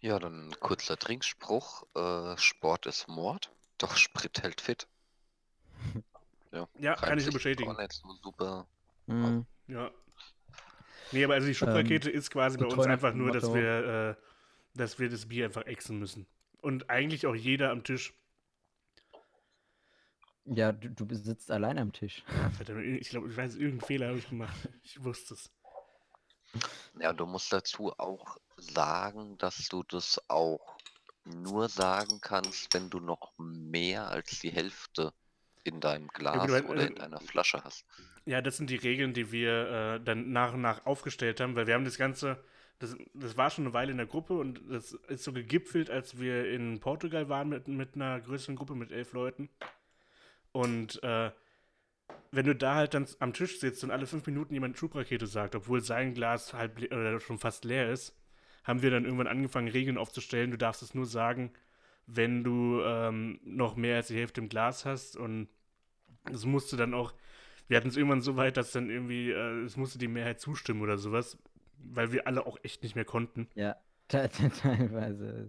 Ja, 0.00 0.18
dann 0.18 0.48
ein 0.50 0.60
kurzer 0.60 0.98
Trinkspruch. 0.98 1.84
Äh, 1.94 2.36
Sport 2.36 2.84
ist 2.84 3.08
Mord, 3.08 3.50
doch 3.82 3.96
Sprit 3.96 4.42
hält 4.42 4.60
fit. 4.60 4.86
Ja, 6.54 6.68
Ja, 6.78 6.94
kann 6.96 7.16
ich 7.16 7.24
sich 7.24 7.32
bestätigen. 7.32 7.74
so 7.90 8.12
super. 8.22 8.66
Mhm. 9.06 9.46
Ja. 9.68 9.90
Nee, 11.10 11.24
aber 11.24 11.32
also 11.32 11.46
die 11.46 11.54
Schubrakete 11.54 12.10
ist 12.10 12.30
quasi 12.30 12.58
bei 12.58 12.66
uns 12.66 12.84
einfach 12.86 13.14
nur, 13.14 13.32
dass 13.32 13.54
wir, 13.54 14.10
äh, 14.10 14.14
dass 14.74 14.98
wir 14.98 15.08
das 15.08 15.26
Bier 15.28 15.46
einfach 15.46 15.64
exen 15.64 15.98
müssen. 15.98 16.26
Und 16.60 16.90
eigentlich 16.90 17.26
auch 17.26 17.34
jeder 17.34 17.70
am 17.70 17.84
Tisch. 17.84 18.12
Ja, 20.44 20.72
du, 20.72 20.90
du 20.90 21.14
sitzt 21.14 21.50
allein 21.50 21.78
am 21.78 21.92
Tisch. 21.92 22.22
Verdammt, 22.56 22.84
ich 22.84 23.08
glaube, 23.08 23.30
ich 23.30 23.36
weiß, 23.36 23.54
irgendeinen 23.54 23.80
Fehler 23.80 24.08
habe 24.08 24.18
ich 24.18 24.28
gemacht. 24.28 24.68
Ich 24.82 25.02
wusste 25.02 25.34
es. 25.34 25.50
Ja, 27.00 27.12
du 27.14 27.24
musst 27.24 27.50
dazu 27.52 27.92
auch 27.98 28.36
sagen, 28.58 29.38
dass 29.38 29.68
du 29.68 29.82
das 29.84 30.20
auch 30.28 30.76
nur 31.24 31.68
sagen 31.68 32.20
kannst, 32.20 32.74
wenn 32.74 32.90
du 32.90 33.00
noch 33.00 33.32
mehr 33.38 34.08
als 34.08 34.40
die 34.40 34.50
Hälfte 34.50 35.12
in 35.64 35.80
deinem 35.80 36.08
Glas 36.08 36.50
halt, 36.50 36.68
oder 36.68 36.82
äh, 36.82 36.86
in 36.86 36.94
deiner 36.96 37.20
Flasche 37.20 37.62
hast. 37.62 37.84
Ja, 38.24 38.40
das 38.40 38.56
sind 38.56 38.70
die 38.70 38.76
Regeln, 38.76 39.14
die 39.14 39.32
wir 39.32 39.70
äh, 39.70 40.00
dann 40.00 40.32
nach 40.32 40.54
und 40.54 40.60
nach 40.60 40.86
aufgestellt 40.86 41.40
haben, 41.40 41.54
weil 41.54 41.66
wir 41.66 41.74
haben 41.74 41.84
das 41.84 41.98
Ganze, 41.98 42.42
das, 42.78 42.96
das 43.14 43.36
war 43.36 43.50
schon 43.50 43.64
eine 43.64 43.74
Weile 43.74 43.92
in 43.92 43.98
der 43.98 44.06
Gruppe 44.06 44.34
und 44.34 44.60
das 44.68 44.92
ist 45.08 45.24
so 45.24 45.32
gegipfelt, 45.32 45.90
als 45.90 46.18
wir 46.18 46.50
in 46.50 46.80
Portugal 46.80 47.28
waren 47.28 47.48
mit, 47.48 47.68
mit 47.68 47.94
einer 47.94 48.20
größeren 48.20 48.56
Gruppe 48.56 48.74
mit 48.74 48.90
elf 48.90 49.12
Leuten. 49.12 49.48
Und 50.52 51.02
äh, 51.02 51.30
wenn 52.30 52.46
du 52.46 52.54
da 52.54 52.74
halt 52.74 52.94
dann 52.94 53.06
am 53.20 53.32
Tisch 53.32 53.60
sitzt 53.60 53.84
und 53.84 53.90
alle 53.90 54.06
fünf 54.06 54.26
Minuten 54.26 54.54
jemand 54.54 54.78
Schubrakete 54.78 55.26
sagt, 55.26 55.54
obwohl 55.54 55.82
sein 55.82 56.14
Glas 56.14 56.52
halb 56.54 56.80
oder 56.80 57.20
schon 57.20 57.38
fast 57.38 57.64
leer 57.64 57.90
ist, 57.90 58.16
haben 58.64 58.82
wir 58.82 58.90
dann 58.90 59.04
irgendwann 59.04 59.26
angefangen, 59.26 59.68
Regeln 59.68 59.98
aufzustellen. 59.98 60.50
Du 60.50 60.58
darfst 60.58 60.82
es 60.82 60.94
nur 60.94 61.06
sagen, 61.06 61.52
wenn 62.06 62.44
du 62.44 62.82
ähm, 62.84 63.40
noch 63.44 63.76
mehr 63.76 63.96
als 63.96 64.08
die 64.08 64.16
Hälfte 64.16 64.40
im 64.40 64.48
Glas 64.48 64.84
hast 64.84 65.16
und 65.16 65.48
es 66.32 66.44
musste 66.44 66.76
dann 66.76 66.94
auch, 66.94 67.14
wir 67.68 67.76
hatten 67.76 67.88
es 67.88 67.96
irgendwann 67.96 68.20
so 68.22 68.36
weit, 68.36 68.56
dass 68.56 68.72
dann 68.72 68.90
irgendwie, 68.90 69.30
äh, 69.30 69.62
es 69.64 69.76
musste 69.76 69.98
die 69.98 70.08
Mehrheit 70.08 70.40
zustimmen 70.40 70.82
oder 70.82 70.98
sowas, 70.98 71.38
weil 71.78 72.12
wir 72.12 72.26
alle 72.26 72.46
auch 72.46 72.58
echt 72.62 72.82
nicht 72.82 72.94
mehr 72.94 73.04
konnten. 73.04 73.48
Ja, 73.54 73.76
te- 74.08 74.28
te- 74.28 74.50
teilweise. 74.50 75.48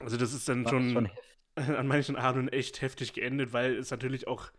Also 0.00 0.16
das 0.16 0.32
ist 0.32 0.48
dann 0.48 0.66
schon, 0.66 0.90
schon 0.90 1.10
an 1.76 1.86
manchen 1.86 2.16
Abenden 2.16 2.48
echt 2.52 2.80
heftig 2.82 3.12
geendet, 3.12 3.52
weil 3.52 3.76
es 3.76 3.90
natürlich 3.90 4.26
auch, 4.26 4.50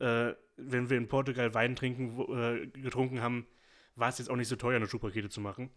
äh, 0.00 0.34
wenn 0.56 0.90
wir 0.90 0.96
in 0.96 1.08
Portugal 1.08 1.54
Wein 1.54 1.76
trinken, 1.76 2.18
äh, 2.32 2.66
getrunken 2.66 3.20
haben, 3.20 3.46
war 3.96 4.08
es 4.08 4.18
jetzt 4.18 4.28
auch 4.30 4.36
nicht 4.36 4.48
so 4.48 4.56
teuer, 4.56 4.76
eine 4.76 4.88
Schubrakete 4.88 5.28
zu 5.28 5.40
machen 5.40 5.70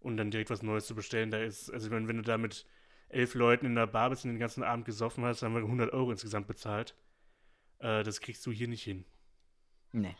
und 0.00 0.16
dann 0.16 0.30
direkt 0.30 0.50
was 0.50 0.62
Neues 0.62 0.86
zu 0.86 0.94
bestellen. 0.94 1.30
Da 1.30 1.38
ist, 1.42 1.70
also 1.70 1.86
ich 1.86 1.92
meine, 1.92 2.08
wenn 2.08 2.16
du 2.16 2.22
da 2.22 2.38
mit 2.38 2.66
elf 3.08 3.34
Leuten 3.34 3.66
in 3.66 3.74
der 3.74 3.86
Bar 3.86 4.10
bist 4.10 4.24
und 4.24 4.30
den 4.32 4.38
ganzen 4.38 4.62
Abend 4.62 4.84
gesoffen 4.84 5.24
hast, 5.24 5.42
dann 5.42 5.50
haben 5.50 5.56
wir 5.56 5.62
100 5.64 5.92
Euro 5.92 6.10
insgesamt 6.10 6.46
bezahlt. 6.46 6.94
Äh, 7.78 8.02
das 8.02 8.20
kriegst 8.20 8.44
du 8.46 8.50
hier 8.52 8.68
nicht 8.68 8.82
hin. 8.82 9.04
Nee. 9.92 10.16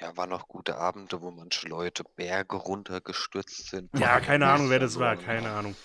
Ja, 0.00 0.16
waren 0.16 0.32
auch 0.32 0.48
gute 0.48 0.76
Abende, 0.76 1.20
wo 1.20 1.30
manche 1.30 1.68
Leute 1.68 2.04
Berge 2.16 2.56
runtergestürzt 2.56 3.68
sind. 3.68 3.90
Ja, 3.98 4.20
keine 4.20 4.48
Ahnung, 4.48 4.70
wer 4.70 4.78
das 4.78 4.98
war, 4.98 5.16
keine 5.16 5.50
Ahnung. 5.50 5.76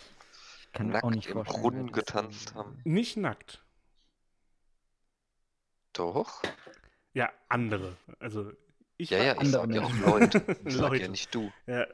Ich 0.61 0.71
kann 0.73 0.89
Nackt 0.89 1.03
auch 1.03 1.11
nicht 1.11 1.27
im 1.27 1.33
vorstellen. 1.33 1.61
Brunnen 1.61 1.91
getanzt 1.91 2.53
haben. 2.55 2.79
Nicht 2.83 3.17
nackt. 3.17 3.63
Doch. 5.93 6.41
Ja, 7.13 7.31
andere. 7.49 7.97
Also 8.19 8.51
ich 8.97 9.09
Ja, 9.09 9.17
ja, 9.23 9.33
ich 9.33 9.39
andere 9.39 9.51
sag 9.67 9.73
ja 9.73 9.81
auch. 9.83 9.93
Leute. 9.97 10.39
Ich 10.65 10.73
sag 10.73 10.81
ja 10.83 10.87
Leute. 10.89 11.09
nicht 11.09 11.33
du. 11.33 11.51
Ja, 11.65 11.87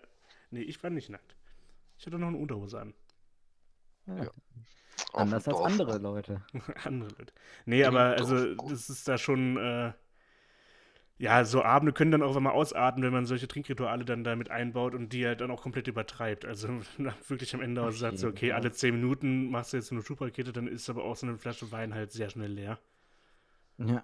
nee, 0.54 0.62
ich 0.62 0.82
war 0.84 0.90
nicht 0.90 1.10
nackt. 1.10 1.36
Ich 1.98 2.06
hatte 2.06 2.20
noch 2.20 2.28
eine 2.28 2.38
Unterhose 2.38 2.80
an. 2.80 2.94
Ja. 4.08 4.24
Ja. 4.24 4.32
Anders 5.14 5.48
als 5.48 5.58
Dorf. 5.58 5.72
andere 5.72 5.98
Leute. 5.98 6.42
Andere 6.84 7.10
Leute. 7.18 7.34
Nee, 7.66 7.82
In 7.82 7.88
aber 7.88 8.18
also 8.18 8.56
das 8.56 8.90
ist 8.90 9.08
da 9.08 9.18
schon, 9.18 9.58
äh, 9.58 9.94
ja, 11.18 11.46
so 11.46 11.64
Abende 11.64 11.94
können 11.94 12.12
dann 12.12 12.24
auch 12.24 12.36
immer 12.36 12.54
ausarten, 12.54 13.04
wenn 13.04 13.14
man 13.14 13.26
solche 13.26 13.48
Trinkrituale 13.48 14.06
dann 14.06 14.24
damit 14.24 14.50
einbaut 14.50 14.96
und 14.96 15.14
die 15.14 15.26
halt 15.26 15.42
dann 15.42 15.52
auch 15.52 15.62
komplett 15.62 15.88
übertreibt. 15.88 16.46
Also 16.46 16.68
wirklich 17.28 17.54
am 17.54 17.62
Ende 17.62 17.84
auch 17.84 17.92
sagt 17.92 18.18
so, 18.18 18.28
okay, 18.28 18.52
alle 18.52 18.72
zehn 18.72 18.96
Minuten 18.96 19.50
machst 19.50 19.74
du 19.74 19.78
jetzt 19.78 19.88
so 19.88 19.96
eine 19.96 20.04
Schubrakete, 20.04 20.52
dann 20.52 20.68
ist 20.68 20.90
aber 20.90 21.04
auch 21.04 21.16
so 21.16 21.28
eine 21.28 21.38
Flasche 21.38 21.72
Wein 21.72 21.94
halt 21.94 22.12
sehr 22.12 22.30
schnell 22.30 22.52
leer. 22.52 22.80
Ja. 23.78 24.04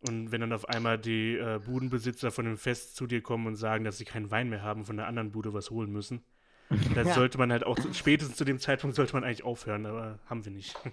Und 0.00 0.32
wenn 0.32 0.40
dann 0.40 0.52
auf 0.52 0.68
einmal 0.68 0.98
die 0.98 1.36
äh, 1.36 1.58
Budenbesitzer 1.58 2.30
von 2.30 2.46
dem 2.46 2.56
Fest 2.56 2.96
zu 2.96 3.06
dir 3.06 3.22
kommen 3.22 3.46
und 3.46 3.56
sagen, 3.56 3.84
dass 3.84 3.98
sie 3.98 4.04
keinen 4.06 4.30
Wein 4.30 4.48
mehr 4.48 4.62
haben, 4.62 4.84
von 4.86 4.96
der 4.96 5.06
anderen 5.06 5.30
Bude 5.32 5.52
was 5.52 5.70
holen 5.70 5.90
müssen, 5.92 6.24
dann 6.94 7.06
Ja. 7.06 7.14
sollte 7.14 7.38
man 7.38 7.52
halt 7.52 7.64
auch, 7.64 7.78
spätestens 7.92 8.36
zu 8.38 8.44
dem 8.44 8.60
Zeitpunkt 8.60 8.96
sollte 8.96 9.14
man 9.14 9.24
eigentlich 9.24 9.44
aufhören, 9.44 9.86
aber 9.86 10.20
haben 10.26 10.44
wir 10.44 10.52
nicht. 10.52 10.76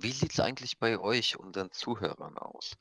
Wie 0.00 0.12
sieht's 0.12 0.40
eigentlich 0.40 0.78
bei 0.78 0.98
euch, 0.98 1.36
unseren 1.36 1.72
Zuhörern 1.72 2.38
aus? 2.38 2.76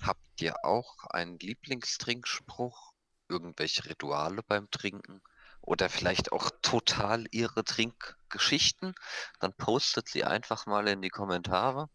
Habt 0.00 0.40
ihr 0.40 0.64
auch 0.64 1.04
einen 1.10 1.38
Lieblingstrinkspruch? 1.38 2.92
Irgendwelche 3.28 3.84
Rituale 3.84 4.42
beim 4.42 4.70
Trinken? 4.70 5.20
Oder 5.60 5.88
vielleicht 5.88 6.32
auch 6.32 6.50
total 6.62 7.26
ihre 7.30 7.64
Trinkgeschichten? 7.64 8.94
Dann 9.40 9.52
postet 9.54 10.08
sie 10.08 10.24
einfach 10.24 10.66
mal 10.66 10.88
in 10.88 11.02
die 11.02 11.10
Kommentare. 11.10 11.88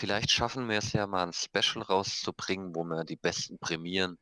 Vielleicht 0.00 0.30
schaffen 0.30 0.66
wir 0.70 0.78
es 0.78 0.94
ja 0.94 1.06
mal 1.06 1.26
ein 1.26 1.34
Special 1.34 1.84
rauszubringen, 1.84 2.74
wo 2.74 2.84
wir 2.84 3.04
die 3.04 3.16
Besten 3.16 3.58
prämieren. 3.58 4.16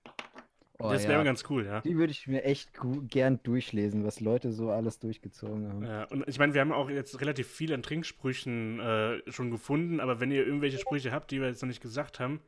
Oh, 0.81 0.91
das 0.91 1.05
ja. 1.05 1.11
wäre 1.11 1.23
ganz 1.23 1.45
cool, 1.51 1.67
ja. 1.67 1.83
Die 1.83 1.97
würde 1.97 2.11
ich 2.11 2.27
mir 2.27 2.43
echt 2.43 2.71
gern 3.03 3.41
durchlesen, 3.45 4.05
was 4.05 4.19
Leute 4.19 4.51
so 4.51 4.73
alles 4.73 4.99
durchgezogen 4.99 5.69
haben. 5.69 5.85
Ja, 5.85 6.05
und 6.07 6.27
ich 6.27 6.41
meine, 6.41 6.53
wir 6.53 6.63
haben 6.63 6.73
auch 6.73 6.91
jetzt 6.91 7.21
relativ 7.21 7.47
viel 7.47 7.73
an 7.73 7.85
Trinksprüchen 7.85 8.81
äh, 8.81 9.31
schon 9.31 9.53
gefunden, 9.53 10.01
aber 10.01 10.19
wenn 10.19 10.33
ihr 10.33 10.45
irgendwelche 10.45 10.79
Sprüche 10.79 11.13
habt, 11.13 11.31
die 11.31 11.41
wir 11.41 11.47
jetzt 11.47 11.63
noch 11.63 11.69
nicht 11.69 11.81
gesagt 11.81 12.19
haben, 12.19 12.41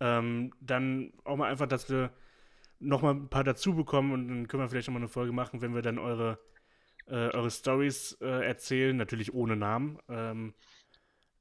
ähm, 0.00 0.54
dann 0.62 1.12
auch 1.24 1.36
mal 1.36 1.50
einfach, 1.50 1.66
dass 1.66 1.90
wir 1.90 2.12
noch 2.80 3.02
mal 3.02 3.12
ein 3.12 3.28
paar 3.28 3.44
dazu 3.44 3.74
bekommen 3.74 4.12
und 4.12 4.28
dann 4.28 4.48
können 4.48 4.62
wir 4.62 4.70
vielleicht 4.70 4.88
noch 4.88 4.94
mal 4.94 5.00
eine 5.00 5.08
Folge 5.08 5.32
machen, 5.32 5.60
wenn 5.60 5.74
wir 5.74 5.82
dann 5.82 5.98
eure, 5.98 6.38
äh, 7.08 7.28
eure 7.28 7.50
Stories 7.50 8.16
äh, 8.22 8.46
erzählen, 8.46 8.96
natürlich 8.96 9.34
ohne 9.34 9.54
Namen. 9.54 9.98
Ähm, 10.08 10.54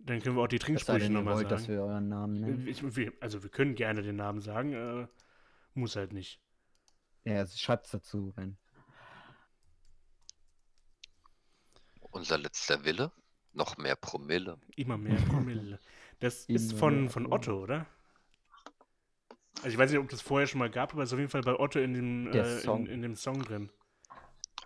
dann 0.06 0.22
können 0.22 0.36
wir 0.36 0.43
auch 0.43 0.47
die 0.47 0.58
Es 0.58 0.64
Trinksprüche 0.64 0.99
denn, 1.06 1.14
noch 1.14 1.22
ihr 1.22 1.24
mal 1.24 1.36
wollt, 1.36 1.51
dass 1.51 1.62
sagen. 1.62 1.74
wir 1.74 1.84
euren 1.84 2.10
Namen 2.10 2.39
nennen. 2.39 2.68
Ich, 2.68 2.95
wir, 2.95 3.14
also 3.22 3.41
wir 3.41 3.49
können 3.49 3.76
gerne 3.76 4.01
den 4.01 4.18
Namen 4.18 4.41
sagen, 4.41 4.74
äh, 4.74 5.08
muss 5.74 5.95
halt 5.95 6.12
nicht. 6.14 6.41
Ja, 7.24 7.38
also 7.38 7.58
schreibt's 7.58 7.91
dazu, 7.91 8.34
wenn. 8.36 8.58
Unser 12.12 12.38
letzter 12.38 12.84
Wille? 12.84 13.12
Noch 13.54 13.78
mehr 13.78 13.95
Promille. 13.95 14.60
Immer 14.76 14.97
mehr 14.97 15.16
Promille. 15.16 15.80
Das 16.20 16.45
ist 16.47 16.74
von, 16.74 17.10
von. 17.10 17.32
Otto, 17.32 17.62
oder? 17.62 17.86
Also 19.58 19.70
ich 19.70 19.78
weiß 19.78 19.91
nicht, 19.91 19.99
ob 19.99 20.10
das 20.10 20.22
vorher 20.22 20.47
schon 20.47 20.60
mal 20.60 20.70
gab, 20.70 20.93
aber 20.93 21.04
es 21.04 21.10
ist 21.10 21.14
auf 21.14 21.20
jeden 21.20 21.32
Fall 21.32 21.41
bei 21.43 21.58
Otto 21.58 21.80
in 21.80 21.93
dem, 21.93 22.28
äh, 22.28 22.60
Song. 22.60 22.88
in, 22.88 22.93
in 22.95 23.01
dem 23.04 23.16
Song 23.16 23.41
drin. 23.41 23.72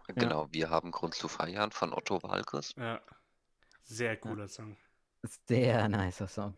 Genau, 0.08 0.48
wir 0.52 0.70
haben 0.70 0.92
Grund 0.92 1.14
zu 1.14 1.28
feiern 1.28 1.72
von 1.72 1.94
Otto 1.94 2.24
Walkes. 2.24 2.74
Ja. 2.78 3.02
Sehr 3.84 4.18
cooler 4.18 4.48
Song. 4.48 4.78
Sehr 5.24 5.88
nicer 5.90 6.28
Song. 6.28 6.54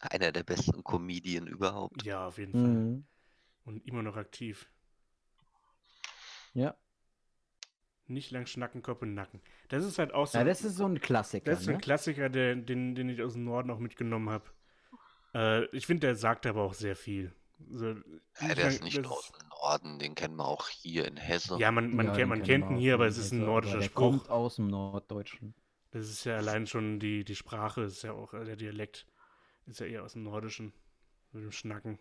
Einer 0.00 0.32
der 0.32 0.44
besten 0.44 0.84
Comedien 0.84 1.46
überhaupt. 1.46 2.04
Ja, 2.04 2.28
auf 2.28 2.38
jeden 2.38 2.52
Fall. 2.52 2.62
Mhm. 2.62 3.06
Und 3.64 3.86
immer 3.86 4.02
noch 4.02 4.16
aktiv. 4.16 4.70
Ja. 6.54 6.76
Nicht 8.06 8.30
lang 8.30 8.46
schnacken, 8.46 8.80
Kopf 8.80 9.02
und 9.02 9.12
Nacken. 9.14 9.42
Das 9.68 9.84
ist 9.84 9.98
halt 9.98 10.14
auch 10.14 10.26
so. 10.26 10.38
Ja, 10.38 10.44
das 10.44 10.64
ist 10.64 10.76
so 10.76 10.86
ein 10.86 10.98
Klassiker. 11.00 11.50
Das 11.50 11.60
ist 11.62 11.68
ein 11.68 11.74
ne? 11.74 11.80
Klassiker, 11.80 12.30
der, 12.30 12.56
den, 12.56 12.94
den 12.94 13.08
ich 13.10 13.22
aus 13.22 13.34
dem 13.34 13.44
Norden 13.44 13.70
auch 13.70 13.78
mitgenommen 13.78 14.30
habe. 14.30 14.44
Äh, 15.34 15.64
ich 15.76 15.86
finde, 15.86 16.06
der 16.06 16.16
sagt 16.16 16.46
aber 16.46 16.62
auch 16.62 16.74
sehr 16.74 16.96
viel. 16.96 17.34
So, 17.70 17.96
Ja, 18.40 18.54
der 18.54 18.68
ist 18.68 18.82
nicht 18.82 18.98
das 18.98 19.06
aus 19.06 19.32
dem 19.32 19.48
Norden, 19.48 19.98
den 19.98 20.14
kennen 20.14 20.36
wir 20.36 20.46
auch 20.46 20.68
hier 20.68 21.06
in 21.06 21.16
Hessen. 21.16 21.58
Ja, 21.58 21.70
man, 21.70 21.94
man, 21.94 22.06
Ja, 22.06 22.12
kennt, 22.14 22.28
man 22.28 22.42
kennt 22.42 22.70
ihn 22.70 22.76
hier, 22.76 22.94
aber 22.94 23.06
es 23.06 23.18
ist 23.18 23.32
ein 23.32 23.44
nordischer 23.44 23.78
der 23.78 23.82
Spruch. 23.82 23.94
kommt 23.94 24.30
aus 24.30 24.56
dem 24.56 24.68
Norddeutschen. 24.68 25.54
Das 25.90 26.08
ist 26.08 26.24
ja 26.24 26.36
allein 26.36 26.66
schon 26.66 27.00
die, 27.00 27.24
die 27.24 27.34
Sprache, 27.34 27.82
ist 27.82 28.02
ja 28.02 28.12
auch 28.12 28.34
äh, 28.34 28.44
der 28.44 28.56
Dialekt. 28.56 29.06
Ist 29.66 29.80
ja 29.80 29.86
eher 29.86 30.04
aus 30.04 30.12
dem 30.12 30.22
Nordischen. 30.22 30.72
Mit 31.32 31.44
dem 31.44 31.52
Schnacken. 31.52 31.98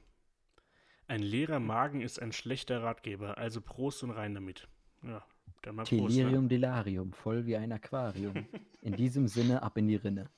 Ein 1.07 1.21
leerer 1.21 1.59
Magen 1.59 2.01
ist 2.01 2.21
ein 2.21 2.31
schlechter 2.31 2.83
Ratgeber, 2.83 3.37
also 3.37 3.61
Prost 3.61 4.03
und 4.03 4.11
rein 4.11 4.33
damit. 4.33 4.67
Ja, 5.03 5.25
dann 5.61 5.75
mal 5.75 5.83
Prost. 5.83 6.01
Ne? 6.01 6.07
Delirium 6.07 6.49
delarium, 6.49 7.13
voll 7.13 7.45
wie 7.45 7.55
ein 7.55 7.71
Aquarium. 7.71 8.45
In 8.81 8.93
diesem 8.97 9.27
Sinne 9.27 9.63
ab 9.63 9.77
in 9.77 9.87
die 9.87 9.95
Rinne. 9.95 10.29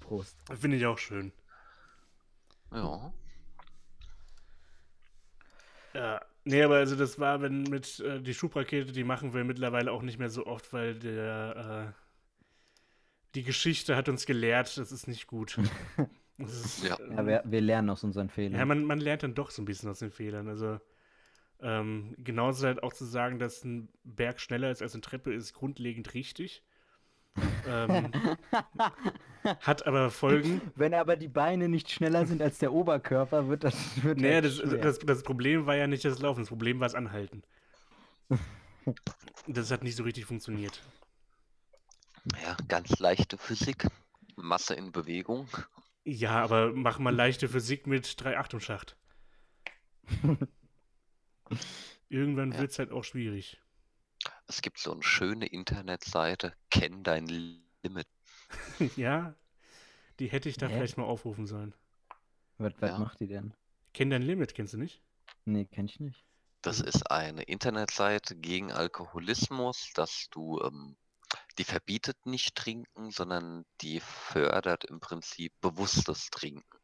Prost. 0.00 0.36
Finde 0.52 0.76
ich 0.76 0.86
auch 0.86 0.98
schön. 0.98 1.32
Ja. 2.72 3.12
Ja, 5.94 6.20
nee, 6.44 6.62
aber 6.62 6.76
also 6.76 6.96
das 6.96 7.18
war, 7.18 7.40
wenn 7.40 7.62
mit 7.62 8.00
äh, 8.00 8.20
die 8.20 8.34
Schubrakete, 8.34 8.92
die 8.92 9.04
machen 9.04 9.32
wir 9.32 9.44
mittlerweile 9.44 9.92
auch 9.92 10.02
nicht 10.02 10.18
mehr 10.18 10.28
so 10.28 10.46
oft, 10.46 10.72
weil 10.72 10.98
der 10.98 11.94
äh, 11.96 12.05
die 13.36 13.44
Geschichte 13.44 13.94
hat 13.94 14.08
uns 14.08 14.26
gelehrt, 14.26 14.76
das 14.76 14.90
ist 14.92 15.06
nicht 15.06 15.26
gut. 15.28 15.58
Das 16.38 16.52
ist, 16.52 16.84
Ja. 16.84 16.96
äh, 16.96 17.14
Ja, 17.14 17.26
wir, 17.26 17.42
wir 17.46 17.60
lernen 17.62 17.88
aus 17.88 18.04
unseren 18.04 18.28
Fehlern. 18.28 18.58
ja 18.58 18.66
man, 18.66 18.84
man 18.84 18.98
lernt 19.00 19.22
dann 19.22 19.34
doch 19.34 19.50
so 19.50 19.62
ein 19.62 19.64
bisschen 19.64 19.88
aus 19.88 20.00
den 20.00 20.10
Fehlern. 20.10 20.48
Also 20.48 20.78
ähm, 21.62 22.14
genauso 22.18 22.66
halt 22.66 22.82
auch 22.82 22.92
zu 22.92 23.06
sagen, 23.06 23.38
dass 23.38 23.64
ein 23.64 23.88
Berg 24.04 24.38
schneller 24.38 24.70
ist 24.70 24.82
als 24.82 24.92
eine 24.92 25.00
Treppe, 25.00 25.32
ist 25.32 25.54
grundlegend 25.54 26.12
richtig. 26.12 26.62
ähm, 27.66 28.12
hat 29.60 29.86
aber 29.86 30.10
Folgen. 30.10 30.60
Wenn 30.74 30.92
aber 30.92 31.16
die 31.16 31.28
Beine 31.28 31.70
nicht 31.70 31.90
schneller 31.90 32.26
sind 32.26 32.42
als 32.42 32.58
der 32.58 32.72
Oberkörper, 32.74 33.48
wird 33.48 33.64
das. 33.64 34.02
Wird 34.04 34.18
Nee, 34.20 34.34
halt 34.34 34.44
das, 34.44 34.58
das, 34.80 34.98
das 34.98 35.22
Problem 35.22 35.64
war 35.64 35.76
ja 35.76 35.86
nicht 35.86 36.04
das 36.04 36.18
Laufen, 36.18 36.40
das 36.40 36.50
Problem 36.50 36.80
war 36.80 36.86
das 36.88 36.94
Anhalten. 36.94 37.42
Das 39.48 39.70
hat 39.72 39.82
nicht 39.82 39.96
so 39.96 40.04
richtig 40.04 40.26
funktioniert. 40.26 40.80
Ja, 42.42 42.56
ganz 42.68 42.98
leichte 42.98 43.38
Physik. 43.38 43.86
Masse 44.36 44.74
in 44.74 44.92
Bewegung. 44.92 45.48
Ja, 46.04 46.42
aber 46.42 46.72
mach 46.72 46.98
mal 46.98 47.14
leichte 47.14 47.48
Physik 47.48 47.86
mit 47.86 48.06
3,8 48.06 48.52
im 48.54 48.60
Schacht. 48.60 48.96
Irgendwann 52.08 52.52
Ja. 52.52 52.58
wird 52.58 52.70
es 52.70 52.78
halt 52.78 52.92
auch 52.92 53.02
schwierig. 53.04 53.60
Es 54.46 54.62
gibt 54.62 54.78
so 54.78 54.92
eine 54.92 55.02
schöne 55.02 55.46
Internetseite, 55.46 56.54
kenn 56.70 57.02
dein 57.02 57.26
Limit. 57.26 58.06
ja, 58.96 59.34
die 60.20 60.28
hätte 60.28 60.48
ich 60.48 60.56
da 60.56 60.68
Hä? 60.68 60.74
vielleicht 60.74 60.96
mal 60.98 61.04
aufrufen 61.04 61.46
sollen. 61.46 61.74
Was, 62.58 62.72
was 62.78 62.90
Ja. 62.90 62.98
macht 62.98 63.20
die 63.20 63.26
denn? 63.26 63.54
Kenn 63.92 64.10
dein 64.10 64.22
Limit, 64.22 64.54
kennst 64.54 64.74
du 64.74 64.78
nicht? 64.78 65.02
Nee, 65.44 65.64
kenn 65.66 65.86
ich 65.86 66.00
nicht. 66.00 66.24
Das 66.62 66.80
ist 66.80 67.10
eine 67.10 67.42
Internetseite 67.42 68.34
gegen 68.36 68.72
Alkoholismus, 68.72 69.90
dass 69.94 70.28
du, 70.30 70.60
ähm, 70.62 70.96
die 71.58 71.64
verbietet 71.64 72.26
nicht 72.26 72.54
trinken, 72.54 73.10
sondern 73.10 73.64
die 73.80 74.00
fördert 74.00 74.84
im 74.84 75.00
Prinzip 75.00 75.52
bewusstes 75.60 76.30
Trinken. 76.30 76.78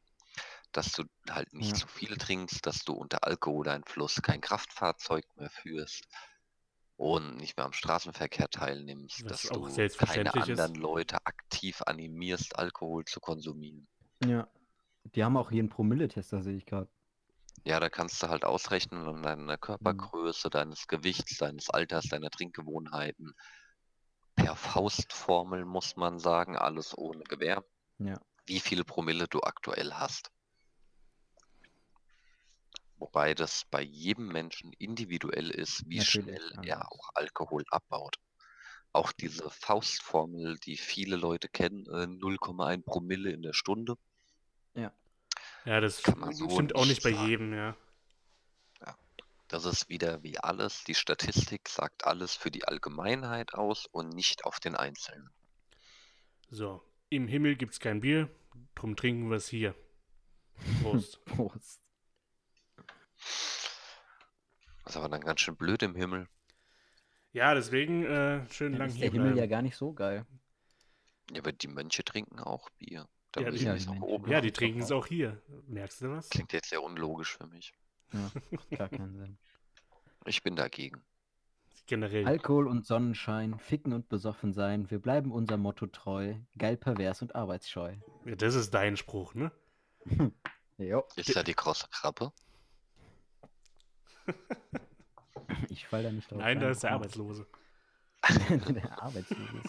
Dass 0.72 0.92
du 0.92 1.04
halt 1.28 1.52
nicht 1.52 1.72
Ja. 1.72 1.76
zu 1.76 1.86
viel 1.86 2.16
trinkst, 2.16 2.64
dass 2.66 2.84
du 2.84 2.94
unter 2.94 3.24
Alkoholeinfluss 3.24 4.22
kein 4.22 4.40
Kraftfahrzeug 4.40 5.24
mehr 5.36 5.50
führst 5.50 6.06
und 6.96 7.36
nicht 7.36 7.56
mehr 7.56 7.66
am 7.66 7.74
Straßenverkehr 7.74 8.48
teilnimmst, 8.48 9.24
Was 9.24 9.42
dass 9.42 9.42
du 9.42 9.60
keine 9.60 9.70
selbstverständlich 9.74 10.48
ist. 10.48 10.60
anderen 10.60 10.74
Leute 10.76 11.26
aktiv 11.26 11.82
animierst, 11.82 12.58
Alkohol 12.58 13.04
zu 13.04 13.20
konsumieren. 13.20 13.86
Ja. 14.24 14.48
Die 15.14 15.24
haben 15.24 15.36
auch 15.36 15.50
hier 15.50 15.58
einen 15.58 15.68
Promilletester, 15.68 16.42
sehe 16.42 16.56
ich 16.56 16.64
gerade. 16.64 16.88
Ja, 17.64 17.78
da 17.80 17.90
kannst 17.90 18.22
du 18.22 18.28
halt 18.28 18.44
ausrechnen 18.44 19.06
an 19.06 19.22
deiner 19.22 19.58
Körpergröße, 19.58 20.48
deines 20.48 20.86
Gewichts, 20.86 21.36
deines 21.38 21.68
Alters, 21.70 22.06
deiner 22.08 22.30
Trinkgewohnheiten. 22.30 23.34
Per 24.34 24.56
Faustformel 24.56 25.64
muss 25.64 25.96
man 25.96 26.18
sagen, 26.18 26.56
alles 26.56 26.96
ohne 26.96 27.22
Gewähr, 27.24 27.64
Ja. 27.98 28.20
wie 28.46 28.60
viele 28.60 28.84
Promille 28.84 29.28
du 29.28 29.40
aktuell 29.40 29.92
hast. 29.94 30.30
Wobei 32.98 33.34
das 33.34 33.64
bei 33.70 33.82
jedem 33.82 34.28
Menschen 34.28 34.72
individuell 34.74 35.50
ist, 35.50 35.82
wie 35.86 35.98
Natürlich, 35.98 36.40
schnell 36.40 36.64
er 36.64 36.90
auch 36.92 37.10
Alkohol 37.14 37.64
abbaut. 37.70 38.16
Auch 38.92 39.12
diese 39.12 39.50
Faustformel, 39.50 40.58
die 40.58 40.76
viele 40.76 41.16
Leute 41.16 41.48
kennen, 41.48 41.86
äh, 41.86 42.06
0,1 42.06 42.84
Promille 42.84 43.30
in 43.30 43.42
der 43.42 43.54
Stunde, 43.54 43.96
Ja, 45.64 45.80
das 45.80 46.02
Kann 46.02 46.18
man 46.18 46.32
so 46.32 46.48
stimmt 46.50 46.74
auch 46.74 46.86
nicht 46.86 47.02
bei 47.04 47.10
jedem, 47.10 47.54
ja. 47.54 47.76
Das 49.52 49.66
ist 49.66 49.90
wieder 49.90 50.22
wie 50.22 50.38
alles. 50.38 50.82
Die 50.84 50.94
Statistik 50.94 51.68
sagt 51.68 52.06
alles 52.06 52.34
für 52.34 52.50
die 52.50 52.64
Allgemeinheit 52.66 53.52
aus 53.52 53.84
und 53.84 54.08
nicht 54.08 54.46
auf 54.46 54.60
den 54.60 54.74
Einzelnen. 54.74 55.28
So, 56.48 56.82
im 57.10 57.28
Himmel 57.28 57.56
gibt's 57.56 57.78
kein 57.78 58.00
Bier, 58.00 58.30
drum 58.74 58.96
trinken 58.96 59.28
wir 59.28 59.36
es 59.36 59.48
hier. 59.48 59.74
Prost. 60.80 61.22
Prost. 61.26 61.82
Das 64.84 64.92
ist 64.92 64.96
aber 64.96 65.10
dann 65.10 65.20
ganz 65.20 65.40
schön 65.42 65.56
blöd 65.56 65.82
im 65.82 65.94
Himmel. 65.94 66.28
ja, 67.34 67.54
deswegen 67.54 68.06
äh, 68.06 68.48
schön 68.50 68.72
Dann 68.72 68.78
lang 68.80 68.88
ist 68.88 68.94
hier 68.96 69.10
der 69.10 69.12
Himmel 69.12 69.28
ja 69.28 69.34
bleiben. 69.34 69.50
gar 69.50 69.62
nicht 69.62 69.76
so 69.76 69.92
geil. 69.92 70.24
Ja, 71.30 71.40
aber 71.40 71.52
die 71.52 71.68
Mönche 71.68 72.04
trinken 72.04 72.40
auch 72.40 72.70
Bier. 72.78 73.06
Da 73.32 73.42
Ja, 73.42 73.50
die- 73.50 73.64
Ja, 73.64 73.74
es 73.74 73.86
Ja, 74.28 74.40
die 74.40 74.52
trinken 74.52 74.80
es 74.80 74.90
auch 74.90 75.06
hier. 75.06 75.42
Merkst 75.66 76.00
du 76.00 76.10
was? 76.10 76.30
Klingt 76.30 76.54
jetzt 76.54 76.70
sehr 76.70 76.82
unlogisch 76.82 77.36
für 77.36 77.46
mich. 77.46 77.74
Ja, 78.12 78.76
gar 78.76 78.88
keinen 78.88 79.16
Sinn. 79.16 79.38
Ich 80.26 80.42
bin 80.42 80.56
dagegen. 80.56 81.02
Generell. 81.86 82.26
Alkohol 82.26 82.68
und 82.68 82.86
Sonnenschein, 82.86 83.58
ficken 83.58 83.92
und 83.92 84.08
besoffen 84.08 84.52
sein, 84.52 84.90
wir 84.90 85.00
bleiben 85.00 85.32
unserem 85.32 85.62
Motto 85.62 85.86
treu, 85.86 86.34
geil, 86.56 86.76
pervers 86.76 87.22
und 87.22 87.34
arbeitsscheu. 87.34 87.96
Ja, 88.24 88.36
das 88.36 88.54
ist 88.54 88.72
dein 88.72 88.96
Spruch, 88.96 89.34
ne? 89.34 89.52
Jo, 90.78 91.04
Ist 91.16 91.36
da 91.36 91.42
die 91.42 91.54
große 91.54 91.86
Krabbe? 91.90 92.32
ich 95.68 95.86
fall 95.86 96.02
da 96.02 96.10
nicht 96.10 96.30
drauf 96.30 96.38
Nein, 96.38 96.60
da 96.60 96.70
ist 96.70 96.82
der 96.82 96.92
Arbeitslose. 96.92 97.46
der 98.48 99.02
Arbeitslose. 99.02 99.62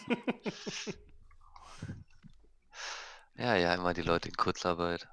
Ja, 3.36 3.56
ja, 3.56 3.74
immer 3.76 3.94
die 3.94 4.02
Leute 4.02 4.30
in 4.30 4.36
Kurzarbeit. 4.36 5.08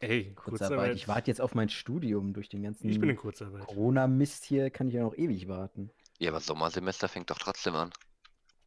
Ey, 0.00 0.32
Kurzarbeit. 0.34 0.94
Ich 0.94 1.08
warte 1.08 1.30
jetzt 1.30 1.40
auf 1.40 1.54
mein 1.54 1.68
Studium 1.68 2.32
durch 2.32 2.48
den 2.48 2.62
ganzen 2.62 2.88
Ich 2.88 3.00
bin 3.00 3.10
in 3.10 3.16
Kurzarbeit. 3.16 3.66
Corona-Mist 3.66 4.44
hier, 4.44 4.70
kann 4.70 4.88
ich 4.88 4.94
ja 4.94 5.02
noch 5.02 5.16
ewig 5.16 5.48
warten. 5.48 5.90
Ja, 6.18 6.30
aber 6.30 6.40
Sommersemester 6.40 7.08
fängt 7.08 7.30
doch 7.30 7.38
trotzdem 7.38 7.74
an. 7.74 7.90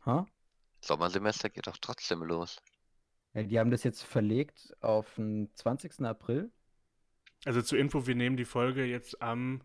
Ha? 0.05 0.25
Sommersemester 0.82 1.49
geht 1.49 1.67
doch 1.67 1.77
trotzdem 1.77 2.23
los. 2.23 2.61
Ja, 3.34 3.43
die 3.43 3.59
haben 3.59 3.71
das 3.71 3.84
jetzt 3.84 4.03
verlegt 4.03 4.73
auf 4.82 5.15
den 5.15 5.49
20. 5.55 6.01
April. 6.01 6.51
Also 7.45 7.61
zur 7.61 7.79
Info, 7.79 8.07
wir 8.07 8.15
nehmen 8.15 8.36
die 8.36 8.45
Folge 8.45 8.84
jetzt 8.86 9.21
am 9.21 9.61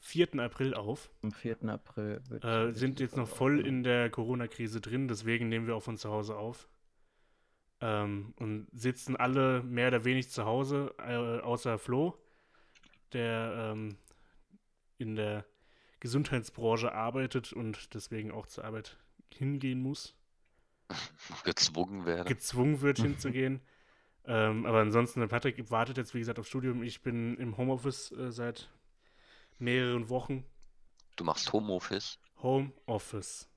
4. 0.00 0.34
April 0.40 0.74
auf. 0.74 1.10
Am 1.22 1.32
4. 1.32 1.64
April 1.68 2.22
wird 2.28 2.44
Äh, 2.44 2.72
sind 2.72 3.00
jetzt 3.00 3.16
noch 3.16 3.28
voll 3.28 3.66
in 3.66 3.82
der 3.82 4.08
Corona-Krise 4.10 4.80
drin, 4.80 5.08
deswegen 5.08 5.48
nehmen 5.48 5.66
wir 5.66 5.76
auch 5.76 5.82
von 5.82 5.98
zu 5.98 6.10
Hause 6.10 6.36
auf. 6.36 6.68
Ähm, 7.80 8.32
und 8.38 8.68
sitzen 8.72 9.16
alle 9.16 9.62
mehr 9.62 9.88
oder 9.88 10.04
weniger 10.04 10.28
zu 10.28 10.44
Hause, 10.46 10.94
äh, 10.98 11.40
außer 11.40 11.78
Flo, 11.78 12.16
der 13.12 13.72
ähm, 13.72 13.98
in 14.98 15.14
der 15.14 15.44
Gesundheitsbranche 16.00 16.92
arbeitet 16.92 17.52
und 17.52 17.94
deswegen 17.94 18.30
auch 18.30 18.46
zur 18.46 18.64
Arbeit 18.64 18.96
hingehen 19.34 19.80
muss, 19.80 20.14
Gezwungen 21.44 22.06
werden. 22.06 22.26
gezwungen 22.26 22.80
wird 22.80 22.98
hinzugehen. 23.00 23.60
Ähm, 24.24 24.66
aber 24.66 24.80
ansonsten, 24.80 25.20
der 25.20 25.28
Patrick 25.28 25.70
wartet 25.70 25.98
jetzt, 25.98 26.14
wie 26.14 26.18
gesagt, 26.18 26.38
aufs 26.38 26.48
Studium. 26.48 26.82
Ich 26.82 27.02
bin 27.02 27.36
im 27.36 27.56
Homeoffice 27.56 28.10
äh, 28.12 28.32
seit 28.32 28.70
mehreren 29.58 30.08
Wochen. 30.08 30.44
Du 31.16 31.24
machst 31.24 31.52
Homeoffice. 31.52 32.18
Homeoffice. 32.42 33.48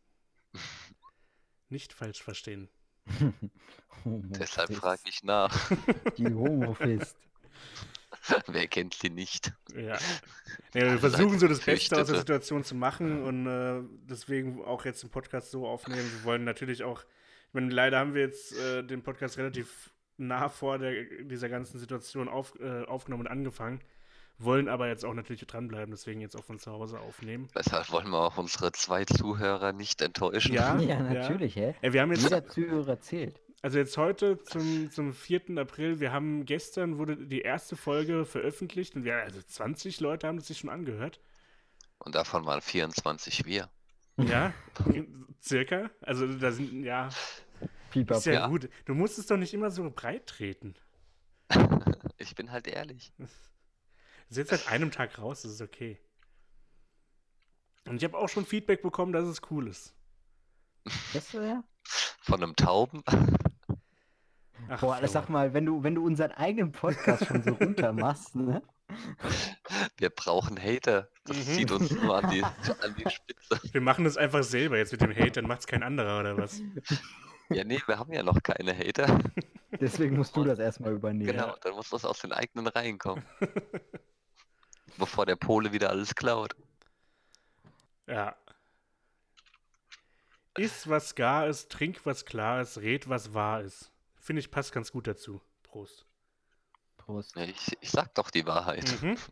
Nicht 1.69 1.93
falsch 1.93 2.21
verstehen. 2.21 2.69
Deshalb 4.05 4.73
frage 4.73 5.01
ich 5.07 5.23
nach. 5.23 5.71
Die 6.17 6.25
Homofist. 6.25 7.15
Wer 8.47 8.67
kennt 8.67 8.93
sie 8.93 9.09
nicht? 9.09 9.53
Ja. 9.75 9.97
Nee, 10.73 10.81
wir 10.81 10.99
versuchen 10.99 11.39
so 11.39 11.47
das 11.47 11.59
Beste 11.61 11.99
aus 11.99 12.07
der. 12.07 12.17
Situation 12.17 12.63
zu 12.63 12.75
machen 12.75 13.23
und 13.23 13.47
äh, 13.47 13.81
deswegen 14.09 14.63
auch 14.63 14.85
jetzt 14.85 15.03
den 15.03 15.09
Podcast 15.09 15.51
so 15.51 15.67
aufnehmen. 15.67 16.09
Wir 16.11 16.23
wollen 16.23 16.43
natürlich 16.43 16.83
auch, 16.83 17.01
ich 17.01 17.53
meine, 17.53 17.71
leider 17.71 17.99
haben 17.99 18.13
wir 18.13 18.21
jetzt 18.21 18.57
äh, 18.57 18.83
den 18.83 19.03
Podcast 19.03 19.37
relativ 19.37 19.91
nah 20.17 20.49
vor 20.49 20.77
der, 20.77 21.05
dieser 21.23 21.49
ganzen 21.49 21.79
Situation 21.79 22.27
auf, 22.27 22.53
äh, 22.59 22.83
aufgenommen 22.83 23.25
und 23.25 23.31
angefangen. 23.31 23.81
Wollen 24.39 24.67
aber 24.69 24.87
jetzt 24.87 25.05
auch 25.05 25.13
natürlich 25.13 25.45
dranbleiben, 25.45 25.91
deswegen 25.91 26.21
jetzt 26.21 26.35
auch 26.35 26.43
von 26.43 26.59
zu 26.59 26.71
Hause 26.71 26.99
aufnehmen. 26.99 27.47
Deshalb 27.55 27.91
wollen 27.91 28.09
wir 28.09 28.19
auch 28.19 28.37
unsere 28.37 28.71
zwei 28.71 29.05
Zuhörer 29.05 29.73
nicht 29.73 30.01
enttäuschen. 30.01 30.53
Ja, 30.53 30.77
Ja, 30.79 30.99
natürlich, 31.01 31.55
hä? 31.55 31.75
Ey, 31.81 31.93
wir 31.93 32.01
haben 32.01 32.11
jetzt, 32.11 32.23
Jeder 32.23 32.47
Zuhörer 32.47 32.99
zählt. 33.01 33.39
also 33.61 33.77
jetzt 33.77 33.97
heute 33.97 34.41
zum, 34.43 34.89
zum 34.91 35.13
4. 35.13 35.57
April, 35.57 35.99
wir 35.99 36.11
haben 36.13 36.45
gestern 36.45 36.97
wurde 36.97 37.17
die 37.17 37.41
erste 37.41 37.75
Folge 37.75 38.25
veröffentlicht 38.25 38.95
und 38.95 39.03
wir, 39.03 39.15
also 39.17 39.41
20 39.41 39.99
Leute 39.99 40.27
haben 40.27 40.37
das 40.37 40.47
sich 40.47 40.59
schon 40.59 40.69
angehört. 40.69 41.19
Und 41.99 42.15
davon 42.15 42.45
waren 42.45 42.61
24 42.61 43.45
wir. 43.45 43.69
Ja, 44.17 44.53
circa. 45.41 45.89
Also 46.01 46.27
da 46.27 46.51
sind, 46.51 46.83
ja, 46.83 47.09
Pipapo. 47.91 48.19
ist 48.19 48.25
ja, 48.25 48.33
Ja. 48.33 48.47
gut. 48.47 48.69
Du 48.85 48.93
musst 48.93 49.17
es 49.19 49.25
doch 49.27 49.37
nicht 49.37 49.53
immer 49.53 49.69
so 49.71 49.89
breit 49.93 50.27
treten. 50.27 50.75
Ich 52.21 52.35
bin 52.35 52.51
halt 52.51 52.67
ehrlich. 52.67 53.13
Das 54.29 54.37
ist 54.37 54.51
jetzt 54.51 54.63
seit 54.65 54.71
einem 54.71 54.91
Tag 54.91 55.17
raus, 55.19 55.41
das 55.41 55.53
ist 55.53 55.61
okay. 55.61 55.99
Und 57.85 57.97
ich 57.97 58.03
habe 58.03 58.17
auch 58.17 58.29
schon 58.29 58.45
Feedback 58.45 58.81
bekommen, 58.83 59.11
dass 59.11 59.25
es 59.25 59.41
cool 59.49 59.67
ist. 59.67 59.95
Das 61.13 61.31
ja? 61.33 61.63
Von 62.21 62.43
einem 62.43 62.55
Tauben. 62.55 63.03
Ach, 64.67 64.79
Boah, 64.81 64.99
das 65.01 65.13
sag 65.13 65.29
mal, 65.29 65.53
wenn 65.53 65.65
du, 65.65 65.81
wenn 65.83 65.95
du 65.95 66.05
unseren 66.05 66.31
eigenen 66.33 66.71
Podcast 66.71 67.25
schon 67.25 67.41
so 67.41 67.53
runter 67.53 67.91
machst, 67.91 68.35
ne? 68.35 68.61
Wir 69.97 70.09
brauchen 70.09 70.61
Hater. 70.61 71.09
Das 71.25 71.37
Mhm. 71.37 71.41
zieht 71.41 71.71
uns 71.71 71.91
nur 71.91 72.15
an 72.23 72.29
die, 72.29 72.43
an 72.43 72.95
die 72.97 73.09
Spitze. 73.09 73.59
Wir 73.71 73.81
machen 73.81 74.03
das 74.03 74.17
einfach 74.17 74.43
selber 74.43 74.77
jetzt 74.77 74.91
mit 74.91 75.01
dem 75.01 75.15
Hate, 75.15 75.31
dann 75.31 75.47
macht's 75.47 75.65
kein 75.67 75.81
anderer 75.83 76.19
oder 76.19 76.37
was? 76.37 76.61
Ja, 77.49 77.63
nee, 77.63 77.81
wir 77.87 77.97
haben 77.97 78.13
ja 78.13 78.21
noch 78.21 78.43
keine 78.43 78.77
Hater. 78.77 79.19
Deswegen 79.79 80.17
musst 80.17 80.35
du 80.35 80.43
das 80.43 80.59
erstmal 80.59 80.93
übernehmen. 80.93 81.31
Genau, 81.31 81.55
dann 81.61 81.73
muss 81.73 81.89
das 81.89 82.05
aus 82.05 82.19
den 82.19 82.31
eigenen 82.31 82.67
Reihen 82.67 82.99
kommen. 82.99 83.23
Bevor 84.97 85.25
der 85.25 85.35
Pole 85.35 85.71
wieder 85.71 85.89
alles 85.89 86.15
klaut. 86.15 86.55
Ja. 88.07 88.35
Iss, 90.57 90.89
was 90.89 91.15
gar 91.15 91.47
ist, 91.47 91.71
trink, 91.71 92.05
was 92.05 92.25
klar 92.25 92.61
ist, 92.61 92.79
red, 92.79 93.07
was 93.07 93.33
wahr 93.33 93.61
ist. 93.61 93.91
Finde 94.15 94.41
ich, 94.41 94.51
passt 94.51 94.71
ganz 94.71 94.91
gut 94.91 95.07
dazu. 95.07 95.41
Prost. 95.63 96.05
Prost. 96.97 97.35
Ich, 97.37 97.77
ich 97.79 97.91
sag 97.91 98.13
doch 98.15 98.31
die 98.31 98.45
Wahrheit. 98.45 99.01
Mhm. 99.01 99.17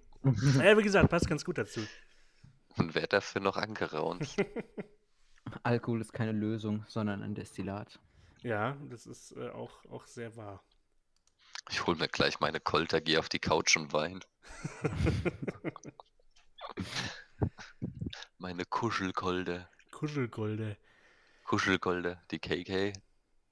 Ja, 0.62 0.78
wie 0.78 0.84
gesagt, 0.84 1.10
passt 1.10 1.30
ganz 1.30 1.45
gut 1.45 1.58
dazu. 1.58 1.80
Und 2.76 2.95
wer 2.95 3.08
dafür 3.08 3.39
noch 3.39 3.55
angeraunzt. 3.55 4.36
Alkohol 5.64 6.01
ist 6.01 6.12
keine 6.12 6.34
Lösung, 6.34 6.84
sondern 6.88 7.24
ein 7.24 7.34
Destillat. 7.34 7.99
Ja, 8.41 8.76
das 8.89 9.05
ist 9.05 9.32
äh, 9.38 9.49
auch, 9.49 9.86
auch 9.86 10.05
sehr 10.05 10.36
wahr. 10.36 10.64
Ich 11.70 11.86
hol 11.86 11.95
mir 11.95 12.07
gleich 12.07 12.39
meine 12.39 12.59
Kolter, 12.59 13.01
geh 13.01 13.18
auf 13.18 13.30
die 13.30 13.39
Couch 13.39 13.76
und 13.78 13.93
wein. 13.93 14.22
meine 18.38 18.65
Kuschelkolde. 18.65 19.68
Kuschelgolde. 19.91 20.78
Kuschelkolde, 21.43 22.22
die 22.32 22.39
KK, 22.39 22.93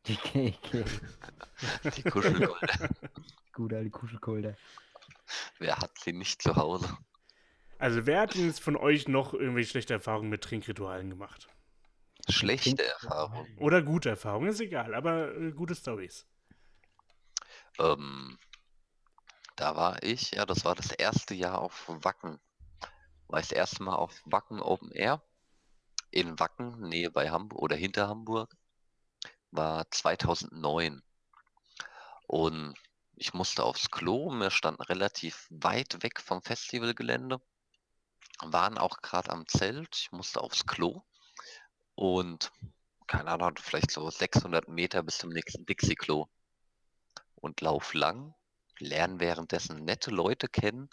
Die 0.05 0.15
KK. 0.15 0.85
die 1.95 2.03
Kuschelkolde. 2.03 2.89
Gut, 3.53 3.73
alte 3.73 3.89
Kuschelkolder. 3.89 4.55
Wer 5.59 5.77
hat 5.77 5.97
sie 5.99 6.13
nicht 6.13 6.41
zu 6.41 6.55
Hause? 6.55 6.97
Also, 7.77 8.05
wer 8.05 8.21
hat 8.21 8.35
denn 8.35 8.45
jetzt 8.45 8.61
von 8.61 8.77
euch 8.77 9.07
noch 9.07 9.33
irgendwelche 9.33 9.69
schlechte 9.69 9.93
Erfahrungen 9.93 10.29
mit 10.29 10.43
Trinkritualen 10.43 11.09
gemacht? 11.09 11.47
Schlechte 12.29 12.83
Erfahrung. 12.83 13.47
Oder 13.57 13.81
gute 13.81 14.09
Erfahrungen, 14.09 14.49
ist 14.49 14.61
egal, 14.61 14.93
aber 14.93 15.35
äh, 15.35 15.51
gute 15.51 15.75
Stories. 15.75 16.25
Ähm, 17.79 18.37
da 19.55 19.75
war 19.75 20.03
ich, 20.03 20.31
ja, 20.31 20.45
das 20.45 20.65
war 20.65 20.75
das 20.75 20.91
erste 20.91 21.33
Jahr 21.33 21.59
auf 21.59 21.85
Wacken. 21.87 22.39
War 23.27 23.39
ich 23.39 23.47
das 23.47 23.57
erste 23.57 23.83
Mal 23.83 23.95
auf 23.95 24.21
Wacken 24.25 24.61
Open 24.61 24.91
Air. 24.91 25.21
In 26.11 26.39
Wacken, 26.39 26.81
Nähe 26.81 27.11
bei 27.11 27.29
Hamburg 27.29 27.61
oder 27.61 27.75
hinter 27.75 28.07
Hamburg. 28.07 28.55
War 29.51 29.89
2009. 29.91 31.01
Und 32.27 32.75
ich 33.15 33.33
musste 33.33 33.63
aufs 33.63 33.91
Klo. 33.91 34.29
Wir 34.31 34.51
standen 34.51 34.81
relativ 34.81 35.47
weit 35.49 36.03
weg 36.03 36.19
vom 36.19 36.41
Festivalgelände. 36.41 37.39
Waren 38.41 38.77
auch 38.77 39.01
gerade 39.01 39.31
am 39.31 39.47
Zelt. 39.47 39.95
Ich 39.95 40.11
musste 40.11 40.41
aufs 40.41 40.65
Klo. 40.65 41.03
Und 41.95 42.51
keine 43.07 43.31
Ahnung, 43.31 43.55
vielleicht 43.57 43.91
so 43.91 44.09
600 44.09 44.67
Meter 44.67 45.03
bis 45.03 45.19
zum 45.19 45.29
nächsten 45.29 45.65
Dixie-Klo 45.65 46.27
und 47.45 47.61
lauf 47.61 47.93
lang, 47.93 48.33
lernen 48.79 49.19
währenddessen 49.19 49.85
nette 49.85 50.11
Leute 50.11 50.47
kennen, 50.47 50.89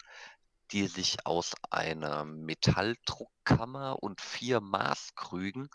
die 0.71 0.87
sich 0.87 1.25
aus 1.25 1.53
einer 1.69 2.23
Metalldruckkammer 2.25 4.01
und 4.01 4.21
vier 4.21 4.61
Maßkrügen 4.61 5.67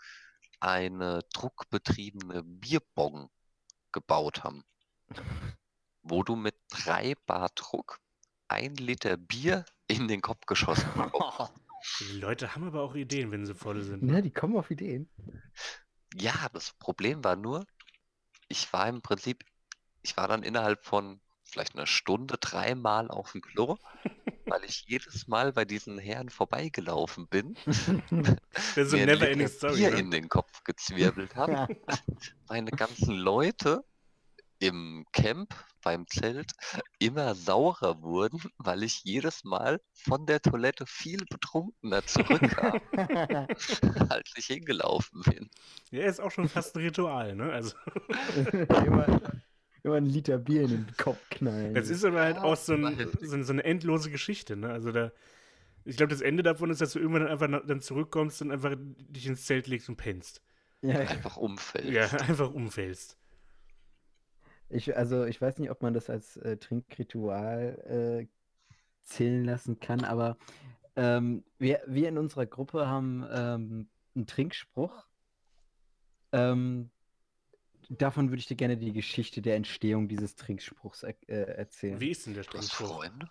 eine 0.59 1.21
druckbetriebene 1.33 2.43
Bierbong 2.43 3.29
gebaut 3.91 4.43
haben, 4.43 4.63
wo 6.01 6.23
du 6.23 6.35
mit 6.35 6.55
drei 6.69 7.13
Bar 7.25 7.49
Druck 7.55 7.99
ein 8.47 8.75
Liter 8.75 9.17
Bier 9.17 9.65
in 9.87 10.07
den 10.07 10.21
Kopf 10.21 10.45
geschossen 10.45 10.89
bekommst. 10.95 11.53
Die 12.01 12.19
Leute 12.19 12.55
haben 12.55 12.65
aber 12.65 12.81
auch 12.81 12.95
Ideen, 12.95 13.31
wenn 13.31 13.45
sie 13.45 13.55
voll 13.55 13.81
sind. 13.83 14.03
Ne, 14.03 14.21
die 14.21 14.31
kommen 14.31 14.57
auf 14.57 14.69
Ideen. 14.69 15.09
Ja, 16.13 16.49
das 16.51 16.73
Problem 16.73 17.23
war 17.23 17.37
nur, 17.37 17.65
ich 18.49 18.73
war 18.73 18.89
im 18.89 19.01
Prinzip, 19.01 19.45
ich 20.01 20.17
war 20.17 20.27
dann 20.27 20.43
innerhalb 20.43 20.83
von 20.85 21.21
vielleicht 21.43 21.75
einer 21.75 21.87
Stunde 21.87 22.37
dreimal 22.39 23.09
auf 23.09 23.31
dem 23.31 23.41
Klo, 23.41 23.77
weil 24.45 24.63
ich 24.65 24.85
jedes 24.87 25.27
Mal 25.27 25.53
bei 25.53 25.65
diesen 25.65 25.97
Herren 25.99 26.29
vorbeigelaufen 26.29 27.27
bin, 27.27 27.55
Das 28.75 28.77
ist 28.77 28.93
eine 28.93 29.03
ein 29.03 29.05
never 29.05 29.29
ending 29.29 29.47
story. 29.47 29.75
Bier 29.75 29.91
Ne? 29.91 29.99
in 29.99 30.11
den 30.11 30.29
Kopf 30.29 30.63
gezwirbelt 30.63 31.35
habe, 31.35 31.67
meine 32.47 32.71
ganzen 32.71 33.15
Leute 33.15 33.83
im 34.59 35.05
Camp 35.13 35.55
beim 35.81 36.05
Zelt 36.07 36.51
immer 36.99 37.33
saurer 37.35 38.01
wurden, 38.01 38.41
weil 38.57 38.83
ich 38.83 39.03
jedes 39.05 39.43
Mal 39.45 39.81
von 39.93 40.25
der 40.25 40.41
Toilette 40.41 40.85
viel 40.85 41.25
betrunkener 41.29 42.05
zurückkam, 42.05 42.81
als 44.09 44.33
ich 44.35 44.45
hingelaufen 44.47 45.21
bin. 45.23 45.49
Ja, 45.91 46.05
ist 46.05 46.19
auch 46.19 46.31
schon 46.31 46.49
fast 46.49 46.75
ein 46.75 46.81
Ritual, 46.83 47.35
ne? 47.35 47.51
Also, 47.53 47.75
immer, 49.83 49.95
immer 49.97 49.97
ein 49.97 50.05
Liter 50.05 50.37
Bier 50.37 50.63
in 50.63 50.69
den 50.69 50.87
Kopf 50.97 51.17
knallen. 51.29 51.73
das 51.73 51.89
ist 51.89 52.03
aber 52.05 52.21
halt 52.21 52.37
Ja, 52.37 52.43
auch 52.43 52.55
so, 52.55 52.73
ein, 52.73 52.97
so, 53.21 53.35
ein- 53.35 53.43
so 53.43 53.53
eine 53.53 53.63
endlose 53.63 54.11
Geschichte, 54.11 54.55
ne? 54.55 54.69
Also 54.69 54.91
da, 54.91 55.11
ich 55.85 55.97
glaube, 55.97 56.11
das 56.11 56.21
Ende 56.21 56.43
davon 56.43 56.69
ist, 56.69 56.81
dass 56.81 56.93
du 56.93 56.99
irgendwann 56.99 57.27
einfach 57.27 57.47
na- 57.47 57.61
dann 57.61 57.81
zurückkommst 57.81 58.41
und 58.41 58.51
einfach 58.51 58.75
dich 58.77 59.25
ins 59.27 59.45
Zelt 59.45 59.67
legst 59.67 59.89
und 59.89 59.95
pennst. 59.97 60.41
ja, 60.81 60.99
Einfach 60.99 61.37
umfällt. 61.37 61.93
Ja, 61.93 62.05
einfach 62.19 62.51
umfällst. 62.51 63.17
ich, 64.69 64.95
also 64.95 65.25
ich 65.25 65.41
weiß 65.41 65.57
nicht, 65.59 65.71
ob 65.71 65.81
man 65.81 65.93
das 65.93 66.09
als 66.09 66.37
äh, 66.37 66.57
Trinkritual 66.57 68.27
äh, 68.27 68.27
zählen 69.01 69.43
lassen 69.43 69.79
kann, 69.79 70.03
aber 70.03 70.37
ähm, 70.95 71.43
wir, 71.57 71.81
wir 71.87 72.09
in 72.09 72.17
unserer 72.17 72.45
Gruppe 72.45 72.87
haben 72.87 73.25
ähm, 73.31 73.89
einen 74.15 74.27
Trinkspruch. 74.27 75.05
Ähm, 76.31 76.91
davon 77.89 78.29
würde 78.29 78.39
ich 78.39 78.47
dir 78.47 78.55
gerne 78.55 78.77
die 78.77 78.93
Geschichte 78.93 79.41
der 79.41 79.55
Entstehung 79.55 80.07
dieses 80.07 80.35
Trinkspruchs 80.35 81.03
er 81.03 81.15
äh, 81.27 81.41
erzählen. 81.57 81.99
Wie 81.99 82.11
ist 82.11 82.25
denn 82.25 82.33
der 82.35 82.43
Du 82.43 82.51
Trinkspruch? 82.51 82.87
Freunde? 83.01 83.29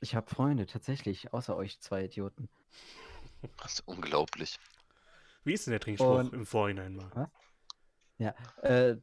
Ich 0.00 0.14
habe 0.14 0.28
Freunde, 0.28 0.66
tatsächlich, 0.66 1.32
außer 1.32 1.56
euch 1.56 1.80
zwei 1.80 2.04
Idioten. 2.04 2.48
Das 3.62 3.74
ist 3.74 3.80
unglaublich. 3.86 4.58
Wie 5.44 5.52
ist 5.52 5.66
denn 5.66 5.72
der 5.72 5.80
Trinkspruch 5.80 6.18
Und- 6.20 6.32
im 6.32 6.46
Vorhinein 6.46 6.96
mal? 6.96 7.30
Äh, 8.62 8.96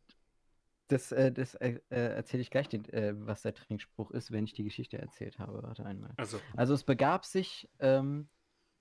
das 0.88 1.12
äh, 1.12 1.32
das 1.32 1.54
äh, 1.56 1.80
äh, 1.90 2.16
erzähle 2.16 2.42
ich 2.42 2.50
gleich, 2.50 2.68
den, 2.68 2.84
äh, 2.90 3.14
was 3.16 3.44
der 3.44 3.54
Trinkspruch 3.54 4.12
ist, 4.12 4.32
wenn 4.32 4.44
ich 4.44 4.54
die 4.54 4.64
Geschichte 4.64 4.98
erzählt 4.98 5.40
habe. 5.40 5.62
Warte 5.64 5.86
einmal. 5.86 6.14
Also, 6.18 6.40
Also 6.58 6.74
es 6.74 6.84
begab 6.84 7.26
sich, 7.26 7.70
ähm, 7.80 8.28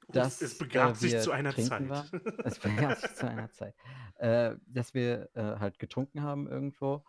dass 0.08 0.42
es 0.42 0.58
begab 0.58 0.92
äh, 0.92 0.94
sich 0.94 1.20
zu 1.20 1.32
einer 1.32 1.54
Zeit. 1.54 1.88
waren. 1.88 2.08
Es 2.44 2.58
begab 2.58 2.98
sich 2.98 3.14
zu 3.14 3.28
einer 3.28 3.50
Zeit, 3.50 3.74
äh, 4.16 4.56
dass 4.66 4.94
wir 4.94 5.30
äh, 5.34 5.58
halt 5.58 5.78
getrunken 5.78 6.22
haben 6.22 6.48
irgendwo. 6.48 7.04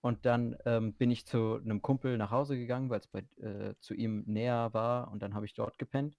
Und 0.00 0.24
dann 0.24 0.56
ähm, 0.64 0.94
bin 0.94 1.10
ich 1.10 1.26
zu 1.26 1.56
einem 1.56 1.82
Kumpel 1.82 2.16
nach 2.16 2.30
Hause 2.30 2.56
gegangen, 2.56 2.90
weil 2.90 3.00
es 3.00 3.08
bei 3.08 3.20
äh, 3.38 3.74
zu 3.80 3.94
ihm 3.94 4.22
näher 4.26 4.72
war. 4.72 5.10
Und 5.10 5.20
dann 5.20 5.34
habe 5.34 5.46
ich 5.46 5.54
dort 5.54 5.78
gepennt. 5.78 6.16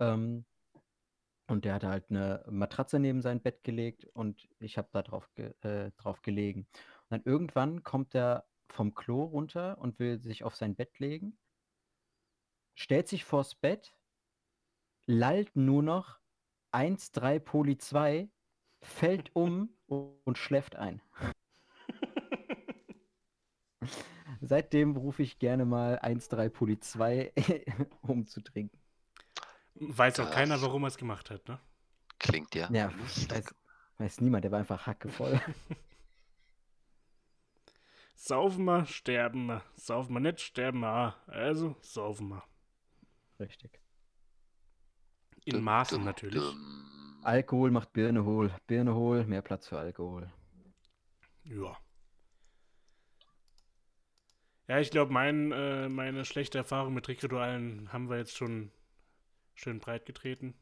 Ähm, 0.00 0.44
und 1.46 1.64
der 1.64 1.74
hatte 1.74 1.88
halt 1.88 2.10
eine 2.10 2.44
Matratze 2.48 2.98
neben 2.98 3.20
sein 3.20 3.42
Bett 3.42 3.64
gelegt 3.64 4.06
und 4.14 4.48
ich 4.60 4.78
habe 4.78 4.88
da 4.92 5.02
drauf, 5.02 5.28
ge 5.34 5.52
äh, 5.60 5.90
drauf 5.98 6.22
gelegen. 6.22 6.60
Und 6.60 7.10
dann 7.10 7.22
irgendwann 7.24 7.82
kommt 7.82 8.14
er 8.14 8.46
vom 8.70 8.94
Klo 8.94 9.24
runter 9.24 9.78
und 9.78 9.98
will 9.98 10.20
sich 10.20 10.42
auf 10.42 10.56
sein 10.56 10.74
Bett 10.74 10.98
legen, 10.98 11.38
stellt 12.74 13.08
sich 13.08 13.24
vors 13.24 13.54
Bett, 13.54 13.94
lallt 15.06 15.54
nur 15.56 15.82
noch 15.82 16.18
1-3 16.72 17.38
Poli 17.40 17.78
2, 17.78 18.28
fällt 18.82 19.34
um 19.34 19.70
und 19.86 20.36
schläft 20.38 20.76
ein. 20.76 21.00
seitdem 24.40 24.96
rufe 24.96 25.22
ich 25.22 25.38
gerne 25.38 25.64
mal 25.64 25.98
1-3 26.00 26.48
Polizei, 26.50 27.32
um 28.02 28.26
zu 28.26 28.40
trinken. 28.40 28.78
Weiß 29.74 30.20
auch 30.20 30.26
Das- 30.26 30.34
keiner, 30.34 30.60
warum 30.62 30.84
er 30.84 30.88
es 30.88 30.96
gemacht 30.96 31.30
hat, 31.30 31.46
ne? 31.48 31.58
Klingt 32.18 32.54
ja, 32.54 32.70
Ja, 32.70 32.92
weiß, 33.28 33.54
weiß 33.98 34.20
niemand, 34.20 34.44
der 34.44 34.52
war 34.52 34.60
einfach 34.60 34.86
hackevoll. 34.86 35.40
Saufen 38.14 38.64
wir, 38.64 38.86
sterben 38.86 39.46
wir. 39.46 39.62
Saufen 39.76 40.14
wir 40.14 40.20
nicht, 40.20 40.40
sterben 40.40 40.80
wir. 40.80 41.14
Also, 41.26 41.76
saufen 41.82 42.28
wir. 42.28 42.42
Richtig. 43.38 43.78
In 45.44 45.62
Maßen 45.62 46.02
natürlich. 46.04 46.42
Alkohol 47.22 47.70
macht 47.70 47.92
Birne 47.92 48.24
hohl. 48.24 48.50
Birne 48.66 48.94
hohl, 48.94 49.24
mehr 49.24 49.42
Platz 49.42 49.68
für 49.68 49.78
Alkohol. 49.78 50.30
Ja. 51.44 51.76
Ja, 54.66 54.78
ich 54.78 54.90
glaube, 54.90 55.12
mein, 55.12 55.52
äh, 55.52 55.88
meine 55.88 56.24
schlechte 56.24 56.58
Erfahrung 56.58 56.94
mit 56.94 57.04
Trickritualen 57.04 57.92
haben 57.92 58.08
wir 58.08 58.16
jetzt 58.18 58.36
schon 58.36 58.70
schön 59.54 59.78
breit 59.80 60.06
getreten. 60.06 60.54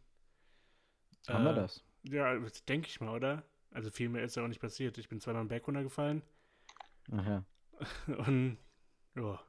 Haben 1.28 1.44
wir 1.44 1.52
Äh, 1.52 1.54
das? 1.54 1.84
Ja, 2.04 2.38
das 2.38 2.64
denke 2.64 2.88
ich 2.88 3.00
mal, 3.00 3.14
oder? 3.14 3.44
Also 3.70 3.90
viel 3.90 4.08
mehr 4.08 4.24
ist 4.24 4.36
ja 4.36 4.44
auch 4.44 4.48
nicht 4.48 4.60
passiert. 4.60 4.98
Ich 4.98 5.08
bin 5.08 5.20
zweimal 5.20 5.42
im 5.42 5.48
Berg 5.48 5.66
runtergefallen 5.66 6.22
Aha. 7.12 7.44
und 8.26 8.58
ja. 9.14 9.40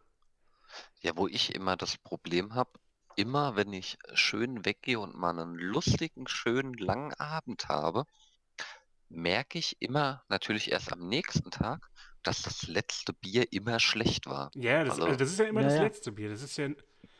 Ja, 1.01 1.15
wo 1.15 1.27
ich 1.27 1.53
immer 1.53 1.75
das 1.77 1.97
Problem 1.97 2.55
habe, 2.55 2.79
immer 3.15 3.55
wenn 3.55 3.71
ich 3.73 3.97
schön 4.13 4.65
weggehe 4.65 4.99
und 4.99 5.15
mal 5.15 5.37
einen 5.37 5.55
lustigen, 5.55 6.27
schönen, 6.27 6.73
langen 6.73 7.13
Abend 7.15 7.67
habe, 7.69 8.05
merke 9.09 9.59
ich 9.59 9.75
immer, 9.79 10.23
natürlich 10.29 10.71
erst 10.71 10.91
am 10.91 11.07
nächsten 11.07 11.51
Tag, 11.51 11.89
dass 12.23 12.41
das 12.41 12.67
letzte 12.67 13.13
Bier 13.13 13.51
immer 13.51 13.79
schlecht 13.79 14.25
war. 14.27 14.49
Ja, 14.55 14.83
das, 14.83 14.93
Also- 14.93 15.05
also 15.05 15.17
das 15.17 15.31
ist 15.31 15.39
ja 15.39 15.45
immer 15.45 15.61
Ja, 15.61 15.67
das 15.69 15.79
letzte 15.79 16.11
Bier. 16.11 16.29
Das 16.29 16.41
ist 16.41 16.57
ja, 16.57 16.69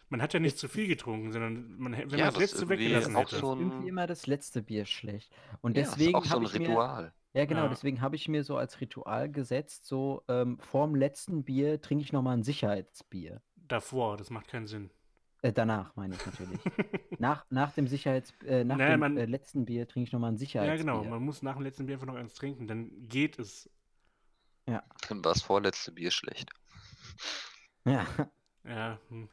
man 0.09 0.21
hat 0.21 0.33
ja 0.33 0.39
nicht 0.39 0.57
zu 0.57 0.67
viel 0.67 0.87
getrunken, 0.87 1.31
sondern 1.31 1.77
man, 1.77 1.91
wenn 1.93 2.09
Ja, 2.11 2.25
man 2.25 2.25
das 2.25 2.33
das 2.35 2.51
letzte 2.51 2.69
weggelassen 2.69 3.15
auch 3.15 3.21
hätte. 3.21 3.39
so 3.39 3.53
ein- 3.53 3.59
Irgendwie 3.59 3.89
immer 3.89 4.07
das 4.07 4.27
letzte 4.27 4.61
Bier 4.63 4.85
schlecht. 4.85 5.31
Und 5.61 5.77
Ja, 5.77 5.83
ist 5.83 5.91
deswegen 5.97 6.15
auch 6.15 6.25
so 6.25 6.31
habe 6.31 6.41
ein 6.43 6.47
ich 6.47 6.53
mir, 6.53 6.69
Ritual. 6.69 7.13
ja 7.33 7.45
genau, 7.45 7.63
Ja. 7.63 7.69
deswegen 7.69 8.01
habe 8.01 8.15
ich 8.15 8.27
mir 8.27 8.43
so 8.43 8.57
als 8.57 8.79
Ritual 8.81 9.29
gesetzt, 9.29 9.85
so 9.85 10.23
ähm, 10.29 10.57
vorm 10.59 10.95
letzten 10.95 11.43
Bier 11.43 11.81
trinke 11.81 12.03
ich 12.03 12.13
nochmal 12.13 12.37
ein 12.37 12.43
Sicherheitsbier. 12.43 13.41
Davor, 13.55 14.17
das 14.17 14.29
macht 14.29 14.47
keinen 14.47 14.67
Sinn. 14.67 14.89
Äh, 15.43 15.51
danach 15.53 15.95
meine 15.95 16.15
ich 16.15 16.25
natürlich. 16.25 16.59
nach, 17.19 17.45
nach 17.51 17.73
dem 17.73 17.85
Sicherheits, 17.87 18.33
äh, 18.45 18.63
nach 18.63 18.77
Naja, 18.77 18.91
dem 18.93 18.99
man- 19.01 19.17
äh, 19.17 19.25
letzten 19.25 19.65
Bier 19.65 19.87
trinke 19.87 20.07
ich 20.07 20.13
nochmal 20.13 20.31
ein 20.31 20.35
Ja, 20.35 20.39
Sicherheitsbier. 20.39 20.77
genau. 20.77 21.03
Man 21.03 21.21
muss 21.21 21.43
nach 21.43 21.55
dem 21.55 21.63
letzten 21.63 21.85
Bier 21.85 21.95
einfach 21.95 22.07
noch 22.07 22.15
eins 22.15 22.33
trinken, 22.33 22.67
dann 22.67 23.07
geht 23.09 23.37
es. 23.37 23.69
Dann 24.65 25.23
war 25.23 25.33
das 25.33 25.41
vorletzte 25.41 25.91
Bier 25.91 26.09
schlecht. 26.11 26.49
Ja. 27.85 28.07
Ja. 28.63 28.97
Hm. 29.09 29.27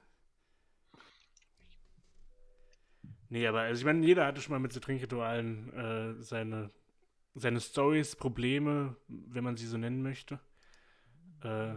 Nee, 3.29 3.47
aber 3.47 3.61
also 3.61 3.79
ich 3.79 3.85
meine, 3.85 4.05
jeder 4.05 4.27
hatte 4.27 4.41
schon 4.41 4.51
mal 4.53 4.59
mit 4.59 4.73
so 4.73 4.81
Trinkritualen 4.81 5.73
äh, 5.73 6.23
seine, 6.23 6.71
seine 7.35 7.61
Stories, 7.61 8.17
Probleme, 8.17 8.97
wenn 9.07 9.45
man 9.45 9.57
sie 9.57 9.67
so 9.67 9.79
nennen 9.79 10.03
möchte. 10.03 10.41
Äh, 11.45 11.77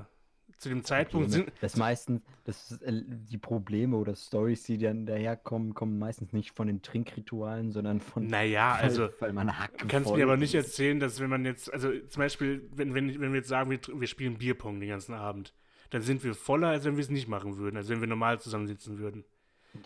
zu 0.57 0.69
dem 0.69 0.83
Zeitpunkt 0.83 1.27
Probleme. 1.29 1.45
sind. 1.51 1.61
Das 1.61 1.75
meisten, 1.75 2.21
das, 2.45 2.71
äh, 2.81 3.01
die 3.05 3.37
Probleme 3.37 3.97
oder 3.97 4.15
Stories, 4.15 4.63
die 4.63 4.77
dann 4.77 5.05
daherkommen, 5.05 5.73
kommen 5.73 5.99
meistens 5.99 6.33
nicht 6.33 6.51
von 6.51 6.67
den 6.67 6.81
Trinkritualen, 6.81 7.71
sondern 7.71 8.01
von 8.01 8.27
Naja, 8.27 8.73
weil, 8.77 8.83
also. 8.83 9.09
weil 9.19 9.33
man 9.33 9.57
hacken 9.57 9.79
Du 9.79 9.87
kannst 9.87 10.13
mir 10.13 10.23
aber 10.23 10.37
nicht 10.37 10.55
erzählen, 10.55 10.99
dass 10.99 11.19
wenn 11.19 11.29
man 11.29 11.45
jetzt, 11.45 11.71
also 11.71 11.91
zum 11.91 12.19
Beispiel, 12.19 12.69
wenn, 12.73 12.93
wenn, 12.93 13.19
wenn 13.19 13.31
wir 13.31 13.39
jetzt 13.39 13.49
sagen, 13.49 13.69
wir, 13.69 13.79
wir 13.93 14.07
spielen 14.07 14.37
Bierpong 14.37 14.79
den 14.79 14.89
ganzen 14.89 15.13
Abend, 15.13 15.53
dann 15.89 16.01
sind 16.01 16.23
wir 16.23 16.33
voller, 16.33 16.69
als 16.69 16.85
wenn 16.85 16.95
wir 16.95 17.03
es 17.03 17.09
nicht 17.09 17.27
machen 17.27 17.57
würden, 17.57 17.77
als 17.77 17.89
wenn 17.89 17.99
wir 17.99 18.07
normal 18.07 18.39
zusammensitzen 18.39 18.97
würden. 18.97 19.25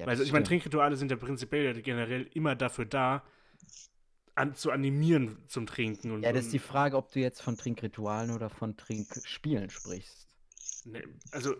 also 0.05 0.24
ich 0.24 0.32
meine, 0.32 0.45
Trinkrituale 0.45 0.95
sind 0.95 1.11
ja 1.11 1.18
prinzipiell 1.18 1.65
ja 1.65 1.74
generell 1.74 2.30
immer 2.34 2.55
dafür 2.55 2.86
da, 2.86 3.24
an, 4.38 4.55
zu 4.55 4.72
animieren 4.72 5.38
zum 5.47 5.65
Trinken. 5.65 6.11
Und, 6.11 6.24
Ja, 6.24 6.32
das 6.32 6.45
ist 6.45 6.53
die 6.53 6.59
Frage, 6.59 6.95
ob 6.95 7.11
du 7.11 7.20
jetzt 7.20 7.41
von 7.41 7.57
Trinkritualen 7.57 8.32
oder 8.32 8.49
von 8.49 8.78
Trinkspielen 8.78 9.70
sprichst. 9.70 10.26
Ne, 10.88 11.03
also 11.31 11.55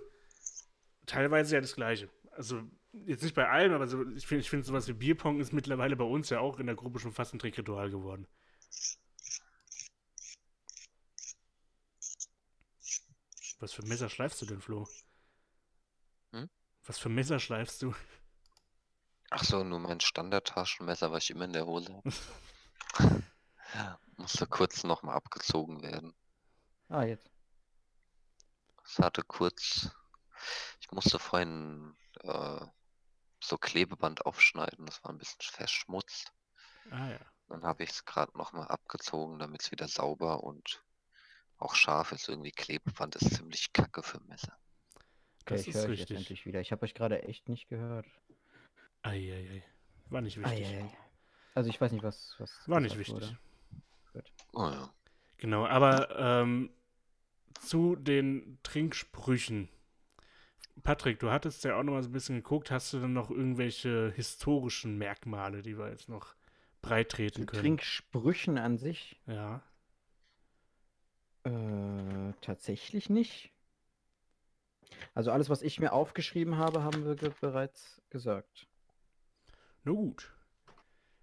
teilweise 1.06 1.56
ja 1.56 1.62
das 1.62 1.76
Gleiche. 1.76 2.10
Also 2.32 2.62
jetzt 3.06 3.24
nicht 3.24 3.36
bei 3.36 3.50
allem, 3.50 3.74
aber 3.74 3.88
so, 3.88 4.08
ich 4.12 4.28
finde 4.28 4.42
ich 4.42 4.50
find 4.50 4.66
sowas 4.66 4.88
wie 4.88 4.94
Bierpong 4.94 5.40
ist 5.40 5.54
mittlerweile 5.54 5.96
bei 5.96 6.04
uns 6.04 6.30
ja 6.30 6.40
auch 6.40 6.60
in 6.60 6.68
der 6.68 6.76
Gruppe 6.76 7.00
schon 7.00 7.14
fast 7.14 7.34
ein 7.34 7.40
Trinkritual 7.40 7.90
geworden. 7.90 8.28
Was 13.60 13.74
für 13.74 13.86
Messer 13.86 14.10
schleifst 14.10 14.42
du 14.42 14.46
denn, 14.46 14.62
Flo? 14.62 14.88
Hm? 16.32 16.50
Was 16.86 17.00
für 17.00 17.10
Messer 17.10 17.40
schleifst 17.40 17.82
du? 17.82 17.96
Ach 19.30 19.44
so, 19.44 19.64
nur 19.64 19.80
mein 19.80 20.00
Standardtaschenmesser, 20.00 21.12
was 21.12 21.24
ich 21.24 21.32
immer 21.32 21.46
in 21.46 21.54
der 21.54 21.66
Hose 21.66 21.94
habe. 21.94 22.12
Musste 24.18 24.48
kurz 24.48 24.84
nochmal 24.84 25.16
abgezogen 25.16 25.82
werden. 25.82 26.14
Ah, 26.90 27.04
jetzt. 27.04 27.30
Es 28.88 29.00
hatte 29.00 29.22
kurz, 29.24 29.92
ich 30.80 30.92
musste 30.92 31.20
vorhin 31.20 31.96
äh, 32.22 32.66
so 33.44 33.58
Klebeband 33.58 34.26
aufschneiden, 34.26 34.86
das 34.86 35.04
war 35.04 35.12
ein 35.12 35.18
bisschen 35.18 35.42
verschmutzt. 35.42 36.32
Ah 36.90 37.10
ja. 37.10 37.20
Dann 37.50 37.64
habe 37.64 37.84
ich 37.84 37.92
es 37.92 38.06
gerade 38.06 38.38
nochmal 38.38 38.68
abgezogen, 38.68 39.40
damit 39.40 39.62
es 39.62 39.72
wieder 39.72 39.88
sauber 39.88 40.44
und 40.44 40.84
auch 41.60 41.76
scharf 41.76 42.12
ist. 42.12 42.28
Irgendwie 42.30 42.52
Klebeband 42.52 43.16
ist 43.16 43.36
ziemlich 43.36 43.72
kacke 43.74 44.04
für 44.04 44.20
Messer. 44.22 44.58
Okay, 45.42 45.56
Das 45.56 45.62
ich 45.62 45.70
ist 45.70 45.76
höre 45.76 45.90
euch 45.90 46.00
jetzt 46.00 46.12
endlich 46.12 46.46
wieder. 46.46 46.60
Ich 46.62 46.72
habe 46.72 46.84
euch 46.84 46.94
gerade 46.94 47.24
echt 47.24 47.48
nicht 47.48 47.70
gehört. 47.70 48.06
Eieiei. 49.02 49.64
War 50.10 50.22
nicht 50.22 50.38
wichtig. 50.38 50.66
Eieiei. 50.68 50.98
Also 51.56 51.70
ich 51.70 51.80
weiß 51.80 51.92
nicht, 51.92 52.04
was. 52.04 52.36
was 52.38 52.52
War 52.68 52.80
nicht 52.80 52.98
wichtig. 52.98 53.16
wurde. 53.16 54.24
Oh 54.54 54.70
ja. 54.70 54.94
Genau, 55.38 55.66
aber 55.66 56.18
ähm, 56.18 56.70
zu 57.60 57.96
den 57.96 58.60
Trinksprüchen. 58.64 59.70
Patrick, 60.84 61.20
du 61.20 61.32
hattest 61.32 61.64
ja 61.64 61.78
auch 61.78 61.84
noch 61.84 61.94
mal 61.94 62.04
so 62.04 62.10
ein 62.10 62.14
bisschen 62.14 62.36
geguckt. 62.38 62.72
Hast 62.72 62.94
du 62.94 63.00
denn 63.00 63.14
noch 63.14 63.30
irgendwelche 63.30 64.12
historischen 64.16 64.98
Merkmale, 64.98 65.62
die 65.62 65.78
wir 65.78 65.90
jetzt 65.90 66.08
noch 66.08 66.36
breit 66.82 67.10
treten 67.10 67.46
können? 67.46 67.62
Trinksprüchen 67.62 68.58
an 68.58 68.78
sich 68.78 69.20
Ja. 69.26 69.64
äh, 71.44 72.34
tatsächlich 72.42 73.10
nicht. 73.10 73.52
Also 75.14 75.32
alles, 75.32 75.50
was 75.50 75.62
ich 75.62 75.80
mir 75.80 75.94
aufgeschrieben 75.94 76.58
habe, 76.58 76.84
haben 76.84 77.06
wir 77.06 77.16
ge 77.16 77.32
bereits 77.42 78.02
gesagt. 78.10 78.68
Na 79.84 79.92
gut. 79.92 80.32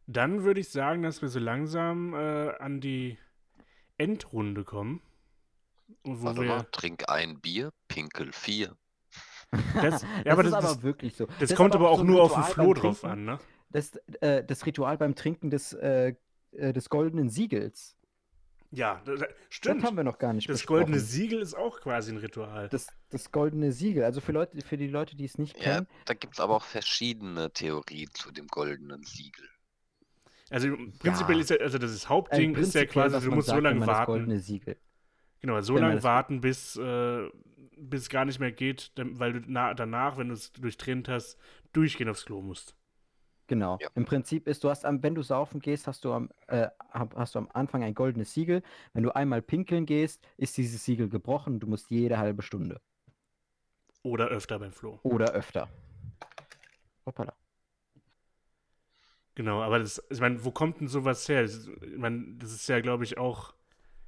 Dann 0.06 0.42
würde 0.42 0.60
ich 0.60 0.68
sagen, 0.68 1.02
dass 1.02 1.22
wir 1.22 1.28
so 1.28 1.38
langsam 1.38 2.12
äh, 2.14 2.50
an 2.58 2.80
die 2.80 3.18
Endrunde 3.96 4.64
kommen. 4.64 5.00
Warte 6.05 6.41
wir, 6.41 6.47
mal, 6.47 6.64
trink 6.72 7.05
ein 7.09 7.41
Bier, 7.41 7.72
pinkel 7.89 8.32
vier. 8.32 8.76
Das, 9.80 10.05
Das 10.05 10.07
ja, 10.24 10.32
aber 10.32 10.45
ist 10.45 10.53
das, 10.53 10.55
aber 10.55 10.68
das, 10.74 10.82
wirklich 10.82 11.16
so. 11.16 11.26
das 11.39 11.51
ist 11.51 11.55
kommt 11.55 11.74
aber 11.74 11.91
auch 11.91 11.99
so 11.99 12.05
nur 12.05 12.22
auf 12.22 12.35
den 12.35 12.43
Ritual 12.43 12.45
Flo 12.45 12.64
beim 12.64 12.74
drauf 12.74 13.01
Trinken. 13.01 13.07
an, 13.07 13.24
ne? 13.24 13.41
Das, 13.70 13.97
äh, 14.20 14.45
das 14.45 14.66
Ritual 14.66 14.99
beim 14.99 15.14
Trinken 15.14 15.51
des, 15.51 15.72
äh, 15.74 16.14
äh, 16.53 16.72
des 16.72 16.89
goldenen 16.89 17.28
Siegels. 17.30 17.97
Ja, 18.70 19.01
das, 19.05 19.20
Das 19.20 19.28
stimmt. 19.51 19.82
haben 19.85 19.97
wir 19.97 20.05
noch 20.05 20.18
gar 20.18 20.32
nicht 20.32 20.49
Das 20.49 20.64
besprochen. 20.64 20.66
goldene 20.66 21.01
Siegel 21.01 21.41
ist 21.43 21.55
auch 21.55 21.80
quasi 21.80 22.12
ein 22.12 22.18
Ritual. 22.18 22.68
das, 22.68 22.89
das 23.11 23.30
goldene 23.32 23.72
Siegel. 23.72 24.05
Also 24.05 24.20
für 24.20 24.32
Leute, 24.32 24.62
für 24.62 24.76
die 24.76 24.89
Leute, 24.89 25.16
die 25.16 25.24
es 25.24 25.39
nicht 25.39 25.57
Ja, 25.59 25.82
kennen, 25.82 25.89
da 26.05 26.14
gibt 26.14 26.35
es 26.35 26.41
aber 26.41 26.57
auch 26.57 26.64
verschiedene 26.64 27.53
Theorien 27.53 28.11
zu 28.14 28.30
dem 28.32 28.49
goldenen 28.49 29.03
Siegel. 29.05 29.49
Also 30.51 30.68
prinzipiell 30.99 31.39
Ja. 31.39 31.43
ist 31.43 31.51
ja, 31.51 31.57
also 31.59 31.78
das 31.78 31.93
ist 31.93 32.09
Hauptding 32.09 32.55
ist 32.55 32.74
ja 32.74 32.85
quasi, 32.87 33.20
du 33.20 33.30
man 33.30 33.37
musst 33.37 33.49
so 33.49 33.57
sagt, 33.57 33.68
wenn 33.68 33.76
lange 33.76 33.78
man 33.78 33.89
das 33.89 33.99
warten. 33.99 34.07
goldene 34.07 34.39
Siegel. 34.41 34.78
Genau, 35.45 35.61
so 35.61 35.76
lange 35.76 36.03
warten, 36.03 36.40
bis, 36.40 36.74
äh, 36.76 37.28
bis 37.76 38.01
es 38.05 38.09
gar 38.09 38.24
nicht 38.24 38.40
mehr 38.40 38.51
geht, 38.51 38.92
weil 38.97 39.34
du 39.34 39.40
na, 39.47 39.74
danach, 39.74 40.16
wenn 40.16 40.28
du 40.28 40.34
es 40.34 40.51
durchtrennt 40.55 41.07
hast, 41.07 41.38
durchgehend 41.74 42.11
aufs 42.11 42.24
Klo 42.24 42.40
musst. 42.40 42.74
Genau. 43.47 43.76
Ja. 43.78 43.90
Im 43.95 44.07
Prinzip 44.07 44.49
ist, 44.49 44.64
du 44.64 44.70
hast 44.70 44.86
am, 44.86 45.03
wenn 45.03 45.14
du 45.14 45.20
saufen 45.20 45.61
gehst, 45.61 45.86
hast 45.86 46.07
du 46.07 46.14
am, 46.14 46.30
äh, 46.47 46.68
hast 46.95 47.34
du 47.34 47.40
am 47.40 47.51
Anfang 47.53 47.82
ein 47.84 47.95
goldenes 47.95 48.32
Siegel. 48.32 48.62
Wenn 48.95 49.03
du 49.03 49.14
einmal 49.14 49.42
pinkeln 49.42 49.84
gehst, 49.84 50.26
ist 50.38 50.57
dieses 50.57 50.82
Siegel 50.82 51.11
gebrochen. 51.11 51.61
Du 51.61 51.66
musst 51.66 51.90
jede 51.90 52.16
halbe 52.16 52.40
Stunde 52.40 52.80
Oder 54.03 54.28
öfter 54.28 54.59
beim 54.59 54.72
Flo. 54.72 54.99
oder 55.03 55.32
öfter. 55.32 55.68
Hoppala. 57.05 57.34
Genau, 59.34 59.61
aber 59.61 59.78
das, 59.80 60.03
ich 60.09 60.20
meine, 60.20 60.42
wo 60.42 60.53
kommt 60.53 60.80
denn 60.80 60.88
sowas 60.88 61.28
her? 61.28 61.45
Ich 61.45 61.99
meine, 61.99 62.36
das 62.38 62.51
ist 62.53 62.66
ja, 62.66 62.80
glaube 62.80 63.05
ich, 63.05 63.18
auch. 63.18 63.53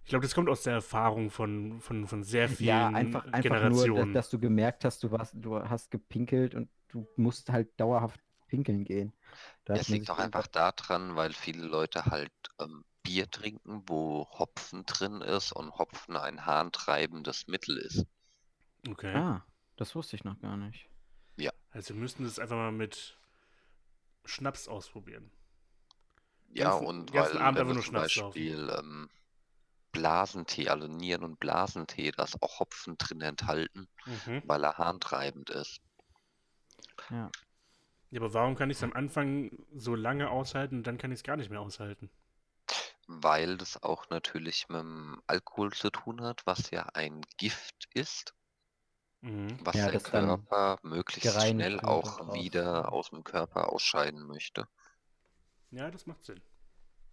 Ich 0.07 0.11
glaube, 0.11 0.23
das 0.25 0.37
kommt 0.37 0.49
aus 0.49 0.63
der 0.63 0.75
Erfahrung 0.75 1.31
von, 1.31 1.81
von, 1.81 2.07
von 2.07 2.23
sehr 2.23 2.49
vielen 2.49 2.69
Ja, 2.69 2.87
einfach, 2.87 3.25
einfach 3.25 3.69
nur, 3.69 3.87
dass, 3.89 3.95
Generationen. 3.95 4.13
dass 4.13 4.31
du 4.31 4.39
gemerkt 4.39 4.85
hast, 4.85 5.03
du, 5.03 5.11
warst, 5.11 5.35
du 5.37 5.59
hast 5.59 5.91
gepinkelt 5.91 6.55
und 6.55 6.69
du 6.91 7.09
musst 7.17 7.51
halt 7.51 7.69
dauerhaft 7.81 8.21
pinkeln 8.47 8.85
gehen. 8.85 9.13
Da 9.65 9.75
hat 9.75 9.81
Es 9.81 9.89
man 9.89 9.99
liegt 9.99 10.11
auch 10.11 10.19
einfach 10.19 10.47
daran, 10.47 11.17
weil 11.17 11.33
viele 11.33 11.67
Leute 11.67 12.07
halt 12.07 12.31
ähm, 12.61 12.85
Bier 13.03 13.29
trinken, 13.29 13.83
wo 13.89 14.29
Hopfen 14.31 14.87
drin 14.87 15.23
ist 15.23 15.51
und 15.51 15.73
Hopfen 15.77 16.17
ein 16.17 16.47
harntreibendes 16.47 17.49
Mittel 17.49 17.77
ist. 17.77 18.07
Okay. 18.89 19.13
Ah, 19.17 19.41
das 19.77 19.97
wusste 19.97 20.15
ich 20.15 20.23
noch 20.23 20.41
gar 20.41 20.57
nicht. 20.57 20.89
Also 21.77 21.93
wir 21.93 22.01
müssten 22.01 22.25
das 22.25 22.39
einfach 22.39 22.57
mal 22.57 22.73
mit 22.73 23.19
Schnaps 24.25 24.67
ausprobieren. 24.67 25.31
Ja, 26.55 26.73
Ganzen- 26.73 26.87
und 26.87 27.13
ganzen 27.13 27.37
weil 27.37 27.43
Abend 27.43 27.59
wenn 27.59 27.69
einfach 27.69 27.75
du 27.75 27.75
nur 27.75 27.83
zum. 27.83 27.95
Beispiel 27.95 28.71
ähm, 28.79 29.11
Blasentee, 29.97 30.69
also 30.69 30.87
Nieren- 30.89 31.25
und 31.25 31.41
Blasentee, 31.41 32.13
da 32.13 32.25
ist 32.25 32.43
auch 32.43 32.61
Hopfen 32.61 32.99
drin 32.99 33.21
enthalten, 33.23 33.89
Mhm. 34.05 34.43
weil 34.45 34.63
er 34.65 34.77
harntreibend 34.79 35.51
ist. 35.51 35.81
Ja. 37.11 37.31
Ja, 38.11 38.21
aber 38.21 38.33
warum 38.35 38.55
kann 38.57 38.71
ich 38.71 38.77
es 38.77 38.83
am 38.83 38.93
Anfang 38.93 39.51
so 39.75 39.95
lange 39.95 40.31
aushalten 40.31 40.77
und 40.77 40.87
dann 40.87 40.99
kann 40.99 41.11
ich 41.13 41.19
es 41.21 41.25
gar 41.25 41.37
nicht 41.37 41.51
mehr 41.51 41.61
aushalten? 41.61 42.11
Weil 43.09 43.57
das 43.57 43.83
auch 43.83 44.09
natürlich 44.11 44.69
mit 44.69 44.81
dem 44.81 45.23
Alkohol 45.27 45.73
zu 45.73 45.91
tun 45.91 46.21
hat, 46.23 46.47
was 46.47 46.71
ja 46.71 46.87
ein 46.95 47.23
Gift 47.37 47.89
ist, 47.95 48.35
Mhm. 49.23 49.59
was 49.65 49.75
Ja, 49.77 49.85
der 49.85 50.01
das 50.01 50.05
Körper 50.05 50.79
möglichst 50.83 51.41
schnell 51.43 51.81
auch 51.81 52.21
raus. 52.21 52.35
wieder 52.35 52.93
aus 52.93 53.11
dem 53.11 53.25
Körper 53.25 53.73
ausscheiden 53.73 54.27
möchte. 54.27 54.69
Ja, 55.71 55.91
das 55.91 56.07
macht 56.07 56.25
Sinn. 56.25 56.41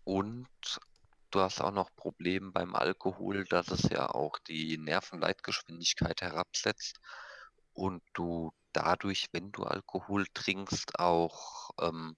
Und 0.03 0.47
du 1.36 1.41
hast 1.41 1.61
auch 1.61 1.71
noch 1.71 1.89
Problem 1.95 2.53
beim 2.53 2.75
Alkohol, 2.75 3.45
dass 3.45 3.69
es 3.69 3.84
ja 3.89 4.09
auch 4.09 4.39
die 4.47 4.77
Nervenleitgeschwindigkeit 4.77 6.21
herabsetzt 6.21 6.99
und 7.73 8.03
du 8.13 8.51
dadurch, 8.73 9.27
wenn 9.34 9.51
du 9.51 9.63
Alkohol 9.63 10.25
trinkst, 10.34 10.99
auch 10.99 11.71
ähm, 11.81 12.15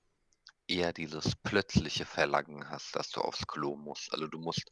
eher 0.67 0.93
dieses 0.93 1.35
plötzliche 1.43 2.05
Verlangen 2.05 2.69
hast, 2.69 2.95
dass 2.95 3.09
du 3.09 3.21
aufs 3.21 3.47
Klo 3.47 3.77
musst. 3.77 4.13
Also 4.13 4.27
du 4.27 4.39
musst 4.39 4.63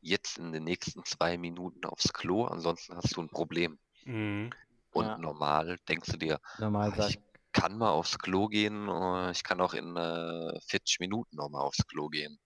jetzt 0.00 0.38
in 0.38 0.52
den 0.52 0.64
nächsten 0.64 1.04
zwei 1.04 1.38
Minuten 1.38 1.84
aufs 1.86 2.12
Klo, 2.12 2.46
ansonsten 2.46 2.96
hast 2.96 3.16
du 3.16 3.22
ein 3.22 3.30
Problem. 3.30 3.78
Mhm. 4.06 4.54
Und 4.90 5.16
Ja. 5.16 5.18
normal 5.18 5.78
denkst 5.88 6.10
du 6.12 6.16
dir, 6.18 6.38
Normal 6.56 6.92
Ah, 6.98 7.08
ich 7.08 7.18
kann 7.52 7.76
mal 7.76 7.90
aufs 7.90 8.18
Klo 8.18 8.46
gehen, 8.48 8.88
äh, 8.88 9.30
ich 9.32 9.42
kann 9.44 9.60
auch 9.60 9.74
in 9.74 9.96
äh, 9.96 10.60
40 10.68 11.00
Minuten 11.00 11.36
nochmal 11.36 11.62
aufs 11.62 11.86
Klo 11.86 12.08
gehen. 12.08 12.38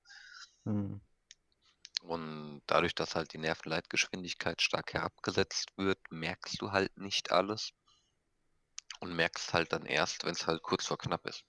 hm, 0.66 1.00
Und 2.06 2.62
dadurch, 2.66 2.94
dass 2.94 3.16
halt 3.16 3.32
die 3.32 3.38
Nervenleitgeschwindigkeit 3.38 4.62
stark 4.62 4.94
herabgesetzt 4.94 5.72
wird, 5.76 5.98
merkst 6.10 6.60
du 6.60 6.70
halt 6.70 6.96
nicht 6.98 7.32
alles 7.32 7.72
und 9.00 9.14
merkst 9.14 9.52
halt 9.52 9.72
dann 9.72 9.86
erst, 9.86 10.24
wenn 10.24 10.32
es 10.32 10.46
halt 10.46 10.62
kurz 10.62 10.86
vor 10.86 10.98
knapp 10.98 11.26
ist. 11.26 11.44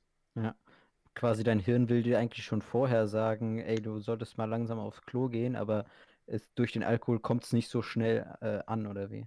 quasi 1.14 1.44
dein 1.44 1.60
Hirn 1.60 1.90
will 1.90 2.04
dir 2.04 2.20
eigentlich 2.20 2.46
schon 2.46 2.62
vorher 2.62 3.08
sagen, 3.08 3.60
ey, 3.60 3.82
du 3.82 4.00
solltest 4.00 4.38
mal 4.38 4.46
langsam 4.46 4.80
aufs 4.80 5.02
Klo 5.02 5.30
gehen, 5.30 5.56
aber 5.56 5.86
es, 6.26 6.54
durch 6.54 6.74
den 6.74 6.84
Alkohol 6.84 7.20
kommt 7.20 7.44
es 7.44 7.54
nicht 7.54 7.70
so 7.70 7.82
schnell 7.82 8.36
äh, 8.42 8.60
an, 8.66 8.88
oder 8.88 9.10
wie? 9.12 9.26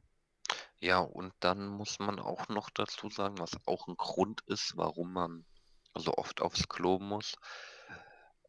Ja, 0.81 0.99
und 1.01 1.33
dann 1.41 1.67
muss 1.67 1.99
man 1.99 2.19
auch 2.19 2.49
noch 2.49 2.71
dazu 2.71 3.11
sagen, 3.11 3.39
was 3.39 3.57
auch 3.67 3.87
ein 3.89 3.97
Grund 3.97 4.41
ist, 4.47 4.77
warum 4.77 5.13
man 5.13 5.45
so 5.95 6.15
oft 6.15 6.41
aufs 6.41 6.69
Klo 6.69 6.99
muss, 6.99 7.35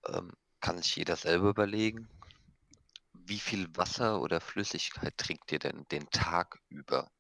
ähm, 0.08 0.32
kann 0.62 0.78
sich 0.78 0.96
jeder 0.96 1.16
selber 1.16 1.50
überlegen, 1.50 2.08
wie 3.26 3.40
viel 3.40 3.68
Wasser 3.76 4.22
oder 4.22 4.42
Flüssigkeit 4.42 5.18
trinkt 5.18 5.52
ihr 5.52 5.60
denn 5.60 5.86
den 5.92 6.10
Tag 6.10 6.60
über? 6.70 7.12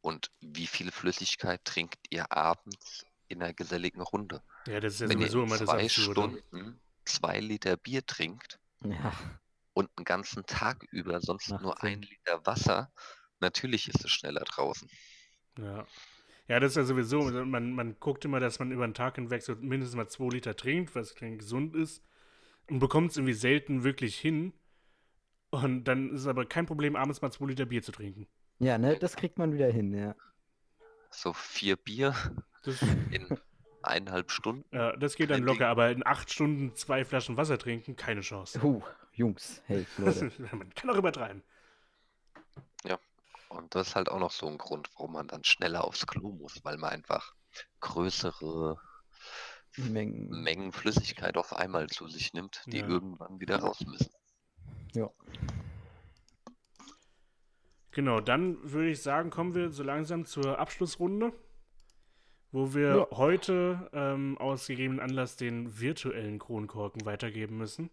Und 0.00 0.30
wie 0.40 0.66
viel 0.66 0.92
Flüssigkeit 0.92 1.64
trinkt 1.64 1.98
ihr 2.10 2.30
abends 2.30 3.04
in 3.28 3.42
einer 3.42 3.54
geselligen 3.54 4.00
Runde? 4.00 4.42
Ja, 4.66 4.80
das 4.80 4.94
ist 4.94 5.00
ja 5.00 5.08
Wenn 5.08 5.20
ihr 5.20 5.28
sowieso 5.28 5.42
in 5.42 5.46
immer 5.46 5.58
das 5.58 5.68
zwei 5.68 5.84
Absurde. 5.84 6.12
Stunden 6.12 6.80
zwei 7.06 7.40
Liter 7.40 7.76
Bier 7.76 8.04
trinkt 8.04 8.58
Ja, 8.82 9.12
und 9.72 9.90
einen 9.96 10.04
ganzen 10.04 10.44
Tag 10.46 10.84
über 10.90 11.20
sonst 11.20 11.48
Macht 11.48 11.62
nur 11.62 11.82
ein 11.82 12.02
Sinn. 12.02 12.02
Liter 12.02 12.44
Wasser, 12.44 12.92
natürlich 13.40 13.88
ist 13.88 14.04
es 14.04 14.10
schneller 14.10 14.44
draußen. 14.44 14.90
Ja. 15.58 15.86
Ja, 16.48 16.60
das 16.60 16.72
ist 16.72 16.76
ja 16.76 16.84
sowieso, 16.84 17.22
also 17.22 17.44
man, 17.44 17.72
man 17.72 17.98
guckt 17.98 18.24
immer, 18.24 18.38
dass 18.38 18.60
man 18.60 18.70
über 18.70 18.86
den 18.86 18.94
Tag 18.94 19.16
hinweg 19.16 19.42
so 19.42 19.56
mindestens 19.56 19.96
mal 19.96 20.08
zwei 20.08 20.28
Liter 20.28 20.54
trinkt, 20.54 20.94
was 20.94 21.14
gesund 21.16 21.74
ist. 21.74 22.04
Und 22.68 22.78
bekommt 22.78 23.10
es 23.10 23.16
irgendwie 23.16 23.34
selten 23.34 23.82
wirklich 23.82 24.16
hin. 24.16 24.52
Und 25.62 25.84
dann 25.84 26.10
ist 26.10 26.22
es 26.22 26.26
aber 26.26 26.44
kein 26.46 26.66
Problem, 26.66 26.96
abends 26.96 27.20
mal 27.22 27.30
zwei 27.30 27.46
Liter 27.46 27.66
Bier 27.66 27.82
zu 27.82 27.92
trinken. 27.92 28.26
ja, 28.58 28.78
ne, 28.78 28.96
das 28.98 29.16
kriegt 29.16 29.38
man 29.38 29.52
wieder 29.52 29.70
hin, 29.70 29.92
ja. 29.94 30.14
So 31.10 31.32
vier 31.32 31.76
Bier 31.76 32.14
Das, 32.62 32.80
in 33.10 33.38
eineinhalb 33.82 34.30
Stunden. 34.30 34.64
ja, 34.74 34.96
das 34.96 35.14
geht 35.16 35.30
dann 35.30 35.38
Kein 35.38 35.46
Ding. 35.46 35.54
locker, 35.54 35.68
aber 35.68 35.90
in 35.90 36.04
acht 36.06 36.32
Stunden 36.32 36.74
zwei 36.74 37.04
Flaschen 37.04 37.36
Wasser 37.36 37.58
trinken, 37.58 37.96
keine 37.96 38.20
Chance. 38.22 38.60
Huh, 38.62 38.82
Jungs, 39.12 39.62
hey, 39.66 39.86
Leute. 39.98 40.30
man 40.52 40.74
kann 40.74 40.90
auch 40.90 40.96
übertreiben. 40.96 41.42
Und 43.48 43.74
das 43.76 43.88
ist 43.88 43.94
halt 43.96 44.08
auch 44.10 44.18
noch 44.18 44.32
so 44.32 44.48
ein 44.48 44.58
Grund, 44.58 44.90
warum 44.94 45.12
man 45.12 45.28
dann 45.28 45.44
schneller 45.44 45.84
aufs 45.84 46.04
Klo 46.06 46.32
muss, 46.32 46.64
weil 46.64 46.76
man 46.78 46.90
einfach 46.90 47.32
größere 47.80 48.76
Mengen. 49.76 50.42
Mengen 50.42 50.72
Flüssigkeit 50.72 51.36
auf 51.36 51.54
einmal 51.54 51.86
zu 51.86 52.08
sich 52.08 52.32
nimmt, 52.34 52.62
die 52.66 52.78
Ja. 52.78 52.88
irgendwann 52.88 53.38
wieder 53.38 53.60
raus 53.60 53.80
müssen. 53.86 54.10
Ja. 54.96 55.10
Genau, 57.90 58.20
dann 58.20 58.58
würde 58.62 58.90
ich 58.90 59.02
sagen, 59.02 59.30
kommen 59.30 59.54
wir 59.54 59.70
so 59.70 59.82
langsam 59.82 60.24
zur 60.24 60.58
Abschlussrunde, 60.58 61.32
wo 62.50 62.72
wir 62.74 62.96
Ja. 62.96 63.06
heute 63.10 63.90
ähm, 63.92 64.38
aus 64.38 64.66
gegebenen 64.66 65.00
Anlass 65.00 65.36
den 65.36 65.78
virtuellen 65.78 66.38
Kronkorken 66.38 67.04
weitergeben 67.04 67.58
müssen. 67.58 67.90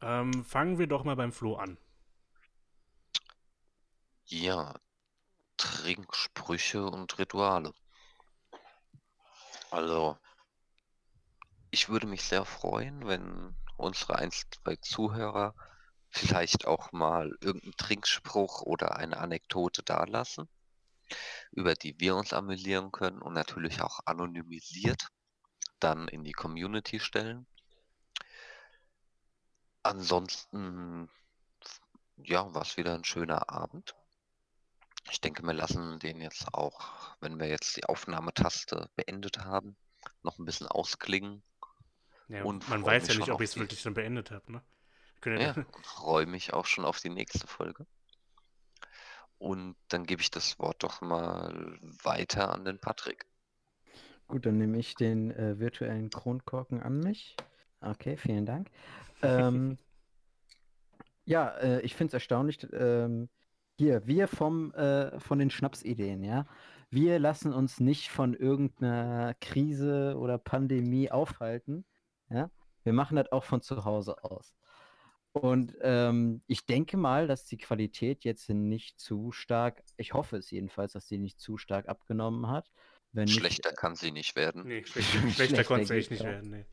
Ähm, 0.00 0.44
fangen 0.44 0.78
wir 0.78 0.86
doch 0.86 1.02
mal 1.02 1.16
beim 1.16 1.32
Flo 1.32 1.56
an. 1.56 1.76
Ja, 4.26 4.74
Trinksprüche 5.56 6.84
und 6.86 7.18
Rituale. 7.18 7.72
Also, 9.72 10.16
ich 11.70 11.88
würde 11.88 12.06
mich 12.06 12.22
sehr 12.22 12.44
freuen, 12.44 13.06
wenn 13.06 13.56
unsere 13.78 14.16
ein, 14.16 14.30
zwei 14.30 14.76
Zuhörer 14.76 15.54
vielleicht 16.10 16.66
auch 16.66 16.92
mal 16.92 17.36
irgendeinen 17.40 17.76
Trinkspruch 17.76 18.62
oder 18.62 18.96
eine 18.96 19.18
Anekdote 19.18 19.82
dalassen, 19.82 20.48
über 21.52 21.74
die 21.74 21.98
wir 22.00 22.16
uns 22.16 22.32
amüsieren 22.32 22.92
können 22.92 23.20
und 23.20 23.34
natürlich 23.34 23.80
auch 23.82 24.00
anonymisiert 24.04 25.08
dann 25.80 26.08
in 26.08 26.24
die 26.24 26.32
Community 26.32 27.00
stellen. 27.00 27.46
Ansonsten, 29.82 31.08
ja, 32.16 32.52
war 32.52 32.62
es 32.62 32.76
wieder 32.76 32.94
ein 32.94 33.04
schöner 33.04 33.48
Abend. 33.48 33.94
Ich 35.10 35.20
denke, 35.20 35.42
wir 35.42 35.54
lassen 35.54 35.98
den 36.00 36.20
jetzt 36.20 36.52
auch, 36.52 37.16
wenn 37.20 37.38
wir 37.38 37.46
jetzt 37.48 37.76
die 37.76 37.84
Aufnahmetaste 37.84 38.90
beendet 38.96 39.38
haben, 39.38 39.76
noch 40.22 40.38
ein 40.38 40.44
bisschen 40.44 40.66
ausklingen. 40.66 41.42
Ja, 42.28 42.44
Und 42.44 42.68
man 42.68 42.84
weiß 42.84 43.08
ja 43.08 43.14
nicht, 43.14 43.30
ob 43.30 43.40
ich 43.40 43.50
es 43.50 43.58
wirklich 43.58 43.80
schon 43.80 43.94
beendet 43.94 44.30
habe, 44.30 44.52
ne? 44.52 44.62
Ja, 45.24 45.38
ja, 45.38 45.54
freue 45.82 46.26
mich 46.26 46.52
auch 46.52 46.66
schon 46.66 46.84
auf 46.84 47.00
die 47.00 47.08
nächste 47.08 47.46
Folge. 47.46 47.86
Und 49.38 49.76
dann 49.88 50.04
gebe 50.04 50.20
ich 50.20 50.30
das 50.30 50.58
Wort 50.58 50.82
doch 50.82 51.00
mal 51.00 51.78
weiter 52.02 52.52
an 52.52 52.64
den 52.64 52.78
Patrick. 52.78 53.26
Gut, 54.26 54.44
dann 54.44 54.58
nehme 54.58 54.78
ich 54.78 54.94
den 54.94 55.30
äh, 55.30 55.58
virtuellen 55.58 56.10
Kronkorken 56.10 56.82
an 56.82 57.00
mich. 57.00 57.36
Okay, 57.80 58.16
vielen 58.16 58.44
Dank. 58.44 58.68
Ähm, 59.22 59.78
ja, 61.24 61.48
äh, 61.58 61.80
ich 61.80 61.94
finde 61.94 62.08
es 62.08 62.14
erstaunlich. 62.14 62.66
Ähm, 62.72 63.28
hier, 63.78 64.06
wir 64.06 64.26
vom, 64.26 64.74
äh, 64.74 65.18
von 65.20 65.38
den 65.38 65.50
Schnapsideen, 65.50 66.24
ja. 66.24 66.46
Wir 66.90 67.18
lassen 67.18 67.52
uns 67.52 67.80
nicht 67.80 68.10
von 68.10 68.34
irgendeiner 68.34 69.34
Krise 69.40 70.16
oder 70.18 70.36
Pandemie 70.38 71.10
aufhalten. 71.10 71.84
Ja? 72.30 72.50
Wir 72.84 72.92
machen 72.92 73.16
das 73.16 73.30
auch 73.32 73.44
von 73.44 73.60
zu 73.60 73.84
Hause 73.84 74.22
aus. 74.24 74.54
Und 75.32 75.76
ähm, 75.82 76.42
ich 76.46 76.66
denke 76.66 76.96
mal, 76.96 77.26
dass 77.26 77.44
die 77.44 77.58
Qualität 77.58 78.24
jetzt 78.24 78.48
nicht 78.48 78.98
zu 78.98 79.30
stark, 79.30 79.82
ich 79.96 80.14
hoffe 80.14 80.36
es 80.36 80.50
jedenfalls, 80.50 80.92
dass 80.92 81.06
die 81.06 81.18
nicht 81.18 81.38
zu 81.38 81.58
stark 81.58 81.88
abgenommen 81.88 82.48
hat. 82.48 82.70
Wenn 83.12 83.24
nicht, 83.24 83.38
Schlechter 83.38 83.72
kann 83.72 83.94
sie 83.94 84.10
nicht 84.10 84.36
werden. 84.36 84.66
Nee, 84.66 84.84
schlechter, 84.84 85.18
schlechter 85.20 85.32
Schlechter 85.32 85.64
konnte 85.64 85.84
es 85.84 85.90
echt 85.90 86.10
nicht 86.10 86.22
auch. 86.22 86.26
werden, 86.26 86.50
nee. 86.50 86.64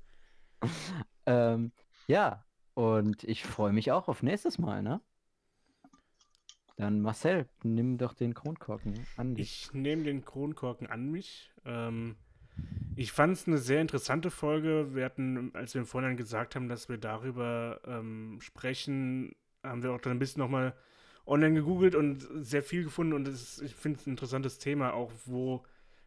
Ähm, 1.25 1.71
ja, 2.07 2.45
und 2.73 3.23
ich 3.23 3.43
freue 3.43 3.73
mich 3.73 3.91
auch 3.91 4.07
auf 4.07 4.23
nächstes 4.23 4.57
Mal, 4.57 4.81
ne? 4.81 5.01
Dann 6.77 7.01
Marcel, 7.01 7.47
nimm 7.63 7.97
doch 7.97 8.13
den 8.13 8.33
Kronkorken 8.33 9.05
an 9.15 9.35
dich. 9.35 9.67
Ich 9.67 9.73
nehme 9.73 10.03
den 10.03 10.25
Kronkorken 10.25 10.87
an 10.87 11.09
mich. 11.09 11.51
Ähm, 11.63 12.17
ich 12.95 13.11
fand 13.11 13.33
es 13.33 13.47
eine 13.47 13.57
sehr 13.57 13.81
interessante 13.81 14.31
Folge. 14.31 14.95
Wir 14.95 15.05
hatten, 15.05 15.51
als 15.53 15.73
wir 15.73 15.81
im 15.81 15.87
Vorhinein 15.87 16.17
gesagt 16.17 16.55
haben, 16.55 16.69
dass 16.69 16.87
wir 16.87 16.97
darüber 16.97 17.81
ähm, 17.85 18.39
sprechen, 18.41 19.35
haben 19.63 19.83
wir 19.83 19.91
auch 19.91 19.99
dann 19.99 20.13
ein 20.13 20.19
bisschen 20.19 20.41
nochmal 20.41 20.73
online 21.25 21.55
gegoogelt 21.55 21.95
und 21.95 22.25
sehr 22.35 22.63
viel 22.63 22.83
gefunden. 22.83 23.13
Und 23.13 23.27
ist, 23.27 23.61
ich 23.61 23.75
finde 23.75 23.99
es 23.99 24.07
ein 24.07 24.11
interessantes 24.11 24.59
Thema, 24.59 24.93
auch 24.93 25.11
wo 25.25 25.63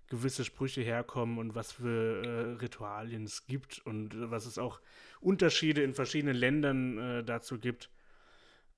gewisse 0.08 0.44
Sprüche 0.44 0.80
herkommen 0.80 1.38
und 1.38 1.54
was 1.54 1.72
für 1.72 2.22
äh, 2.24 2.52
Ritualien 2.60 3.24
es 3.24 3.46
gibt 3.46 3.80
und 3.84 4.14
äh, 4.14 4.30
was 4.30 4.46
es 4.46 4.56
auch 4.56 4.80
Unterschiede 5.20 5.82
in 5.82 5.92
verschiedenen 5.92 6.36
Ländern 6.36 6.98
äh, 6.98 7.24
dazu 7.24 7.58
gibt. 7.58 7.90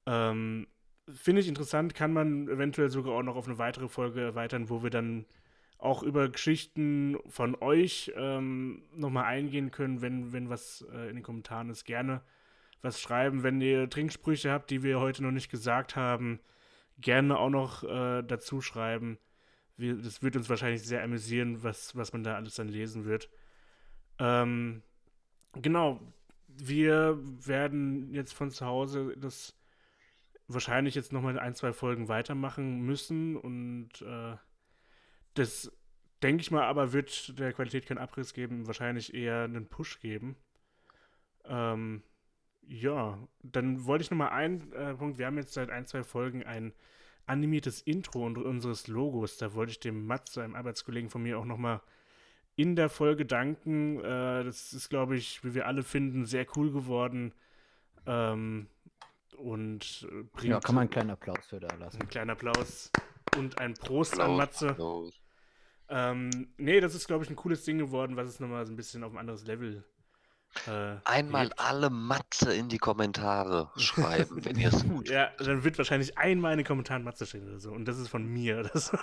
Ähm, 0.07 0.67
finde 1.09 1.41
ich 1.41 1.49
interessant, 1.49 1.95
kann 1.95 2.13
man 2.13 2.49
eventuell 2.49 2.91
sogar 2.91 3.15
auch 3.15 3.23
noch 3.23 3.37
auf 3.37 3.47
eine 3.47 3.59
weitere 3.59 3.89
Folge 3.89 4.21
erweitern, 4.21 4.69
wo 4.71 4.83
wir 4.83 4.91
dann 4.91 5.27
auch 5.81 6.03
über 6.03 6.29
Geschichten 6.29 7.17
von 7.27 7.55
euch 7.61 8.13
ähm, 8.17 8.83
nochmal 8.95 9.25
eingehen 9.25 9.71
können, 9.71 10.03
wenn, 10.03 10.33
wenn 10.33 10.51
was 10.51 10.87
äh, 10.93 11.09
in 11.09 11.17
den 11.17 11.23
Kommentaren 11.23 11.71
ist. 11.71 11.85
Gerne 11.85 12.23
was 12.83 13.01
schreiben, 13.01 13.43
wenn 13.43 13.61
ihr 13.61 13.89
Trinksprüche 13.89 14.51
habt, 14.51 14.71
die 14.71 14.83
wir 14.83 15.01
heute 15.01 15.23
noch 15.23 15.31
nicht 15.31 15.51
gesagt 15.51 15.97
haben. 15.97 16.41
Gerne 16.99 17.39
auch 17.39 17.51
noch 17.51 17.85
äh, 17.85 18.23
dazu 18.23 18.61
schreiben. 18.61 19.19
Wir, 19.77 19.97
das 19.97 20.23
wird 20.23 20.37
uns 20.37 20.49
wahrscheinlich 20.49 20.83
sehr 20.83 21.03
amüsieren, 21.03 21.63
was, 21.63 21.97
was 21.97 22.13
man 22.13 22.23
da 22.23 22.37
alles 22.37 22.55
dann 22.55 22.69
lesen 22.69 23.05
wird. 23.05 23.31
Ähm, 24.19 24.83
genau, 25.53 26.01
wir 26.49 27.19
werden 27.47 28.13
jetzt 28.13 28.35
von 28.35 28.51
zu 28.51 28.67
Hause 28.67 29.15
das 29.17 29.57
wahrscheinlich 30.47 30.95
jetzt 30.95 31.13
nochmal 31.13 31.39
ein, 31.39 31.55
zwei 31.55 31.73
Folgen 31.73 32.09
weitermachen 32.09 32.81
müssen 32.81 33.37
und 33.37 34.03
äh, 34.03 34.37
das 35.35 35.73
denke 36.23 36.43
ich 36.43 36.51
mal 36.51 36.65
aber 36.65 36.93
wird 36.93 37.39
der 37.39 37.53
Qualität 37.53 37.87
keinen 37.87 37.99
Abriss 37.99 38.35
geben, 38.35 38.67
wahrscheinlich 38.67 39.15
eher 39.15 39.45
einen 39.45 39.67
Push 39.67 40.01
geben. 40.01 40.37
Ähm, 41.45 42.03
ja, 42.63 43.19
dann 43.43 43.85
wollte 43.87 44.03
ich 44.03 44.11
nochmal 44.11 44.31
einen 44.31 44.73
äh, 44.73 44.95
Punkt, 44.95 45.19
wir 45.19 45.27
haben 45.27 45.39
jetzt 45.39 45.55
seit 45.55 45.71
ein, 45.71 45.87
zwei 45.87 46.05
Folgen 46.05 46.45
ein 46.45 46.73
animiertes 47.27 47.81
Intro 47.83 48.25
unseres 48.27 48.87
Logos, 48.87 49.37
da 49.39 49.55
wollte 49.55 49.73
ich 49.73 49.81
dem 49.81 50.07
Matze, 50.07 50.43
einem 50.43 50.57
Arbeitskollegen 50.57 51.11
von 51.11 51.23
mir, 51.23 51.39
auch 51.39 51.45
nochmal 51.45 51.81
in 52.57 52.77
der 52.77 52.91
Folge 52.91 53.25
danken. 53.25 54.01
Äh, 54.01 54.45
das 54.45 54.73
ist, 54.73 54.91
glaube 54.91 55.17
ich, 55.17 55.43
wie 55.45 55.55
wir 55.55 55.67
alle 55.67 55.83
finden, 55.83 56.27
sehr 56.27 56.47
cool 56.57 56.71
geworden. 56.71 57.33
Ähm, 58.07 58.69
und 59.37 60.07
äh, 60.11 60.23
bringt. 60.25 60.45
Ja, 60.45 60.61
kann 60.61 60.75
man 60.75 60.83
einen 60.83 60.91
kleinen 60.91 61.11
Applaus 61.11 61.47
für 61.47 61.61
da 61.61 61.75
lassen. 61.77 62.03
Ein 62.03 62.09
kleiner 62.09 62.33
Applaus 62.33 62.91
und 63.39 63.59
ein 63.59 63.75
Prost 63.75 64.15
Applaus, 64.15 64.29
an 64.29 64.37
Matze. 64.37 64.71
Applaus. 64.71 65.20
Ähm, 65.91 66.49
nee, 66.57 66.81
das 66.81 66.95
ist, 66.95 67.09
glaube 67.09 67.25
ich, 67.25 67.31
ein 67.31 67.37
cooles 67.37 67.65
Ding 67.65 67.79
geworden, 67.79 68.17
was 68.17 68.29
es 68.29 68.41
nochmal 68.41 68.65
so 68.65 68.73
ein 68.73 68.77
bisschen 68.77 69.03
auf 69.03 69.13
ein 69.13 69.19
anderes 69.19 69.45
Level. 69.45 69.85
Äh, 70.67 70.97
Einmal 71.05 71.47
hebt. 71.47 71.59
alle 71.61 71.91
Matze 71.91 72.53
in 72.55 72.69
die 72.69 72.79
Kommentare 72.79 73.71
schreiben, 73.77 74.45
wenn 74.45 74.59
ihr 74.59 74.69
es 74.69 74.83
tut. 74.83 75.09
Ja, 75.09 75.31
dann 75.39 75.65
wird 75.65 75.79
wahrscheinlich 75.79 76.19
einmal 76.19 76.53
in 76.53 76.59
den 76.59 76.67
Kommentaren 76.67 77.05
Matze 77.05 77.27
stehen 77.27 77.49
oder 77.49 77.61
so. 77.61 77.73
Und 77.73 77.87
das 77.87 77.99
ist 77.99 78.09
von 78.09 78.25
mir. 78.27 78.63
Das 78.63 78.93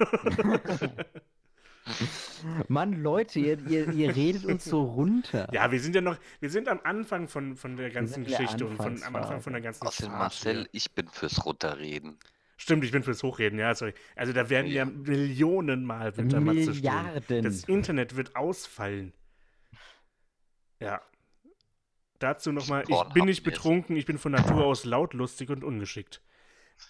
Mann, 2.67 3.01
Leute, 3.01 3.39
ihr, 3.39 3.65
ihr, 3.67 3.89
ihr, 3.93 4.13
redet 4.15 4.45
uns 4.45 4.65
so 4.65 4.83
runter. 4.83 5.47
Ja, 5.53 5.71
wir 5.71 5.79
sind 5.79 5.95
ja 5.95 6.01
noch, 6.01 6.17
wir 6.41 6.49
sind 6.49 6.67
am 6.67 6.81
Anfang 6.83 7.29
von, 7.29 7.55
von 7.55 7.77
der 7.77 7.91
ganzen 7.91 8.25
Geschichte 8.25 8.65
und 8.65 8.75
von, 8.75 9.01
am 9.03 9.15
Anfang 9.15 9.41
von 9.41 9.53
der 9.53 9.61
ganzen 9.61 9.88
Außerdem 9.88 10.11
Marcel, 10.11 10.67
ich 10.73 10.91
bin 10.91 11.07
fürs 11.07 11.45
Runterreden. 11.45 12.19
Stimmt, 12.57 12.83
ich 12.83 12.91
bin 12.91 13.03
fürs 13.03 13.21
Hochreden, 13.21 13.59
ja, 13.59 13.73
sorry. 13.75 13.93
Also 14.15 14.33
da 14.33 14.49
werden 14.49 14.67
ja, 14.71 14.83
Millionen 14.85 15.85
Mal 15.85 16.11
Milliarden. 16.17 17.43
Das 17.43 17.63
Internet 17.65 18.15
wird 18.15 18.35
ausfallen. 18.35 19.13
Ja. 20.79 21.01
Dazu 22.19 22.51
nochmal, 22.51 22.83
ich 22.87 23.13
bin 23.13 23.25
nicht 23.25 23.43
betrunken, 23.43 23.95
ich 23.95 24.07
bin 24.07 24.17
von 24.17 24.31
Natur 24.31 24.65
aus 24.65 24.85
lautlustig 24.85 25.51
und 25.51 25.63
ungeschickt. 25.63 26.23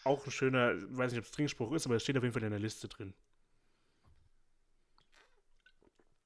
Auch 0.05 0.25
ein 0.25 0.31
schöner, 0.31 0.73
weiß 0.97 1.11
nicht, 1.11 1.19
ob 1.19 1.25
es 1.25 1.31
Trinkspruch 1.31 1.73
ist, 1.73 1.85
aber 1.85 1.95
es 1.95 2.03
steht 2.03 2.17
auf 2.17 2.23
jeden 2.23 2.33
Fall 2.33 2.43
in 2.43 2.51
der 2.51 2.59
Liste 2.59 2.87
drin. 2.87 3.13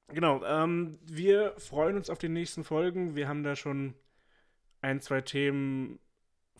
Genau, 0.08 0.44
ähm, 0.44 0.98
wir 1.04 1.54
freuen 1.58 1.96
uns 1.96 2.10
auf 2.10 2.18
die 2.18 2.28
nächsten 2.28 2.62
Folgen. 2.62 3.16
Wir 3.16 3.28
haben 3.28 3.42
da 3.42 3.56
schon 3.56 3.94
ein, 4.82 5.00
zwei 5.00 5.20
Themen 5.20 5.98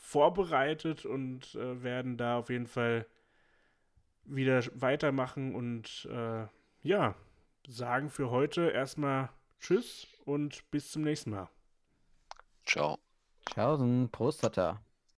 vorbereitet 0.02 1.06
und 1.06 1.54
äh, 1.54 1.82
werden 1.82 2.16
da 2.16 2.36
auf 2.36 2.50
jeden 2.50 2.66
Fall 2.66 3.06
wieder 4.24 4.62
weitermachen 4.74 5.54
und 5.54 6.08
äh, 6.10 6.46
ja, 6.82 7.14
sagen 7.68 8.10
für 8.10 8.30
heute 8.30 8.70
erstmal 8.70 9.30
Tschüss 9.60 10.08
und 10.24 10.68
bis 10.72 10.90
zum 10.90 11.02
nächsten 11.02 11.30
Mal. 11.30 11.48
Ciao. 12.66 12.98
Tschaußen, 13.46 14.10
Prostata. 14.10 14.80